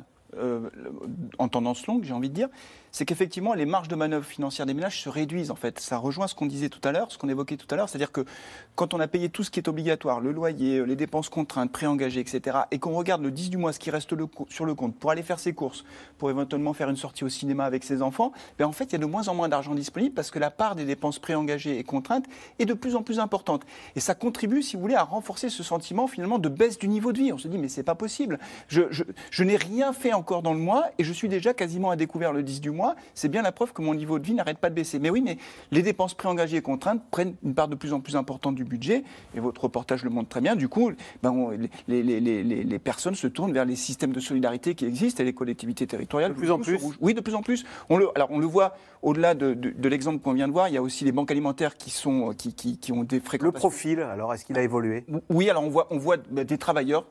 en 1.38 1.48
tendance 1.48 1.86
longue, 1.86 2.04
j'ai 2.04 2.14
envie 2.14 2.30
de 2.30 2.34
dire, 2.34 2.50
c'est 2.94 3.06
qu'effectivement, 3.06 3.56
les 3.56 3.66
marges 3.66 3.88
de 3.88 3.96
manœuvre 3.96 4.24
financières 4.24 4.68
des 4.68 4.76
ménages 4.76 5.02
se 5.02 5.10
réduisent. 5.10 5.50
En 5.50 5.56
fait, 5.56 5.80
ça 5.80 5.98
rejoint 5.98 6.28
ce 6.28 6.36
qu'on 6.36 6.46
disait 6.46 6.70
tout 6.70 6.80
à 6.88 6.92
l'heure, 6.92 7.12
ce 7.12 7.18
qu'on 7.18 7.28
évoquait 7.28 7.58
tout 7.58 7.66
à 7.72 7.76
l'heure, 7.76 7.90
c'est-à-dire 7.90 8.12
que 8.12 8.24
quand 8.76 8.94
on 8.94 9.00
a 9.00 9.08
payé 9.08 9.30
tout 9.30 9.44
ce 9.44 9.50
qui 9.50 9.60
est 9.60 9.68
obligatoire, 9.68 10.20
le 10.20 10.32
loyer, 10.32 10.86
les 10.86 10.96
dépenses 10.96 11.28
contraintes, 11.28 11.72
préengagées, 11.72 12.20
etc., 12.20 12.60
et 12.70 12.78
qu'on 12.78 12.94
regarde 12.94 13.24
le 13.24 13.32
10 13.32 13.50
du 13.50 13.58
mois, 13.58 13.74
ce 13.74 13.80
qui 13.80 13.90
reste 13.90 14.14
sur 14.50 14.66
le 14.66 14.76
compte, 14.76 14.96
pour 14.96 15.10
aller 15.10 15.24
faire 15.24 15.40
ses 15.40 15.54
courses, 15.54 15.86
pour 16.20 16.30
éventuellement 16.30 16.74
faire 16.74 16.88
une 16.88 16.96
sortie 16.96 17.24
au 17.24 17.30
cinéma 17.30 17.66
avec 17.66 17.84
ses 17.84 18.04
enfants, 18.04 18.32
ben 18.60 18.66
en 18.66 18.72
fait, 18.72 18.86
il 18.86 18.92
y 18.92 18.96
a 18.96 19.00
de 19.00 19.06
moins 19.08 19.28
en 19.28 19.34
moins 19.34 19.50
d'argent 19.50 19.74
disponible 19.74 20.14
parce 20.14 20.30
que 20.30 20.38
la 20.38 20.52
part 20.52 20.76
des 20.76 20.86
dépenses 20.86 21.18
préengagées 21.18 21.80
et 21.80 21.84
contraintes 21.84 22.26
est 22.60 22.66
de 22.66 22.76
plus 22.76 22.96
en 22.96 23.02
plus 23.02 23.20
importante. 23.20 23.64
Et 23.96 24.02
ça 24.02 24.14
contribue, 24.14 24.62
si 24.62 24.76
vous 24.76 24.84
voulez, 24.84 24.94
à 24.94 25.04
renforcer 25.04 25.50
ce 25.50 25.64
sentiment 25.64 26.06
finalement 26.06 26.38
de 26.38 26.50
baisse 26.50 26.78
du 26.78 26.88
niveau 26.88 27.12
de 27.12 27.18
vie. 27.18 27.34
On 27.34 27.40
se 27.40 27.48
dit, 27.48 27.58
mais 27.58 27.70
c'est 27.70 27.82
pas 27.82 27.96
possible. 27.96 28.38
Je, 28.68 28.84
je 29.32 29.44
n'ai 29.44 29.56
rien 29.56 29.94
fait 29.94 30.14
encore 30.14 30.44
dans 30.44 30.54
le 30.54 30.60
mois 30.60 30.86
et 31.00 31.04
je 31.04 31.12
suis 31.12 31.28
déjà 31.28 31.56
quasiment 31.56 31.90
à 31.90 31.96
découvert 31.96 32.34
le 32.34 32.44
10 32.44 32.62
du 32.62 32.70
mois. 32.70 32.83
C'est 33.14 33.30
bien 33.30 33.42
la 33.42 33.52
preuve 33.52 33.74
que 33.74 33.82
mon 33.82 33.94
niveau 33.94 34.20
de 34.20 34.26
vie 34.26 34.34
n'arrête 34.34 34.58
pas 34.58 34.70
de 34.70 34.76
baisser. 34.76 35.00
Mais 35.00 35.10
oui, 35.10 35.22
mais 35.22 35.38
les 35.72 35.82
dépenses 35.82 36.14
préengagées 36.14 36.58
et 36.58 36.62
contraintes 36.62 37.02
prennent 37.12 37.36
une 37.44 37.54
part 37.54 37.68
de 37.68 37.76
plus 37.76 37.94
en 37.94 38.00
plus 38.00 38.16
importante 38.16 38.56
du 38.56 38.64
budget, 38.64 39.04
et 39.36 39.40
votre 39.40 39.64
reportage 39.64 40.04
le 40.04 40.10
montre 40.10 40.30
très 40.30 40.42
bien. 40.42 40.56
Du 40.56 40.68
coup, 40.68 40.92
ben, 41.22 41.32
on, 41.32 41.52
les, 41.52 41.70
les, 41.88 42.20
les, 42.20 42.44
les, 42.44 42.80
personnes 42.80 43.16
se 43.16 43.28
tournent 43.28 43.54
vers 43.54 43.66
les 43.66 43.76
systèmes 43.76 44.12
de 44.12 44.20
solidarité 44.20 44.76
qui 44.76 44.86
existent 44.86 45.22
et 45.22 45.26
les 45.26 45.34
collectivités 45.34 45.88
territoriales. 45.88 46.34
De 46.34 46.38
plus 46.38 46.52
en 46.52 46.60
plus 46.60 46.80
Oui, 47.02 47.14
de 47.14 47.22
plus 47.22 47.36
en 47.36 47.42
plus. 47.42 47.66
On 47.90 47.98
le, 47.98 48.10
alors, 48.16 48.30
on 48.32 48.40
le 48.40 48.46
voit 48.46 48.76
au-delà 49.02 49.36
de, 49.36 49.54
de, 49.54 49.70
de 49.72 49.90
l'exemple 49.90 50.20
qu'on 50.20 50.34
vient 50.34 50.48
de 50.48 50.54
voir, 50.54 50.70
il 50.70 50.74
y 50.74 50.78
a 50.78 50.82
aussi 50.82 51.04
les 51.04 51.12
banques 51.12 51.32
alimentaires 51.32 51.76
qui, 51.76 51.90
sont, 51.90 52.34
qui, 52.38 52.54
qui, 52.54 52.78
qui 52.78 52.92
ont 52.92 53.04
des 53.04 53.20
fréquences. 53.20 53.46
Le 53.46 53.52
profil, 53.52 54.00
alors, 54.00 54.34
est-ce 54.34 54.46
qu'il 54.46 54.58
a 54.58 54.64
évolué? 54.64 55.06
Oui, 55.30 55.50
alors 55.50 55.64
on 55.64 55.70
voit, 55.70 55.88
on 55.92 55.98
voit 55.98 56.18
des 56.18 56.58
travailleurs 56.58 57.06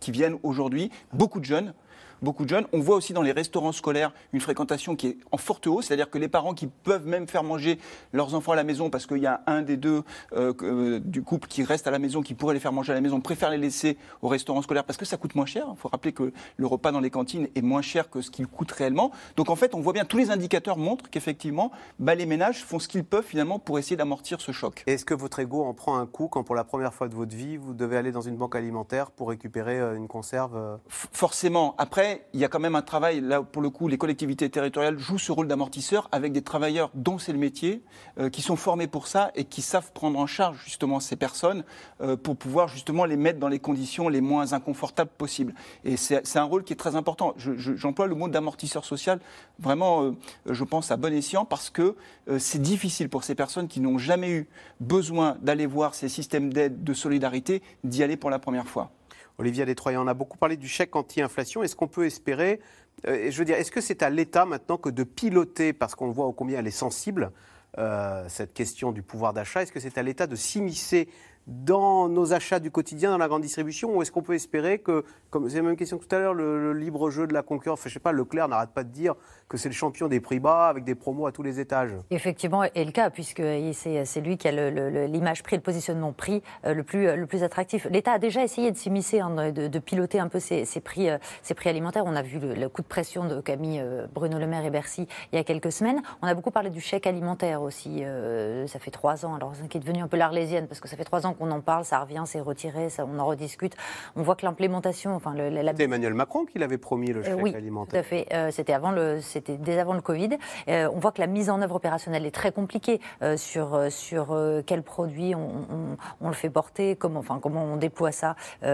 qui 0.00 0.10
viennent 0.12 0.38
aujourd'hui, 0.42 0.90
beaucoup 1.12 1.40
de 1.40 1.44
jeunes, 1.44 1.74
beaucoup 2.22 2.44
de 2.44 2.50
jeunes. 2.50 2.66
On 2.72 2.80
voit 2.80 2.96
aussi 2.96 3.12
dans 3.12 3.22
les 3.22 3.32
restaurants 3.32 3.72
scolaires 3.72 4.12
une 4.32 4.40
fréquentation 4.40 4.96
qui 4.96 5.08
est 5.08 5.18
en 5.32 5.36
forte 5.36 5.66
hausse, 5.66 5.86
c'est-à-dire 5.86 6.10
que 6.10 6.18
les 6.18 6.28
parents 6.28 6.54
qui 6.54 6.66
peuvent 6.66 7.06
même 7.06 7.26
faire 7.28 7.42
manger 7.42 7.78
leurs 8.12 8.34
enfants 8.34 8.52
à 8.52 8.56
la 8.56 8.64
maison 8.64 8.90
parce 8.90 9.06
qu'il 9.06 9.18
y 9.18 9.26
a 9.26 9.42
un 9.46 9.62
des 9.62 9.76
deux 9.76 10.02
euh, 10.32 10.52
euh, 10.62 11.00
du 11.00 11.22
couple 11.22 11.48
qui 11.48 11.62
reste 11.62 11.86
à 11.86 11.90
la 11.90 11.98
maison, 11.98 12.22
qui 12.22 12.34
pourrait 12.34 12.54
les 12.54 12.60
faire 12.60 12.72
manger 12.72 12.92
à 12.92 12.94
la 12.94 13.00
maison, 13.00 13.20
préfèrent 13.20 13.50
les 13.50 13.58
laisser 13.58 13.96
au 14.22 14.28
restaurant 14.28 14.62
scolaire 14.62 14.84
parce 14.84 14.96
que 14.96 15.04
ça 15.04 15.16
coûte 15.16 15.34
moins 15.34 15.46
cher. 15.46 15.66
Il 15.70 15.78
faut 15.78 15.88
rappeler 15.88 16.12
que 16.12 16.32
le 16.56 16.66
repas 16.66 16.92
dans 16.92 17.00
les 17.00 17.10
cantines 17.10 17.48
est 17.54 17.62
moins 17.62 17.82
cher 17.82 18.10
que 18.10 18.20
ce 18.20 18.30
qu'il 18.30 18.46
coûte 18.46 18.72
réellement. 18.72 19.10
Donc 19.36 19.50
en 19.50 19.56
fait, 19.56 19.74
on 19.74 19.80
voit 19.80 19.92
bien, 19.92 20.04
tous 20.04 20.18
les 20.18 20.30
indicateurs 20.30 20.76
montrent 20.76 21.10
qu'effectivement, 21.10 21.70
bah, 21.98 22.14
les 22.14 22.26
ménages 22.26 22.64
font 22.64 22.78
ce 22.78 22.88
qu'ils 22.88 23.04
peuvent 23.04 23.24
finalement 23.24 23.58
pour 23.58 23.78
essayer 23.78 23.96
d'amortir 23.96 24.40
ce 24.40 24.52
choc. 24.52 24.82
Est-ce 24.86 25.04
que 25.04 25.14
votre 25.14 25.38
ego 25.38 25.64
en 25.64 25.74
prend 25.74 25.98
un 25.98 26.06
coup 26.06 26.28
quand 26.28 26.42
pour 26.42 26.54
la 26.54 26.64
première 26.64 26.94
fois 26.94 27.08
de 27.08 27.14
votre 27.14 27.34
vie, 27.34 27.56
vous 27.56 27.74
devez 27.74 27.96
aller 27.96 28.12
dans 28.12 28.20
une 28.20 28.36
banque 28.36 28.56
alimentaire 28.56 29.10
pour 29.10 29.28
récupérer 29.28 29.78
euh, 29.78 29.96
une 29.96 30.08
conserve 30.08 30.78
Forcément. 30.88 31.74
Après, 31.78 32.05
il 32.32 32.40
y 32.40 32.44
a 32.44 32.48
quand 32.48 32.60
même 32.60 32.74
un 32.74 32.82
travail, 32.82 33.20
là 33.20 33.42
pour 33.42 33.62
le 33.62 33.70
coup, 33.70 33.88
les 33.88 33.98
collectivités 33.98 34.48
territoriales 34.50 34.98
jouent 34.98 35.18
ce 35.18 35.32
rôle 35.32 35.48
d'amortisseur 35.48 36.08
avec 36.12 36.32
des 36.32 36.42
travailleurs 36.42 36.90
dont 36.94 37.18
c'est 37.18 37.32
le 37.32 37.38
métier, 37.38 37.82
euh, 38.18 38.28
qui 38.28 38.42
sont 38.42 38.56
formés 38.56 38.86
pour 38.86 39.06
ça 39.06 39.30
et 39.34 39.44
qui 39.44 39.62
savent 39.62 39.92
prendre 39.92 40.18
en 40.18 40.26
charge 40.26 40.62
justement 40.64 41.00
ces 41.00 41.16
personnes 41.16 41.64
euh, 42.00 42.16
pour 42.16 42.36
pouvoir 42.36 42.68
justement 42.68 43.04
les 43.04 43.16
mettre 43.16 43.38
dans 43.38 43.48
les 43.48 43.58
conditions 43.58 44.08
les 44.08 44.20
moins 44.20 44.52
inconfortables 44.52 45.10
possibles. 45.16 45.54
Et 45.84 45.96
c'est 45.96 46.36
un 46.36 46.44
rôle 46.44 46.64
qui 46.64 46.72
est 46.72 46.76
très 46.76 46.96
important. 46.96 47.34
J'emploie 47.36 48.06
je, 48.06 48.10
le 48.10 48.16
mot 48.16 48.28
d'amortisseur 48.28 48.84
social 48.84 49.20
vraiment, 49.58 50.02
euh, 50.02 50.12
je 50.50 50.64
pense, 50.64 50.90
à 50.90 50.96
bon 50.96 51.12
escient 51.12 51.44
parce 51.44 51.70
que 51.70 51.96
c'est 52.38 52.60
difficile 52.60 53.08
pour 53.08 53.24
ces 53.24 53.34
personnes 53.34 53.68
qui 53.68 53.80
n'ont 53.80 53.98
jamais 53.98 54.30
eu 54.30 54.48
besoin 54.80 55.36
d'aller 55.42 55.66
voir 55.66 55.94
ces 55.94 56.08
systèmes 56.08 56.52
d'aide, 56.52 56.82
de 56.82 56.94
solidarité, 56.94 57.62
d'y 57.84 58.02
aller 58.02 58.16
pour 58.16 58.30
la 58.30 58.38
première 58.38 58.66
fois. 58.66 58.90
Olivier 59.38 59.66
Détroyant, 59.66 60.04
on 60.04 60.08
a 60.08 60.14
beaucoup 60.14 60.38
parlé 60.38 60.56
du 60.56 60.68
chèque 60.68 60.96
anti-inflation. 60.96 61.62
Est-ce 61.62 61.76
qu'on 61.76 61.88
peut 61.88 62.06
espérer, 62.06 62.60
euh, 63.06 63.30
je 63.30 63.38
veux 63.38 63.44
dire, 63.44 63.56
est-ce 63.56 63.70
que 63.70 63.80
c'est 63.80 64.02
à 64.02 64.10
l'État 64.10 64.46
maintenant 64.46 64.78
que 64.78 64.88
de 64.88 65.04
piloter, 65.04 65.72
parce 65.72 65.94
qu'on 65.94 66.10
voit 66.10 66.32
combien 66.34 66.58
elle 66.58 66.66
est 66.66 66.70
sensible, 66.70 67.32
euh, 67.78 68.24
cette 68.28 68.54
question 68.54 68.92
du 68.92 69.02
pouvoir 69.02 69.34
d'achat, 69.34 69.62
est-ce 69.62 69.72
que 69.72 69.80
c'est 69.80 69.98
à 69.98 70.02
l'État 70.02 70.26
de 70.26 70.36
s'immiscer 70.36 71.08
dans 71.46 72.08
nos 72.08 72.32
achats 72.32 72.58
du 72.58 72.70
quotidien, 72.70 73.10
dans 73.10 73.18
la 73.18 73.28
grande 73.28 73.42
distribution 73.42 73.96
Ou 73.96 74.02
est-ce 74.02 74.10
qu'on 74.10 74.22
peut 74.22 74.34
espérer 74.34 74.78
que, 74.78 75.04
comme 75.30 75.48
c'est 75.48 75.56
la 75.56 75.62
même 75.62 75.76
question 75.76 75.98
que 75.98 76.04
tout 76.04 76.14
à 76.14 76.18
l'heure, 76.18 76.34
le, 76.34 76.72
libre 76.72 77.10
jeu 77.10 77.26
de 77.26 77.32
la 77.32 77.42
concurrence, 77.42 77.80
enfin, 77.80 77.88
je 77.88 77.94
sais 77.94 78.00
pas, 78.00 78.12
Leclerc 78.12 78.48
n'arrête 78.48 78.70
pas 78.70 78.84
de 78.84 78.90
dire 78.90 79.14
que 79.48 79.56
c'est 79.56 79.68
le 79.68 79.74
champion 79.74 80.08
des 80.08 80.20
prix 80.20 80.40
bas 80.40 80.68
avec 80.68 80.84
des 80.84 80.94
promos 80.94 81.26
à 81.26 81.32
tous 81.32 81.42
les 81.42 81.60
étages 81.60 81.92
Effectivement, 82.10 82.64
est 82.64 82.84
le 82.84 82.92
cas, 82.92 83.10
puisque 83.10 83.42
c'est 83.72 84.20
lui 84.20 84.36
qui 84.36 84.48
a 84.48 84.70
l'image 85.06 85.42
prix, 85.42 85.56
le 85.56 85.62
positionnement 85.62 86.12
prix 86.12 86.42
euh, 86.64 86.74
le, 86.74 86.82
plus, 86.82 87.14
le 87.14 87.26
plus 87.26 87.42
attractif. 87.42 87.86
L'État 87.90 88.12
a 88.12 88.18
déjà 88.18 88.42
essayé 88.42 88.70
de 88.72 88.76
s'immiscer, 88.76 89.20
hein, 89.20 89.52
de, 89.52 89.78
piloter 89.78 90.18
un 90.18 90.28
peu 90.28 90.40
ces, 90.40 90.64
prix, 90.80 91.08
ces 91.42 91.54
prix 91.54 91.70
alimentaires. 91.70 92.04
On 92.06 92.16
a 92.16 92.22
vu 92.22 92.38
le, 92.40 92.68
coup 92.68 92.82
de 92.82 92.86
pression 92.86 93.26
de 93.26 93.40
Camille 93.40 93.84
Bruno 94.12 94.38
Le 94.38 94.46
Maire 94.46 94.64
et 94.64 94.70
Bercy 94.70 95.06
il 95.32 95.36
y 95.36 95.38
a 95.38 95.44
quelques 95.44 95.72
semaines. 95.72 96.02
On 96.22 96.26
a 96.26 96.34
beaucoup 96.34 96.50
parlé 96.50 96.70
du 96.70 96.80
chèque 96.80 97.06
alimentaire 97.06 97.62
aussi. 97.62 98.04
Euh, 98.04 98.66
ça 98.66 98.78
fait 98.78 98.90
trois 98.90 99.24
ans, 99.26 99.34
alors 99.34 99.52
qui 99.68 99.76
est 99.76 99.80
devenu 99.80 100.00
un 100.00 100.08
peu 100.08 100.16
l'arlésienne, 100.16 100.66
parce 100.66 100.80
que 100.80 100.88
ça 100.88 100.96
fait 100.96 101.04
trois 101.04 101.26
ans 101.26 101.35
qu'on 101.36 101.50
en 101.50 101.60
parle, 101.60 101.84
ça 101.84 102.00
revient, 102.00 102.22
c'est 102.26 102.40
retiré, 102.40 102.88
ça, 102.90 103.06
on 103.06 103.18
en 103.18 103.26
rediscute. 103.26 103.76
On 104.16 104.22
voit 104.22 104.34
que 104.36 104.44
l'implémentation, 104.44 105.14
enfin, 105.14 105.34
le, 105.34 105.48
la... 105.48 105.70
C'était 105.72 105.84
Emmanuel 105.84 106.14
Macron 106.14 106.44
qui 106.44 106.58
l'avait 106.58 106.78
promis 106.78 107.12
le 107.12 107.22
chèque 107.22 107.32
euh, 107.32 107.42
oui, 107.42 107.54
alimentaire. 107.54 107.92
Tout 107.92 107.98
à 107.98 108.02
fait. 108.02 108.26
Euh, 108.32 108.50
c'était 108.50 108.72
avant 108.72 108.90
le, 108.90 109.20
c'était 109.20 109.56
dès 109.56 109.78
avant 109.78 109.94
le 109.94 110.00
Covid. 110.00 110.30
Euh, 110.68 110.88
on 110.92 110.98
voit 110.98 111.12
que 111.12 111.20
la 111.20 111.26
mise 111.26 111.50
en 111.50 111.62
œuvre 111.62 111.76
opérationnelle 111.76 112.26
est 112.26 112.34
très 112.34 112.52
compliquée 112.52 113.00
euh, 113.22 113.36
sur 113.36 113.80
sur 113.90 114.36
quels 114.66 114.82
produits 114.82 115.34
on, 115.34 115.66
on, 115.70 115.96
on, 116.20 116.28
le 116.28 116.34
fait 116.34 116.50
porter, 116.50 116.96
comment, 116.96 117.20
enfin, 117.20 117.38
comment 117.40 117.64
on 117.64 117.76
déploie 117.76 118.12
ça. 118.12 118.36
Ah, 118.62 118.66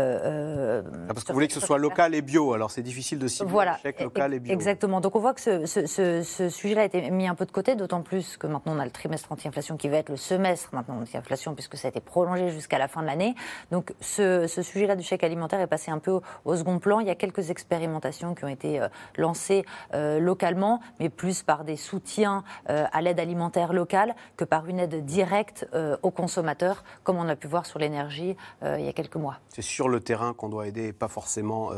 parce 1.09 1.25
que 1.25 1.29
vous 1.29 1.35
voulez 1.35 1.49
que 1.49 1.55
ce 1.55 1.61
soit 1.61 1.79
local 1.79 2.15
et 2.15 2.23
bio, 2.23 2.53
alors 2.53 2.71
c'est 2.71 2.83
difficile 2.83 3.19
de 3.19 3.29
cibler 3.29 3.51
voilà, 3.51 3.73
le 3.73 3.79
chèque 3.83 4.01
local 4.01 4.35
et 4.35 4.41
bio. 4.41 4.53
Exactement. 4.53 5.01
Donc 5.01 5.17
on 5.17 5.21
voit 5.21 5.35
que 5.35 5.41
ce, 5.41 5.67
ce, 5.67 5.87
ce, 5.87 6.23
ce 6.23 6.49
sujet-là 6.49 6.83
a 6.83 6.85
été 6.85 7.11
mis 7.11 7.27
un 7.27 7.35
peu 7.35 7.47
de 7.47 7.51
côté, 7.51 7.75
d'autant 7.75 8.03
plus 8.03 8.37
que 8.37 8.47
maintenant 8.47 8.75
on 8.77 8.79
a 8.79 8.85
le 8.85 8.91
trimestre 8.91 9.31
anti-inflation 9.33 9.77
qui 9.77 9.89
va 9.89 9.99
être 9.99 10.11
le 10.11 10.17
semestre 10.17 10.71
maintenant 10.73 11.01
anti-inflation 11.01 11.55
puisque 11.55 11.77
ça 11.77 11.89
a 11.89 11.91
été 11.91 12.01
prolongé 12.01 12.51
jusqu'à 12.53 12.79
la 12.79 12.89
fin 12.89 13.03
de 13.03 13.07
l'année. 13.07 13.35
Donc 13.71 13.93
ce, 14.01 14.47
ce 14.47 14.63
sujet-là 14.63 14.97
du 14.97 15.03
chèque 15.03 15.25
alimentaire 15.25 15.61
est 15.61 15.67
passé 15.67 15.91
un 15.91 15.99
peu 15.99 16.11
au, 16.11 16.23
au, 16.45 16.57
second 16.57 16.79
plan. 16.79 17.01
Il 17.01 17.07
y 17.07 17.11
a 17.11 17.15
quelques 17.15 17.51
expérimentations 17.51 18.35
qui 18.35 18.45
ont 18.45 18.49
été 18.49 18.81
euh, 18.81 18.89
lancées 19.17 19.65
euh, 19.95 20.19
localement, 20.19 20.81
mais 21.01 21.09
plus 21.09 21.43
par 21.43 21.65
des 21.65 21.77
soutiens 21.77 22.45
euh, 22.71 22.87
à 22.93 23.03
l'aide 23.03 23.21
alimentaire 23.21 23.73
locale 23.73 24.15
que 24.37 24.45
par 24.45 24.69
une 24.69 24.79
aide 24.79 25.05
directe 25.05 25.67
aux 26.03 26.11
consommateurs, 26.11 26.85
comme 27.03 27.17
on 27.17 27.29
a 27.29 27.37
pu 27.37 27.47
voir 27.47 27.67
sur 27.67 27.79
l'énergie 27.79 28.37
il 28.63 28.85
y 28.85 28.89
a 28.89 28.93
quelques 28.93 29.17
mois. 29.17 29.39
C'est 29.49 29.63
sur 29.63 29.89
le 29.89 30.01
terrain 30.01 30.35
qu'on 30.35 30.49
doit 30.49 30.67
aider 30.67 30.89
et 30.89 30.93
pas 30.93 31.09
forcément 31.09 31.71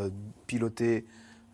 piloter 0.47 1.07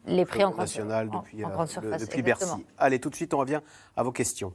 les 0.07 0.25
prix 0.25 0.45
en 0.45 0.55
national 0.55 1.09
grande, 1.09 1.23
depuis, 1.23 1.45
en, 1.45 1.49
en 1.49 1.53
grande 1.53 1.69
surface, 1.69 2.03
depuis 2.03 2.23
Bercy. 2.23 2.67
Allez, 2.79 2.99
tout 2.99 3.11
de 3.11 3.15
suite, 3.15 3.35
on 3.35 3.39
revient 3.39 3.61
à 3.97 4.03
vos 4.03 4.13
questions. 4.13 4.55